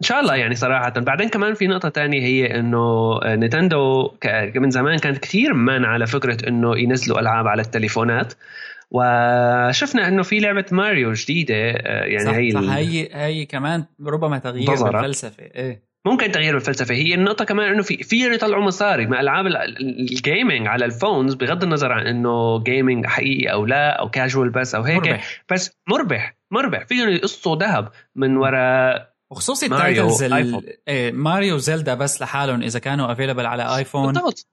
إن 0.00 0.06
شاء 0.06 0.20
الله 0.20 0.36
يعني 0.36 0.54
صراحة. 0.54 0.90
بعدين 0.90 1.28
كمان 1.28 1.54
في 1.54 1.66
نقطة 1.66 1.88
تانية 1.88 2.20
هي 2.20 2.58
إنه 2.58 3.18
نينتندو 3.24 4.14
من 4.54 4.70
زمان 4.70 4.98
كانت 4.98 5.18
كثير 5.18 5.54
مانعه 5.54 5.92
على 5.92 6.06
فكرة 6.06 6.48
إنه 6.48 6.78
ينزلوا 6.78 7.20
ألعاب 7.20 7.46
على 7.46 7.62
التليفونات. 7.62 8.32
وشفنا 8.90 10.08
إنه 10.08 10.22
في 10.22 10.38
لعبة 10.38 10.64
ماريو 10.72 11.12
جديدة 11.12 11.54
آه، 11.54 12.04
يعني 12.04 12.24
صح 12.24 12.34
هي 12.34 12.50
صح. 12.50 12.60
هي 12.60 13.08
هي 13.12 13.46
كمان 13.46 13.84
ربما 14.06 14.38
تغيير 14.38 14.84
بالفلسفة. 14.84 15.42
إيه. 15.42 15.89
ممكن 16.06 16.30
تغيير 16.30 16.54
بالفلسفه 16.54 16.94
هي 16.94 17.14
النقطة 17.14 17.44
كمان 17.44 17.72
إنه 17.72 17.82
في 17.82 18.02
في 18.02 18.34
يطلعوا 18.34 18.64
مصاري 18.64 19.06
مع 19.06 19.20
ألعاب 19.20 19.46
ال 19.80 19.92
gaming 19.92 20.66
على 20.66 20.84
ال 20.84 20.91
phones 20.91 21.34
بغض 21.34 21.62
النظر 21.62 21.92
عن 21.92 22.06
إنه 22.06 22.62
gaming 22.62 23.06
حقيقي 23.06 23.52
أو 23.52 23.66
لا 23.66 24.00
أو 24.00 24.10
كاجوال 24.10 24.50
بس 24.50 24.74
أو 24.74 24.82
هيك 24.82 25.06
مربح. 25.06 25.44
بس 25.50 25.70
مربح 25.88 26.36
مربح. 26.50 26.86
فيهم 26.86 27.08
يقصوا 27.08 27.56
ذهب 27.56 27.88
من 28.16 28.36
وراء 28.36 29.10
وخصوصي 29.30 29.66
ال 29.66 29.74
titles 29.74 30.22
إيه 30.88 31.12
ماريو 31.12 31.54
وزيلدا 31.54 31.94
بس 31.94 32.22
لحالهم 32.22 32.62
إذا 32.62 32.78
كانوا 32.78 33.12
available 33.12 33.46
على 33.46 33.76
iPhone 33.76 34.12
بالضبط 34.12 34.46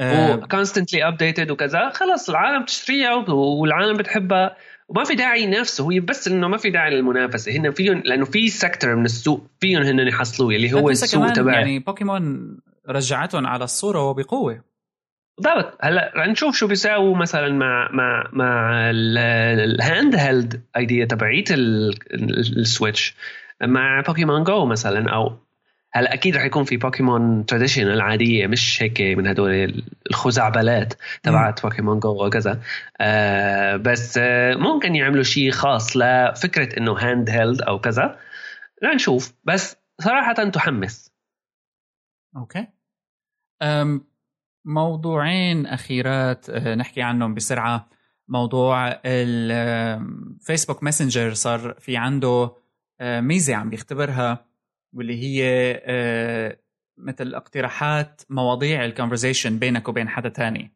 و 0.00 0.10
constantly 0.10 1.08
updated 1.08 1.50
وكذا 1.50 1.90
خلص 1.90 2.30
العالم 2.30 2.62
بتشتريها 2.62 3.14
والعالم 3.28 3.96
بتحبها. 3.96 4.56
وما 4.88 5.04
في 5.04 5.14
داعي 5.14 5.42
ينافسوا 5.42 5.92
هي 5.92 6.00
بس 6.00 6.28
إنه 6.28 6.48
ما 6.48 6.56
في 6.56 6.70
داعي 6.70 6.90
للمنافسة. 6.90 7.52
هن 7.52 7.70
فيهم 7.70 8.02
لأنه 8.04 8.24
في 8.24 8.48
secteur 8.48 8.96
من 8.96 9.04
السوق 9.04 9.46
فيهم 9.60 9.82
هن 9.82 10.08
يحصلوه 10.08 10.54
اللي 10.54 10.72
هو 10.72 10.90
السوق 10.90 11.32
تبع 11.32 11.52
يعني 11.52 11.78
بوكيمون 11.78 12.56
رجعتهم 12.88 13.46
على 13.46 13.64
الصورة 13.64 14.10
وبقوة. 14.10 14.64
بالضبط. 15.38 15.78
هلا 15.80 16.12
رح 16.16 16.26
نشوف 16.26 16.56
شو 16.56 16.66
بيساووا 16.66 17.16
مثلا 17.16 17.48
مع 17.48 17.90
مع 17.92 18.28
مع 18.32 18.90
ال 18.90 20.14
handheld 20.16 20.62
idea 20.76 21.04
تبعيت 21.04 21.48
ال 21.50 21.74
Switch 21.74 23.16
مع 23.62 24.00
Pokemon 24.00 24.44
Go 24.44 24.66
مثلا 24.66 25.10
أو 25.10 25.43
هلا 25.96 26.14
أكيد 26.14 26.36
رح 26.36 26.44
يكون 26.44 26.64
في 26.64 26.76
بوكيمون 26.76 27.46
traditional 27.46 28.00
عادية 28.00 28.46
مش 28.46 28.82
هيك 28.82 29.00
من 29.00 29.26
هدول 29.26 29.84
الخزعبلات 30.10 30.94
تبعت 31.22 31.62
Pokemon 31.62 32.00
Go 32.00 32.26
وكذا 32.26 32.60
آه 33.00 33.76
بس 33.76 34.18
آه 34.18 34.54
ممكن 34.54 34.94
يعملوا 34.94 35.22
شيء 35.22 35.50
خاص 35.50 35.96
لفكرة 35.96 36.78
إنه 36.78 36.92
handheld 36.92 37.62
أو 37.62 37.78
كذا. 37.80 38.18
لنشوف 38.82 39.32
بس 39.44 39.76
صراحة 40.00 40.32
تحمس. 40.32 41.12
okay. 42.36 42.66
أم 43.62 44.06
موضوعين 44.64 45.66
أخيرات 45.66 46.50
آه، 46.50 46.74
نحكي 46.74 47.02
عنهم 47.02 47.34
بسرعة. 47.34 47.88
موضوع 48.28 49.00
ال 49.04 49.24
Facebook 49.24 50.82
Messenger 50.82 51.34
صار 51.34 51.74
في 51.78 51.96
عنده 51.96 52.52
آه، 53.00 53.20
ميزة 53.20 53.54
عم 53.54 53.70
بيختبرها. 53.70 54.53
واللي 54.94 55.22
هي 55.22 55.44
مثل 56.98 57.34
اقتراحات 57.34 58.22
مواضيع 58.30 58.84
ال 58.84 58.90
conversation 58.90 59.58
بينك 59.58 59.88
وبين 59.88 60.08
حدا 60.08 60.28
تاني. 60.28 60.72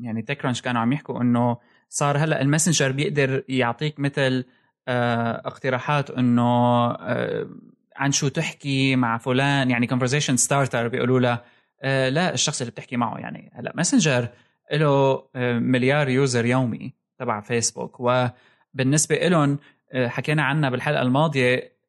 يعني 0.00 0.22
TechCrunch 0.22 0.62
كانوا 0.62 0.80
عم 0.80 0.92
يحكوا 0.92 1.22
إنه 1.22 1.58
صار 1.88 2.18
هلأ 2.18 2.42
ال 2.42 2.47
Messenger 2.47 2.92
بيقدر 2.92 3.44
يعطيك 3.48 4.00
مثل 4.00 4.44
آه، 4.88 5.42
اقتراحات 5.46 6.10
إنه 6.10 6.42
آه، 6.90 7.48
عن 7.96 8.12
شو 8.12 8.28
تحكي 8.28 8.96
مع 8.96 9.18
فلان. 9.18 9.70
يعني 9.70 9.86
conversation 9.86 10.36
starter 10.36 10.88
بيقولوا 10.88 11.20
له 11.20 11.40
آه، 11.82 12.08
لا 12.08 12.34
الشخص 12.34 12.60
اللي 12.60 12.70
بتحكي 12.70 12.96
معه. 12.96 13.18
يعني 13.18 13.52
هلأ 13.54 13.72
Messenger 13.74 14.28
له 14.72 15.24
مليار 15.60 16.08
user 16.08 16.44
يومي 16.44 16.94
تبع 17.18 17.40
فيسبوك 17.40 18.00
وبالنسبة 18.00 19.16
لهم 19.16 19.58
حكينا 19.94 20.42
عنها 20.42 20.70
بالحلقة 20.70 21.02
الماضية 21.02 21.79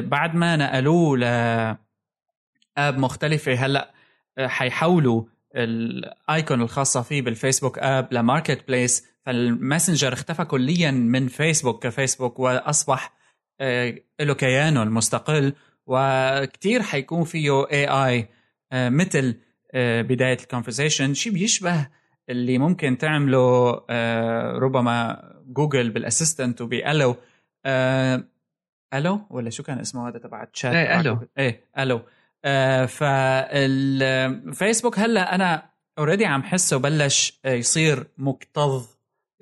بعد 0.00 0.34
ما 0.34 0.56
نقلوه 0.56 1.18
ل 1.18 1.24
app 2.78 2.98
مختلفه 2.98 3.54
هلأ 3.54 3.94
حيحولوا 4.38 5.22
ال 5.56 5.77
icon 5.77 6.62
الخاصة 6.62 7.02
فيه 7.02 7.22
بال 7.22 7.33
Facebook 7.33 7.78
app 7.78 8.00
ل 8.00 8.08
Marketplace 8.12 9.06
فال 9.26 9.42
Messenger 9.42 10.12
اختفى 10.12 10.44
كليا 10.44 10.90
من 10.90 11.28
فيسبوك 11.28 11.86
كفيسبوك 11.86 12.38
وأصبح 12.38 13.12
آه، 13.60 13.94
له 14.20 14.34
كيانه 14.34 14.82
المستقل. 14.82 15.52
وكتير 15.86 16.82
حيكون 16.82 17.24
فيه 17.24 17.70
AI 17.70 18.28
آه، 18.72 18.88
مثل 18.88 19.34
آه، 19.72 20.02
بداية 20.02 20.38
ال 20.40 20.46
conversation 20.46 21.14
شيء 21.14 21.32
بيشبه 21.32 21.88
اللي 22.30 22.58
ممكن 22.58 22.98
تعمله 22.98 23.70
ربما 24.58 25.22
جوجل 25.46 25.90
بال 25.90 26.03
Assistant 26.03 26.60
وب 26.60 26.79
Allo 26.79 27.16
Allo؟ 28.94 29.20
ولا 29.30 29.50
شو 29.50 29.62
كان 29.62 29.78
اسمه 29.78 30.08
هذا 30.08 30.18
تبع 30.18 30.48
الشات 30.54 30.74
إيه 30.74 31.00
ألو. 31.00 31.18
إيه 31.38 31.60
ألو. 31.78 32.00
آه 32.44 32.86
فالفيسبوك 32.86 34.48
هلا 34.98 35.34
أنا 35.34 35.70
already 35.98 36.26
عم 36.26 36.42
حسه 36.42 36.76
بلش 36.76 37.40
يصير 37.44 38.06
مكتظ 38.18 38.86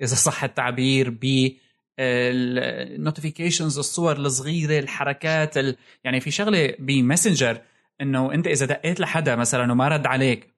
إذا 0.01 0.15
صح 0.15 0.43
التعبير 0.43 1.09
ب 1.09 1.51
ال 1.99 2.12
notifications 2.12 3.77
الصور 3.77 4.17
الصغيرة 4.17 4.79
الحركات 4.79 5.57
ال... 5.57 5.75
يعني 6.03 6.19
في 6.19 6.31
شغلة 6.31 6.73
ب 6.79 6.87
Messenger 6.87 7.61
إنه 8.01 8.33
أنت 8.33 8.47
إذا 8.47 8.65
دقيت 8.65 8.99
لحدا 8.99 9.35
مثلا 9.35 9.71
وما 9.71 9.87
رد 9.87 10.07
عليك 10.07 10.53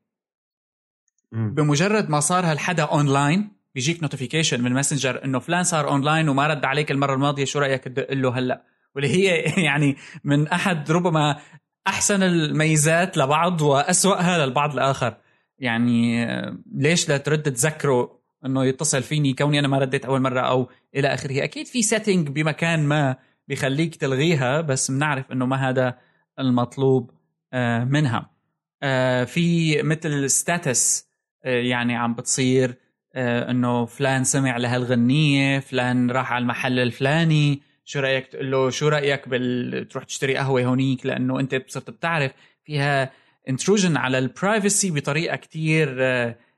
بمجرد 1.31 2.09
ما 2.09 2.19
صار 2.19 2.45
هالحدا 2.45 2.83
اونلاين 2.83 3.51
بيجيك 3.75 4.01
notification 4.01 4.61
من 4.61 4.73
Messenger 4.73 5.23
إنه 5.25 5.39
فلان 5.39 5.63
صار 5.63 5.89
اونلاين 5.89 6.29
وما 6.29 6.47
رد 6.47 6.65
عليك 6.65 6.91
المرة 6.91 7.13
الماضية 7.13 7.45
شو 7.45 7.59
رأيك 7.59 7.83
تدق 7.83 8.13
له 8.13 8.37
هلأ؟ 8.39 8.63
واللي 8.95 9.09
هي 9.09 9.37
يعني 9.67 9.95
من 10.23 10.47
أحد 10.47 10.91
ربما 10.91 11.39
أحسن 11.87 12.23
الميزات 12.23 13.17
لبعض 13.17 13.61
وأسوأها 13.61 14.45
للبعض 14.45 14.73
الآخر 14.73 15.17
يعني 15.59 16.25
ليش 16.75 17.09
لا 17.09 17.17
ترد 17.17 17.43
تذكره 17.43 18.19
إنه 18.45 18.65
يتصل 18.65 19.03
فيني 19.03 19.33
كوني 19.33 19.59
أنا 19.59 19.67
ما 19.67 19.77
رديت 19.77 20.05
أول 20.05 20.21
مرة 20.21 20.41
أو 20.41 20.69
إلى 20.95 21.07
آخره؟ 21.07 21.43
أكيد 21.43 21.67
في 21.67 21.81
setting 21.81 22.29
بمكان 22.29 22.83
ما 22.83 23.15
بخليك 23.47 23.95
تلغيها 23.95 24.61
بس 24.61 24.91
بنعرف 24.91 25.31
إنه 25.31 25.45
ما 25.45 25.69
هذا 25.69 25.97
المطلوب 26.39 27.11
آه، 27.53 27.83
منها. 27.83 28.29
آه، 28.83 29.23
في 29.23 29.81
مثل 29.83 30.29
status 30.29 31.09
آه، 31.45 31.61
يعني 31.61 31.95
عم 31.95 32.13
بتصير 32.13 32.75
إنه 33.15 33.85
فلان 33.85 34.23
سمع 34.23 34.57
لهالغنية 34.57 35.59
فلان 35.59 36.11
راح 36.11 36.31
على 36.31 36.41
المحل 36.41 36.79
الفلاني 36.79 37.61
شو 37.89 37.99
رأيك 37.99 38.27
تقول 38.27 38.51
له 38.51 38.69
شو 38.69 38.87
رأيك 38.87 39.29
بال 39.29 39.87
تروح 39.87 40.03
تشتري 40.03 40.37
قهوة 40.37 40.63
هونيك؟ 40.63 41.05
لأنه 41.05 41.39
أنت 41.39 41.63
صرت 41.67 41.89
بتعرف 41.89 42.31
فيها 42.63 43.11
intrusion 43.49 43.97
على 43.97 44.17
ال 44.17 44.27
privacy 44.27 44.91
بطريقة 44.91 45.35
كتير 45.35 45.87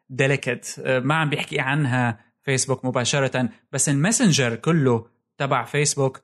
delicate 0.10 0.82
آه، 0.86 0.98
آه، 0.98 1.00
ما 1.00 1.16
عم 1.16 1.30
بيحكي 1.30 1.60
عنها 1.60 2.20
فيسبوك 2.44 2.86
مباشرة 2.86 3.50
بس 3.72 3.90
ال 3.90 3.96
Messenger 3.96 4.56
كله 4.56 5.08
تبع 5.38 5.64
فيسبوك 5.64 6.22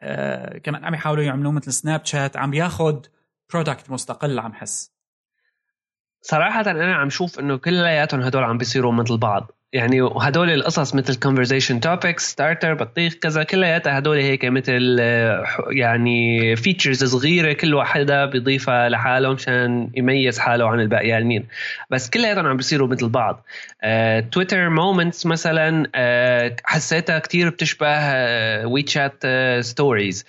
آه 0.00 0.58
كمان 0.58 0.84
عم 0.84 0.94
يحاولوا 0.94 1.24
يعملوه 1.24 1.52
مثل 1.52 1.72
Snapchat 1.72 2.36
عم 2.36 2.50
بياخذ 2.50 3.00
product 3.52 3.90
مستقل 3.90 4.38
عم 4.38 4.52
حس. 4.52 4.92
صراحة 6.20 6.60
أنا 6.60 6.94
عم 6.94 7.10
شوف 7.10 7.40
إنه 7.40 7.56
كلياتهم 7.56 8.20
هدول 8.20 8.44
عم 8.44 8.58
بيصيروا 8.58 8.92
مثل 8.92 9.16
بعض. 9.16 9.50
يعني 9.74 10.02
وهدول 10.02 10.50
القصص 10.50 10.94
مثل 10.94 11.14
conversation 11.14 11.74
topics 11.88 12.18
starter 12.18 12.74
بطيخ 12.74 13.14
كذا 13.14 13.42
كلياتها 13.42 13.98
هدول 13.98 14.16
هيك 14.16 14.44
مثل 14.44 14.96
آه، 15.00 15.44
يعني 15.70 16.56
features 16.56 17.04
صغيرة 17.04 17.52
كل 17.52 17.74
واحدة 17.74 18.26
بيضيفها 18.26 18.88
لحاله 18.88 19.32
مشان 19.32 19.90
يميز 19.94 20.38
حاله 20.38 20.68
عن 20.68 20.80
الباقيين 20.80 21.46
بس 21.90 22.10
كلياتهم 22.10 22.46
عم 22.46 22.56
بيصيروا 22.56 22.88
مثل 22.88 23.08
بعض. 23.08 23.44
تويتر 24.32 24.66
uh, 24.66 24.70
moments 24.70 25.26
مثلا 25.26 25.84
uh, 25.84 26.60
حسيتها 26.64 27.18
كتير 27.18 27.50
بتشبه 27.50 27.86
وي 28.66 28.84
شات 28.86 29.26
stories 29.60 30.24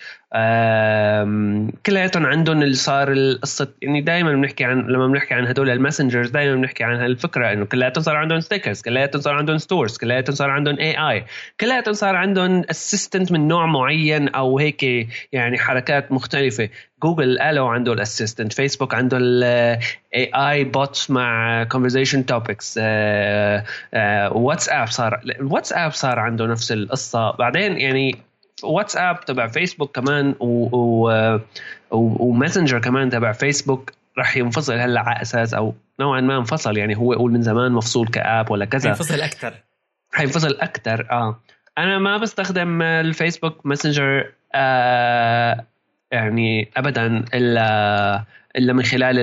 كلياتهم 1.86 2.26
عندهم 2.26 2.62
اللي 2.62 2.76
صار 2.76 3.12
القصة 3.12 3.68
يعني 3.82 4.02
دائما 4.02 4.34
بنحكي 4.34 4.64
عن 4.64 4.82
لما 4.82 5.08
بنحكي 5.08 5.34
عن 5.34 5.48
هدول 5.48 5.70
ال 5.70 5.75
messengers 5.75 6.30
دائما 6.30 6.56
بنحكي 6.56 6.84
عن 6.84 6.96
هالفكرة 6.96 7.54
إنه 7.54 7.66
كلياتهم 7.66 8.04
صار 8.04 8.16
عندهم 8.16 8.40
stickers 8.40 8.82
كلياتهم 8.82 9.22
صار 9.22 9.34
عندهم 9.34 9.58
stories 9.58 9.98
كلياتهم 9.98 10.36
صار 10.36 10.50
عندهم 10.50 10.80
AI 10.80 11.26
كلياتهم 11.60 11.94
صار 11.94 12.16
عندهم 12.16 12.64
assistant 12.70 13.32
من 13.32 13.48
نوع 13.48 13.66
معين 13.66 14.28
أو 14.28 14.60
هيك 14.60 14.84
يعني 15.32 15.58
حركات 15.58 16.12
مختلفة. 16.12 16.70
جوجل 17.04 17.40
قالوا 17.40 17.70
عنده 17.70 17.94
ال 17.94 18.00
assistant 18.00 18.54
فيسبوك 18.54 18.94
عنده 18.94 19.18
ال 19.22 19.80
AI 20.16 20.64
bots 20.64 21.12
مع 21.12 21.64
conversation 21.64 22.26
topics 22.26 22.78
واتساب 24.32 24.88
صار 24.88 25.22
واتساب 25.42 25.92
صار 25.92 26.20
عنده 26.20 26.48
نفس 26.48 26.72
القصة. 26.72 27.32
بعدين 27.32 27.78
يعني 27.78 28.16
واتساب 28.64 29.26
تبع 29.26 29.48
فيسبوك 29.48 29.96
كمان 29.96 30.36
و, 30.40 30.78
و... 30.78 31.40
وماسنجر 31.92 32.80
كمان 32.80 33.10
تبع 33.10 33.32
فيسبوك 33.32 33.92
راح 34.18 34.38
ينفصل 34.38 34.74
هلا 34.74 35.02
على 35.02 35.22
أساس 35.22 35.54
أو 35.54 35.76
نوعا 36.00 36.22
ما 36.22 36.38
انفصل 36.38 36.78
يعني 36.78 36.98
هو 36.98 37.14
يقول 37.14 37.32
من 37.32 37.42
زمان 37.42 37.72
مفصول 37.72 38.08
ك 38.08 38.19
app 38.19 38.52
ولا 38.52 38.66
كذا. 38.66 38.90
حينفصل 38.90 39.22
أكثر 39.22 39.54
حينفصل 40.12 40.58
أكثر 40.62 41.08
آه. 41.12 41.40
أنا 41.78 42.00
ما 42.00 42.18
بستخدم 42.18 42.82
الفيسبوك 42.82 43.66
ماسنجر 43.66 44.32
آه 44.56 45.66
يعني 46.12 46.72
ابدا 46.78 47.26
الا 47.34 48.24
إلا 48.56 48.74
من 48.74 48.84
خلال 48.84 49.20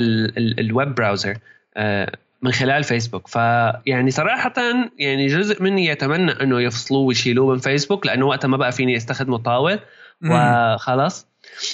ال 0.61 0.69
web 0.69 0.95
browser 0.95 1.39
آه. 1.77 2.13
من 2.43 2.53
خلال 2.53 2.85
فيسبوك 2.85 3.29
فيعني 3.29 4.11
صراحة 4.11 4.55
يعني 4.99 5.27
جزء 5.27 5.63
مني 5.63 5.87
يتمنى 5.87 6.31
إنه 6.31 6.61
يفصلوه 6.61 7.01
ويشيلوه 7.01 7.53
من 7.55 7.59
فيسبوك 7.59 8.07
لأنه 8.07 8.27
وقتها 8.27 8.49
ما 8.49 8.57
بقى 8.57 8.73
فيني 8.73 8.97
استخدمه 8.97 9.39
طول 9.39 9.79
وخلاص. 10.31 11.27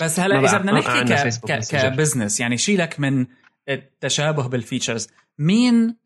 بس 0.03 0.21
هلا 0.21 0.41
إذا 0.41 0.59
بدنا 0.59 0.73
نحكي 0.73 1.31
ك 1.61 1.70
business 1.70 2.41
يعني 2.41 2.57
شيلك 2.57 3.01
من 3.01 3.27
التشابه 3.69 4.49
بال 4.49 4.61
features 4.61 5.09
مين 5.39 5.97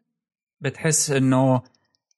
بتحس 0.60 1.10
إنه 1.10 1.62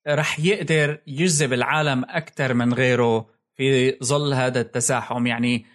رح 0.08 0.40
يقدر 0.40 0.98
يجذب 1.06 1.52
العالم 1.52 2.04
أكثر 2.08 2.54
من 2.54 2.74
غيره 2.74 3.26
في 3.56 3.96
ظل 4.04 4.34
هذا 4.34 4.60
التزاحم؟ 4.60 5.26
يعني 5.26 5.66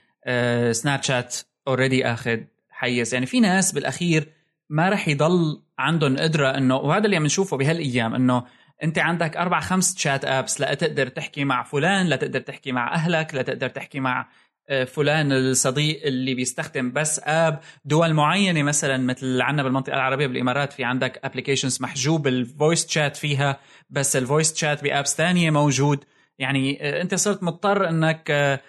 سناب 0.71 1.03
شات 1.03 1.37
already 1.67 2.05
أخذ 2.05 2.37
حيز. 2.69 3.13
يعني 3.13 3.25
في 3.25 3.39
ناس 3.39 3.71
بالأخير 3.71 4.29
ما 4.69 4.89
رح 4.89 5.07
يضل 5.07 5.61
عندهم 5.79 6.17
قدرة 6.17 6.57
انه 6.57 6.75
وهذا 6.75 7.05
اللي 7.05 7.15
عم 7.15 7.25
نشوفه 7.25 7.57
بهالأيام 7.57 8.15
إنه 8.15 8.43
أنت 8.83 8.99
عندك 8.99 9.37
أربع 9.37 9.59
خمس 9.59 9.97
chat 9.97 10.25
apps 10.25 10.61
لتقدر 10.61 11.07
تحكي 11.07 11.43
مع 11.43 11.63
فلان 11.63 12.09
لتقدر 12.09 12.39
تحكي 12.39 12.71
مع 12.71 12.93
أهلك 12.93 13.35
لتقدر 13.35 13.69
تحكي 13.69 13.99
مع 13.99 14.29
آه، 14.69 14.83
فلان 14.83 15.31
الصديق 15.31 16.05
اللي 16.05 16.33
بيستخدم 16.33 16.91
بس 16.91 17.21
app 17.23 17.59
دول 17.85 18.13
معينة 18.13 18.63
مثلا 18.63 18.97
مثل 18.97 19.41
عندنا 19.41 19.63
بالمنطقة 19.63 19.93
العربية 19.93 20.27
بالإمارات 20.27 20.73
في 20.73 20.83
عندك 20.83 21.19
applications 21.23 21.81
محجوب 21.81 22.27
ال 22.27 22.37
voice 22.37 22.87
chat 22.87 23.17
فيها 23.17 23.59
بس 23.89 24.15
ال 24.15 24.22
voice 24.22 24.55
chat 24.55 24.83
ب 24.83 24.89
apps 24.89 25.15
ثانية 25.15 25.51
موجود. 25.51 26.03
يعني 26.39 26.77
آه، 26.81 27.01
أنت 27.01 27.15
صرت 27.15 27.43
مضطر 27.43 27.89
إنك 27.89 28.31
آه، 28.31 28.61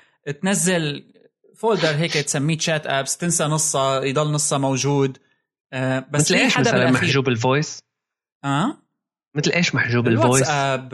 تنزل 0.42 1.05
folder 1.56 1.96
هيك 1.96 2.12
تسميه 2.12 2.59
chat 2.58 2.86
apps 2.86 3.16
تنسى 3.16 3.44
نصها 3.44 4.05
يضل 4.05 4.32
نصها 4.32 4.59
موجود. 4.59 5.18
آه 5.72 6.04
بس 6.10 6.20
مثل 6.20 6.34
إيش 6.34 6.58
مثلا 6.58 6.90
محجوب 6.90 7.28
ال 7.28 7.36
voice؟ 7.36 7.82
آه؟ 8.44 8.76
مثل 9.34 9.50
إيش 9.50 9.74
محجوب 9.74 10.08
ال 10.08 10.14
voice؟ 10.14 10.48
واتساب 10.48 10.88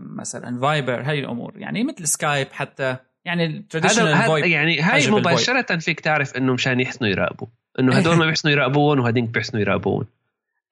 مثلا 0.00 0.60
فايبر 0.60 1.00
هاي 1.00 1.20
الأمور. 1.20 1.52
يعني 1.56 1.84
مثل 1.84 2.08
سكايب 2.08 2.48
حتى. 2.52 2.96
يعني 3.24 3.46
ال 3.46 3.55
traditional 3.55 4.52
يعني 4.52 4.80
هاي 4.80 5.10
مباشرة 5.10 5.78
فيك 5.78 6.00
تعرف 6.00 6.36
إنه 6.36 6.52
مشان 6.52 6.80
يحسنوا 6.80 7.10
يراقبوا 7.10 7.46
إنه 7.80 7.96
هدول 7.96 8.16
ما 8.16 8.26
بيحسنوا 8.26 8.54
يراقبون 8.54 8.98
وهديك 8.98 9.24
بيحسنوا 9.24 9.60
يراقبون 9.62 10.06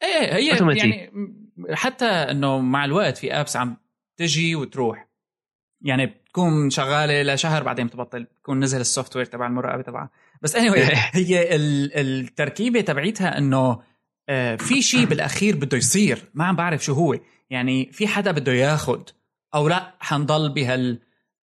إيه 0.02 0.34
هي 0.34 0.78
يعني 0.78 1.10
حتى 1.72 2.06
إنه 2.06 2.58
مع 2.58 2.84
الوقت 2.84 3.18
في 3.18 3.32
apps 3.32 3.56
عم 3.56 3.76
تجي 4.16 4.56
وتروح. 4.56 5.08
يعني 5.80 6.06
بتكون 6.06 6.70
شغالة 6.70 7.34
لشهر 7.34 7.62
بعدين 7.62 7.86
بتبطل 7.86 8.24
بتكون 8.24 8.60
نزل 8.60 8.80
ال 8.80 9.16
software 9.16 9.24
تبع 9.24 9.46
المراقبة 9.46 9.82
تبعها. 9.82 10.10
بس 10.44 10.56
anyway 10.56 10.96
هي 11.18 11.56
التركيبة 11.56 12.80
تبعيتها 12.80 13.38
إنه 13.38 13.80
آه، 14.28 14.56
في 14.56 14.82
شيء 14.82 15.04
بالأخير 15.04 15.56
بده 15.56 15.76
يصير. 15.76 16.18
ما 16.34 16.44
عم 16.44 16.56
بعرف 16.56 16.84
شو 16.84 16.92
هو. 16.92 17.18
يعني 17.50 17.90
في 17.92 18.06
حدا 18.06 18.30
بده 18.30 18.52
ياخذ 18.52 19.02
أو 19.54 19.68
لا 19.68 19.94
حنضل 20.00 20.52
بهال 20.52 20.98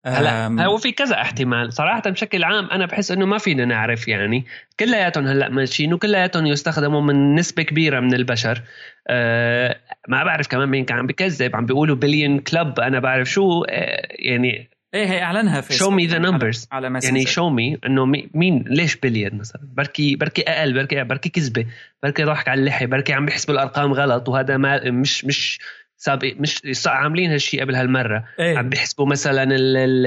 هلا 0.06 0.64
هو 0.64 0.76
في 0.76 0.92
كذا 0.92 1.20
احتمال. 1.20 1.72
صراحة 1.72 2.10
بشكل 2.10 2.44
عام 2.44 2.70
أنا 2.70 2.86
بحس 2.86 3.10
إنه 3.10 3.26
ما 3.26 3.38
فينا 3.38 3.64
نعرف 3.64 4.08
يعني. 4.08 4.44
كلياتهم 4.80 5.26
هلأ 5.26 5.48
ماشيين 5.48 5.94
وكلياتهم 5.94 6.46
يستخدموا 6.46 7.00
من 7.00 7.34
نسبة 7.34 7.62
كبيرة 7.62 8.00
من 8.00 8.14
البشر. 8.14 8.62
أه 9.08 9.80
ما 10.08 10.24
بعرف 10.24 10.48
كمان 10.48 10.68
مين 10.68 10.84
كان 10.84 10.98
عم 10.98 11.06
بكذب 11.06 11.56
عم 11.56 11.66
بيقولوا 11.66 11.96
بليون 11.96 12.38
كلب 12.38 12.80
أنا 12.80 13.00
بعرف 13.00 13.30
شو 13.30 13.64
أه 13.64 14.08
يعني 14.10 14.70
إيه 14.94 15.06
هي 15.06 15.22
اعلنها 15.22 15.60
في 15.60 15.74
شو 15.74 15.90
مي 15.90 16.06
ذا 16.06 16.18
نمبرز 16.18 16.68
يعني 17.02 17.26
شو 17.26 17.48
مي 17.48 17.78
إنه 17.86 18.06
مين 18.34 18.64
ليش 18.66 18.96
بليون 18.96 19.34
مثلا؟ 19.34 19.62
بركي 19.62 20.16
بركي 20.16 20.42
أقل 20.42 20.74
بركي 20.74 21.04
بركي 21.04 21.28
كذبة 21.28 21.66
بركي 22.02 22.24
ضحك 22.24 22.48
على 22.48 22.60
اللحية 22.60 22.86
بركي 22.86 23.12
عم 23.12 23.26
بيحسب 23.26 23.50
الأرقام 23.50 23.92
غلط 23.92 24.28
وهذا 24.28 24.56
ما 24.56 24.90
مش 24.90 25.24
مش 25.24 25.60
سابق 25.96 26.34
مش 26.38 26.86
عاملين 26.86 27.30
هالشيء 27.30 27.60
قبل 27.60 27.74
هالمرة. 27.74 28.24
إيه. 28.38 28.58
عم 28.58 28.68
بيحسبوا 28.68 29.06
مثلا 29.06 29.42
ال 29.42 29.76
ال 29.76 30.06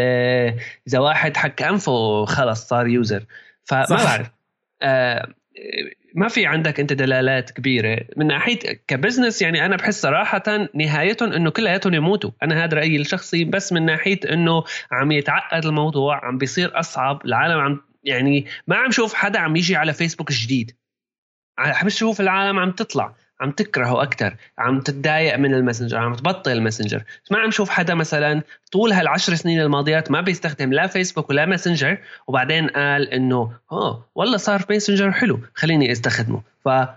إذا 0.87 0.99
واحد 0.99 1.37
حك 1.37 1.61
أنفه 1.61 2.25
خلص 2.25 2.67
صار 2.67 2.87
user 2.87 3.25
فما 3.63 3.85
بعرف. 3.89 4.29
آه 4.81 5.27
ما 6.13 6.27
في 6.27 6.45
عندك 6.45 6.79
أنت 6.79 6.93
دلالات 6.93 7.51
كبيرة. 7.51 8.05
من 8.17 8.27
ناحية 8.27 8.59
ك 8.87 8.93
business 8.93 9.41
يعني 9.41 9.65
أنا 9.65 9.75
بحس 9.75 10.01
صراحة 10.01 10.43
نهايتهم 10.75 11.33
إنه 11.33 11.49
كلياتهم 11.49 11.93
يموتوا. 11.93 12.31
أنا 12.43 12.63
هذا 12.63 12.77
رأيي 12.77 13.01
الشخصي 13.01 13.43
بس 13.43 13.73
من 13.73 13.85
ناحية 13.85 14.19
إنه 14.31 14.63
عم 14.91 15.11
يتعقد 15.11 15.65
الموضوع 15.65 16.25
عم 16.25 16.37
بيصير 16.37 16.79
أصعب. 16.79 17.25
العالم 17.25 17.59
عم 17.59 17.81
يعني 18.03 18.45
ما 18.67 18.75
عم 18.75 18.91
شوف 18.91 19.13
حدا 19.13 19.39
عم 19.39 19.55
يجي 19.55 19.75
على 19.75 19.93
فيسبوك 19.93 20.31
جديد. 20.31 20.71
عم 21.57 21.89
شوف 21.89 22.21
العالم 22.21 22.59
عم 22.59 22.71
تطلع. 22.71 23.15
عم 23.43 23.51
تكرهه 23.51 24.03
أكثر 24.03 24.35
عم 24.57 24.79
تتضايق 24.79 25.37
من 25.37 25.53
الماسنجر 25.53 25.97
عم 25.97 26.15
تبطل 26.15 26.51
الماسنجر. 26.51 27.03
ما 27.31 27.39
عم 27.39 27.51
شوف 27.51 27.69
حدا 27.69 27.93
مثلا 27.93 28.41
طول 28.71 28.93
هالعشر 28.93 29.35
سنين 29.35 29.61
الماضيات 29.61 30.11
ما 30.11 30.21
بيستخدم 30.21 30.73
لا 30.73 30.87
فيسبوك 30.87 31.29
ولا 31.29 31.45
ماسنجر 31.45 31.97
وبعدين 32.27 32.67
قال 32.67 33.09
إنه 33.13 33.51
آه 33.71 34.05
والله 34.15 34.37
صار 34.37 34.65
ماسنجر 34.69 35.11
حلو 35.11 35.39
خليني 35.55 35.91
أستخدمه. 35.91 36.41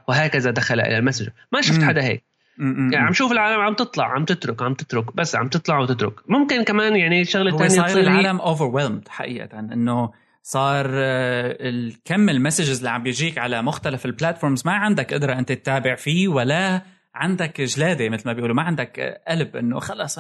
وهكذا 0.09 0.51
دخل 0.51 0.81
إلى 0.81 0.99
الماسنجر. 0.99 1.33
ما 1.53 1.61
شفت 1.61 1.83
حدا 1.83 2.03
هيك. 2.03 2.23
يعني 2.59 2.97
عم 2.97 3.13
شوف 3.13 3.33
العالم 3.33 3.61
عم 3.61 3.75
تطلع 3.75 4.05
عم 4.05 4.25
تترك 4.25 4.63
عم 4.63 4.75
تترك 4.75 5.17
بس 5.17 5.37
عم 5.37 5.49
تطلع 5.49 5.79
وتترك. 5.79 6.13
ممكن 6.29 6.65
كمان 6.65 6.97
يعني 6.97 7.25
شغله 7.25 7.57
ثانية 7.59 7.87
تصير 7.87 8.03
العالم 8.03 8.41
over 8.41 9.01
حقيقة 9.09 9.59
إنه 9.59 10.11
صار 10.49 10.87
آه، 10.95 11.57
الكم 11.61 12.29
ال 12.29 12.34
messages 12.34 12.79
اللي 12.79 12.91
عم 12.91 13.03
بيجيك 13.03 13.39
على 13.39 13.63
مختلف 13.63 14.07
ال 14.07 14.12
platforms 14.12 14.63
ما 14.67 14.73
عندك 14.73 15.15
قدرة 15.15 15.39
أنت 15.39 15.53
تتابع 15.53 15.95
فيه 15.95 16.29
ولا 16.29 16.83
عندك 17.15 17.61
جلادة 17.61 18.09
مثل 18.09 18.29
ما 18.29 18.33
بيقولوا 18.33 18.57
ما 18.57 18.63
عندك 18.63 19.21
قلب 19.29 19.57
إنه 19.57 19.81
خلص 19.81 20.19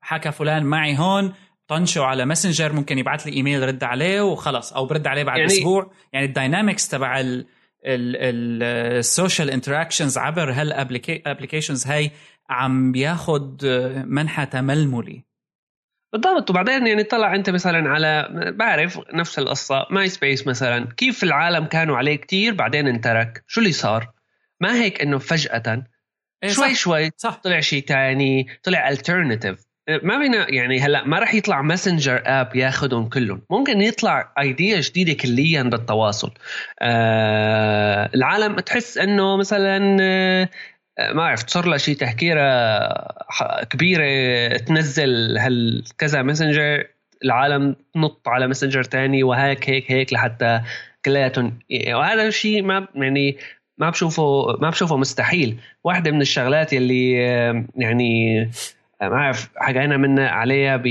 حكى 0.00 0.32
فلان 0.32 0.64
معي 0.64 0.98
هون 0.98 1.32
طنشه 1.68 2.02
على 2.02 2.24
ماسنجر 2.24 2.72
ممكن 2.72 2.98
يبعث 2.98 3.26
لي 3.26 3.32
إيميل 3.32 3.68
رد 3.68 3.84
عليه 3.84 4.20
وخلص 4.20 4.72
أو 4.72 4.86
برد 4.86 5.06
عليه 5.06 5.22
بعد 5.22 5.38
يعني 5.38 5.52
أسبوع. 5.52 5.90
يعني 6.12 6.26
ال 6.26 6.33
dynamics 6.33 6.88
تبع 6.88 7.22
ال 7.84 8.08
social 8.08 9.50
interactions 9.50 10.18
عبر 10.18 10.52
هال 10.52 10.71
applications 10.71 11.86
هاي 11.86 12.10
عم 12.50 12.92
بياخد 12.92 13.64
منحى 14.06 14.46
تململي. 14.46 15.24
بالضبط. 16.12 16.50
وبعدين 16.50 16.86
يعني 16.86 17.04
طلع 17.04 17.34
انت 17.34 17.50
مثلا 17.50 17.90
على 17.90 18.28
بعرف 18.58 19.00
نفس 19.14 19.38
القصة 19.38 19.86
ماي 19.90 20.08
سبيس 20.08 20.46
مثلا. 20.46 20.88
كيف 20.96 21.22
العالم 21.22 21.64
كانوا 21.64 21.96
عليه 21.96 22.16
كتير 22.16 22.54
بعدين 22.54 22.86
انترك. 22.88 23.44
شو 23.46 23.60
اللي 23.60 23.72
صار؟ 23.72 24.12
ما 24.60 24.74
هيك 24.74 25.02
إنه 25.02 25.18
فجأة 25.18 25.86
إيه 26.42 26.50
شوي 26.50 26.74
صح. 26.74 26.80
شوي 26.80 27.10
صح. 27.16 27.34
طلع 27.34 27.60
شيء 27.60 27.82
تاني 27.84 28.46
طلع 28.62 28.88
alternative 28.88 29.68
ما 30.02 30.18
بينا 30.18 30.50
يعني 30.50 30.80
هلأ 30.80 31.04
ما 31.04 31.18
راح 31.18 31.34
يطلع 31.34 31.62
messenger 31.62 32.22
app 32.26 32.56
ياخذهم 32.56 33.08
كلهم. 33.08 33.42
ممكن 33.50 33.80
يطلع 33.80 34.32
idea 34.38 34.80
جديدة 34.80 35.12
كليا 35.12 35.62
بالتواصل. 35.62 36.30
آه 36.80 38.10
العالم 38.14 38.56
تحس 38.60 38.98
إنه 38.98 39.36
مثلا 39.36 39.96
آه 40.00 40.48
ما 40.98 41.22
أعرف 41.22 41.48
صار 41.48 41.66
لها 41.66 41.78
شيء 41.78 41.96
تهكيرة 41.96 42.42
كبيرة 43.70 44.06
تنزل 44.56 45.38
هالكذا 45.38 46.22
ماسنجر 46.22 46.84
العالم 47.24 47.76
تنط 47.94 48.28
على 48.28 48.46
ماسنجر 48.46 48.84
تاني 48.84 49.22
وهيك 49.22 49.70
هيك 49.70 49.92
هيك 49.92 50.12
لحتى 50.12 50.60
كلياتهم 51.04 51.58
وهذا 51.88 52.26
الشيء 52.26 52.62
ما 52.62 52.86
يعني 52.94 53.36
ما 53.78 53.90
بشوفه 53.90 54.56
ما 54.60 54.70
بشوفه 54.70 54.96
مستحيل. 54.96 55.56
واحدة 55.84 56.10
من 56.10 56.20
الشغلات 56.20 56.72
اللي 56.72 57.12
يعني 57.76 58.40
ما 59.02 59.16
أعرف 59.16 59.50
حكينا 59.56 59.96
منها 59.96 60.28
عليها 60.28 60.76
ب 60.76 60.86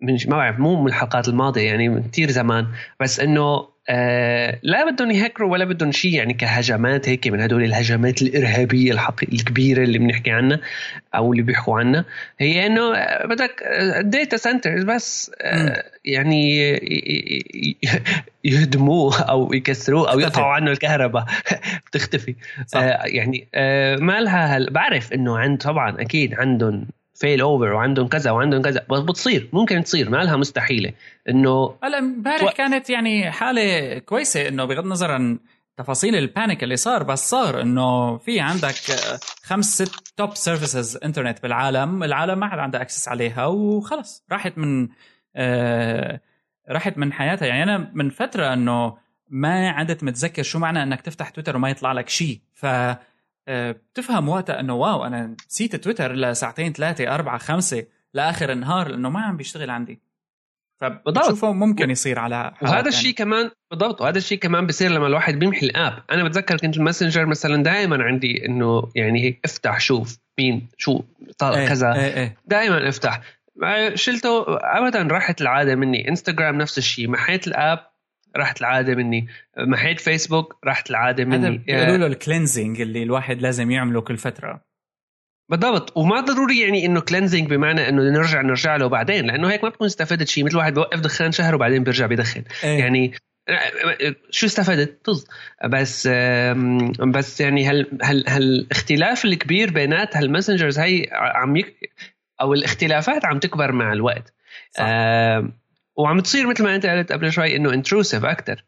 من 0.00 0.18
ما 0.28 0.36
بعرف 0.36 0.58
مو 0.58 0.82
من 0.82 0.88
الحلقات 0.88 1.28
الماضية 1.28 1.62
يعني 1.62 2.02
كثير 2.02 2.30
زمان 2.30 2.66
بس 3.00 3.20
إنه 3.20 3.68
آه 3.88 4.58
لا 4.62 4.90
بدهم 4.90 5.10
يهكروا 5.10 5.52
ولا 5.52 5.64
بدهم 5.64 5.92
شيء 5.92 6.14
يعني 6.14 6.34
كهجمات 6.34 7.08
هيك 7.08 7.26
من 7.28 7.40
هدول 7.40 7.64
الهجمات 7.64 8.22
الإرهابية 8.22 8.92
الحقيقيه 8.92 9.38
الكبيرة 9.38 9.82
اللي 9.82 9.98
بنحكي 9.98 10.30
عنها 10.30 10.60
أو 11.14 11.32
اللي 11.32 11.42
بيحكوا 11.42 11.78
عنها. 11.78 12.04
هي 12.38 12.66
إنه 12.66 12.92
بدك 13.24 13.62
data 14.00 14.36
centers 14.36 14.84
بس 14.84 15.30
آه 15.40 15.84
يعني 16.04 16.60
يهدموه 18.44 19.20
أو 19.20 19.52
يكسروه 19.52 20.12
أو 20.12 20.20
يقطعوا 20.20 20.52
عنه 20.52 20.70
الكهرباء. 20.70 21.24
بتختفي. 21.86 22.34
صح. 22.66 22.80
آه 22.80 23.02
يعني 23.04 23.48
آه 23.54 23.96
ما 23.96 24.20
لها 24.20 24.56
هل 24.56 24.70
بعرف 24.70 25.12
إنه 25.12 25.38
عند 25.38 25.58
طبعا 25.58 26.00
أكيد 26.00 26.34
عندهم 26.34 26.86
fail 27.16 27.40
over 27.40 27.72
وعندهم 27.72 28.08
كذا 28.08 28.30
وعندهم 28.30 28.62
كذا. 28.62 28.86
بس 28.90 29.00
بتصير. 29.00 29.48
ممكن 29.52 29.82
تصير. 29.82 30.10
ما 30.10 30.16
لها 30.16 30.36
مستحيلة. 30.36 30.92
إنه 31.28 31.74
هلا 31.82 31.98
امبارح 31.98 32.42
و... 32.42 32.48
كانت 32.48 32.90
يعني 32.90 33.30
حالة 33.30 33.98
كويسة 33.98 34.48
إنه 34.48 34.64
بغض 34.64 34.84
النظر 34.84 35.10
عن 35.10 35.38
تفاصيل 35.76 36.16
ال 36.16 36.24
panic 36.24 36.62
اللي 36.62 36.76
صار 36.76 37.02
بس 37.02 37.30
صار 37.30 37.62
إنه 37.62 38.18
في 38.18 38.40
عندك 38.40 38.74
خمس 39.42 39.82
ست 39.82 40.12
top 40.16 40.34
services 40.34 40.98
internet 41.04 41.42
بالعالم. 41.42 42.02
العالم 42.02 42.38
ما 42.38 42.48
حد 42.48 42.58
عنده 42.58 42.82
access 42.82 43.08
عليها 43.08 43.46
وخلص. 43.46 44.24
راحت 44.32 44.58
من 44.58 44.88
آه 45.36 46.20
راحت 46.70 46.98
من 46.98 47.12
حياتها. 47.12 47.46
يعني 47.46 47.62
أنا 47.62 47.90
من 47.94 48.10
فترة 48.10 48.52
إنه 48.52 48.96
ما 49.28 49.70
عدت 49.70 50.04
متذكر 50.04 50.42
شو 50.42 50.58
معنى 50.58 50.82
إنك 50.82 51.00
تفتح 51.00 51.28
تويتر 51.28 51.56
وما 51.56 51.70
يطلع 51.70 51.92
لك 51.92 52.08
شيء 52.08 52.40
ف 52.54 52.66
بتفهم 53.48 54.28
وقتها 54.28 54.60
إنه 54.60 54.74
wow 54.74 55.04
أنا 55.04 55.36
نسيت 55.48 55.76
تويتر 55.76 56.12
لساعتين 56.12 56.72
ثلاثة 56.72 57.14
أربعة 57.14 57.38
خمسة 57.38 57.86
لآخر 58.14 58.52
النهار 58.52 58.88
لأنه 58.88 59.10
ما 59.10 59.20
عم 59.20 59.36
بيشتغل 59.36 59.70
عندي. 59.70 60.00
فبشوفه 60.80 61.52
ممكن 61.52 61.90
يصير 61.90 62.18
على 62.18 62.52
وهذا 62.62 62.88
الشيء 62.88 63.14
كمان 63.14 63.50
بالضبط 63.70 64.00
وهذا 64.00 64.18
الشيء 64.18 64.38
كمان 64.38 64.66
بصير 64.66 64.90
لما 64.90 65.06
الواحد 65.06 65.38
بيمحي 65.38 65.66
ال 65.66 65.73
app. 65.73 66.02
أنا 66.10 66.24
بتذكر 66.24 66.56
كنت 66.56 66.76
ال 66.76 66.81
messenger 66.81 67.26
مثلا 67.26 67.62
دائما 67.62 68.04
عندي 68.04 68.46
إنه 68.46 68.90
يعني 68.94 69.22
هيك 69.22 69.40
افتح 69.44 69.80
شوف 69.80 70.18
مين 70.38 70.68
شو 70.78 71.02
طالع 71.38 71.58
إيه 71.58 71.68
كذا. 71.68 71.94
إيه 71.94 72.16
إيه. 72.16 72.36
دائما 72.46 72.88
افتح. 72.88 73.20
شلته 73.94 74.44
ابدا 74.48 75.02
راحت 75.02 75.40
العادة 75.40 75.74
مني. 75.74 76.08
انستغرام 76.08 76.58
نفس 76.58 76.78
الشيء. 76.78 77.08
محيت 77.08 77.46
ال 77.46 77.57
app 77.57 77.90
راحت 78.36 78.60
العادة 78.60 78.94
مني. 78.94 79.28
محيت 79.58 80.00
فيسبوك 80.00 80.58
راحت 80.64 80.90
العادة 80.90 81.24
مني. 81.24 81.58
بيقولوا 81.58 81.96
له 81.96 82.06
ال 82.06 82.13
cleansing 82.13 82.80
اللي 82.80 83.02
الواحد 83.02 83.42
لازم 83.42 83.70
يعمله 83.70 84.00
كل 84.00 84.16
فترة. 84.16 84.66
بالضبط. 85.50 85.96
وما 85.96 86.20
ضروري 86.20 86.60
يعني 86.60 86.86
إنه 86.86 87.00
cleansing 87.00 87.50
بمعنى 87.50 87.88
إنه 87.88 88.02
نرجع 88.02 88.40
نرجع 88.40 88.76
له 88.76 88.86
بعدين 88.86 89.26
لأنه 89.26 89.50
هيك 89.50 89.64
ما 89.64 89.68
بتكون 89.68 89.86
استفدت 89.86 90.28
شيء 90.28 90.44
مثل 90.44 90.56
واحد 90.56 90.74
بوقف 90.74 91.00
دخان 91.00 91.32
شهر 91.32 91.54
وبعدين 91.54 91.84
بيرجع 91.84 92.06
بيدخن 92.06 92.44
إيه. 92.64 92.78
يعني 92.78 93.14
شو 94.30 94.46
استفدت؟ 94.46 95.04
طز. 95.04 95.26
بس 95.64 96.08
بس 97.14 97.40
يعني 97.40 97.64
هال 97.64 97.98
هال 98.02 98.28
هالاختلاف 98.28 99.24
الكبير 99.24 99.70
بينات 99.70 100.16
هال 100.16 100.26
messengers 100.26 100.78
هي 100.78 101.08
عم 101.12 101.56
يك 101.56 101.90
أو 102.40 102.54
الاختلافات 102.54 103.24
عم 103.24 103.38
تكبر 103.38 103.72
مع 103.72 103.92
الوقت. 103.92 104.34
صح. 104.70 104.84
وعم 105.96 106.20
تصير 106.20 106.46
مثل 106.46 106.64
ما 106.64 106.74
انت 106.74 106.86
قلت 106.86 107.12
قبل 107.12 107.32
شوي 107.32 107.56
إنه 107.56 107.72
intrusive 107.72 108.24
أكثر 108.24 108.64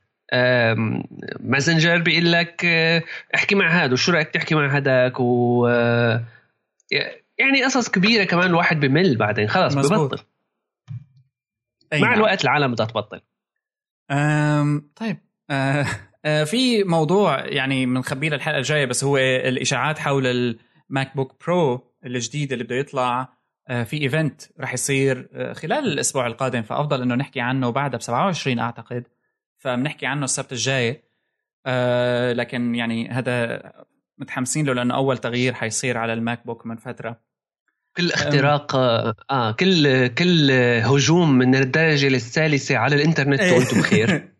messenger 1.40 1.98
بيقول 1.98 2.32
لك 2.32 2.64
آه، 2.64 3.02
احكي 3.34 3.54
مع 3.54 3.84
هذا 3.84 3.92
وشو 3.92 4.12
رأيك 4.12 4.28
تحكي 4.28 4.54
مع 4.54 4.76
هذاك؟ 4.76 5.20
و 5.20 5.66
آه، 5.66 6.24
يعني 7.38 7.64
قصص 7.64 7.88
كبيرة 7.88 8.24
كمان 8.24 8.46
الواحد 8.46 8.80
بمل 8.80 9.16
بعدين. 9.16 9.48
خلص 9.48 9.76
مزبوط. 9.76 10.00
ببطل. 10.00 10.24
مع 11.92 11.98
نعم. 12.08 12.14
الوقت 12.14 12.44
العالم 12.44 12.72
بدها 12.72 12.86
تبطل. 12.86 13.20
أم 14.10 14.90
طيب. 14.96 15.16
أه 15.50 15.86
أه 16.24 16.44
في 16.44 16.84
موضوع 16.84 17.46
يعني 17.46 17.86
بنخبيه 17.86 18.30
للحلقه 18.30 18.58
الجاية 18.58 18.86
بس 18.86 19.04
هو 19.04 19.16
الإشاعات 19.18 19.98
حول 19.98 20.26
الماك 20.26 21.16
بوك 21.16 21.46
برو 21.46 21.84
الجديد 22.06 22.52
اللي 22.52 22.64
بده 22.64 22.76
يطلع. 22.76 23.20
آه، 23.20 23.37
في 23.68 24.02
event 24.02 24.42
رح 24.60 24.72
يصير 24.72 25.28
آه، 25.32 25.52
خلال 25.52 25.86
الأسبوع 25.86 26.26
القادم 26.26 26.62
فأفضل 26.62 27.02
إنه 27.02 27.14
نحكي 27.14 27.40
عنه 27.40 27.70
بعدها 27.70 27.98
ب 27.98 28.02
27 28.02 28.58
أعتقد. 28.58 29.04
فبنحكي 29.58 30.06
عنه 30.06 30.24
السبت 30.24 30.52
الجاي. 30.52 31.02
آه 31.66 32.32
لكن 32.32 32.74
يعني 32.74 33.08
هذا 33.08 33.62
متحمسين 34.18 34.66
له 34.66 34.72
لأنه 34.72 34.94
أول 34.94 35.18
تغيير 35.18 35.54
حيصير 35.54 35.98
على 35.98 36.12
الماك 36.12 36.46
بوك 36.46 36.66
من 36.66 36.76
فترة. 36.76 37.20
كل 37.96 38.12
اختراق 38.12 38.76
آه 39.30 39.52
كل 39.52 40.06
كل 40.06 40.50
هجوم 40.84 41.32
من 41.32 41.54
الدرجة 41.54 42.06
الثالثة 42.06 42.76
على 42.76 42.96
الإنترنت 42.96 43.40
وأنتم 43.40 43.80
بخير. 43.80 44.08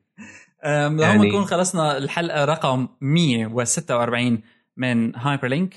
لهم 0.64 1.00
يعني... 1.00 1.28
نكون 1.28 1.44
خلصنا 1.44 1.98
الحلقة 1.98 2.44
رقم 2.44 2.88
146 3.00 4.40
من 4.76 5.16
هايبر 5.16 5.48
لينك 5.48 5.74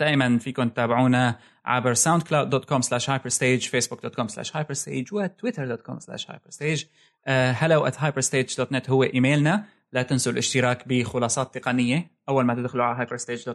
دائما 0.00 0.38
فيكم 0.38 0.68
تتابعونا 0.68 1.38
عبر 1.64 1.94
ساوند 1.94 2.22
كلاود 2.22 2.50
dot 2.50 2.64
com 2.64 2.80
slash 2.80 3.10
هايبر 3.10 3.28
ستيج 3.28 3.68
فيسبوك 3.68 4.02
dot 4.02 4.14
com 4.14 4.28
slash 4.28 4.56
هايبر 4.56 4.74
ستيج 4.74 5.14
وتويتر 5.14 5.66
dot 5.68 5.82
com 5.82 5.98
slash 5.98 6.30
هايبر 6.30 6.50
ستيج 6.50 6.84
hello 7.28 7.86
at 7.86 8.00
هايبر 8.00 8.20
ستيج 8.20 8.56
dot 8.56 8.72
net 8.72 8.90
هو 8.90 9.02
إيميلنا. 9.02 9.64
لا 9.92 10.02
تنسوا 10.02 10.32
الاشتراك 10.32 10.88
بخلاصات 10.88 11.58
تقنية. 11.58 12.10
أول 12.28 12.44
ما 12.44 12.54
تدخلوا 12.54 12.84
على 12.84 13.06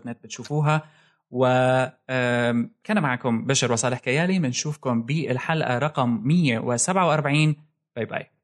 نت 0.06 0.18
بتشوفوها. 0.24 0.84
وكان 1.32 2.70
معكم 3.02 3.46
بشر 3.46 3.72
وصالح 3.72 4.00
كيالي. 4.00 4.40
بنشوفكم 4.40 5.04
بالحلقة 5.04 5.78
رقم 5.78 6.22
147 6.24 7.56
باي 7.96 8.06
باي 8.06 8.39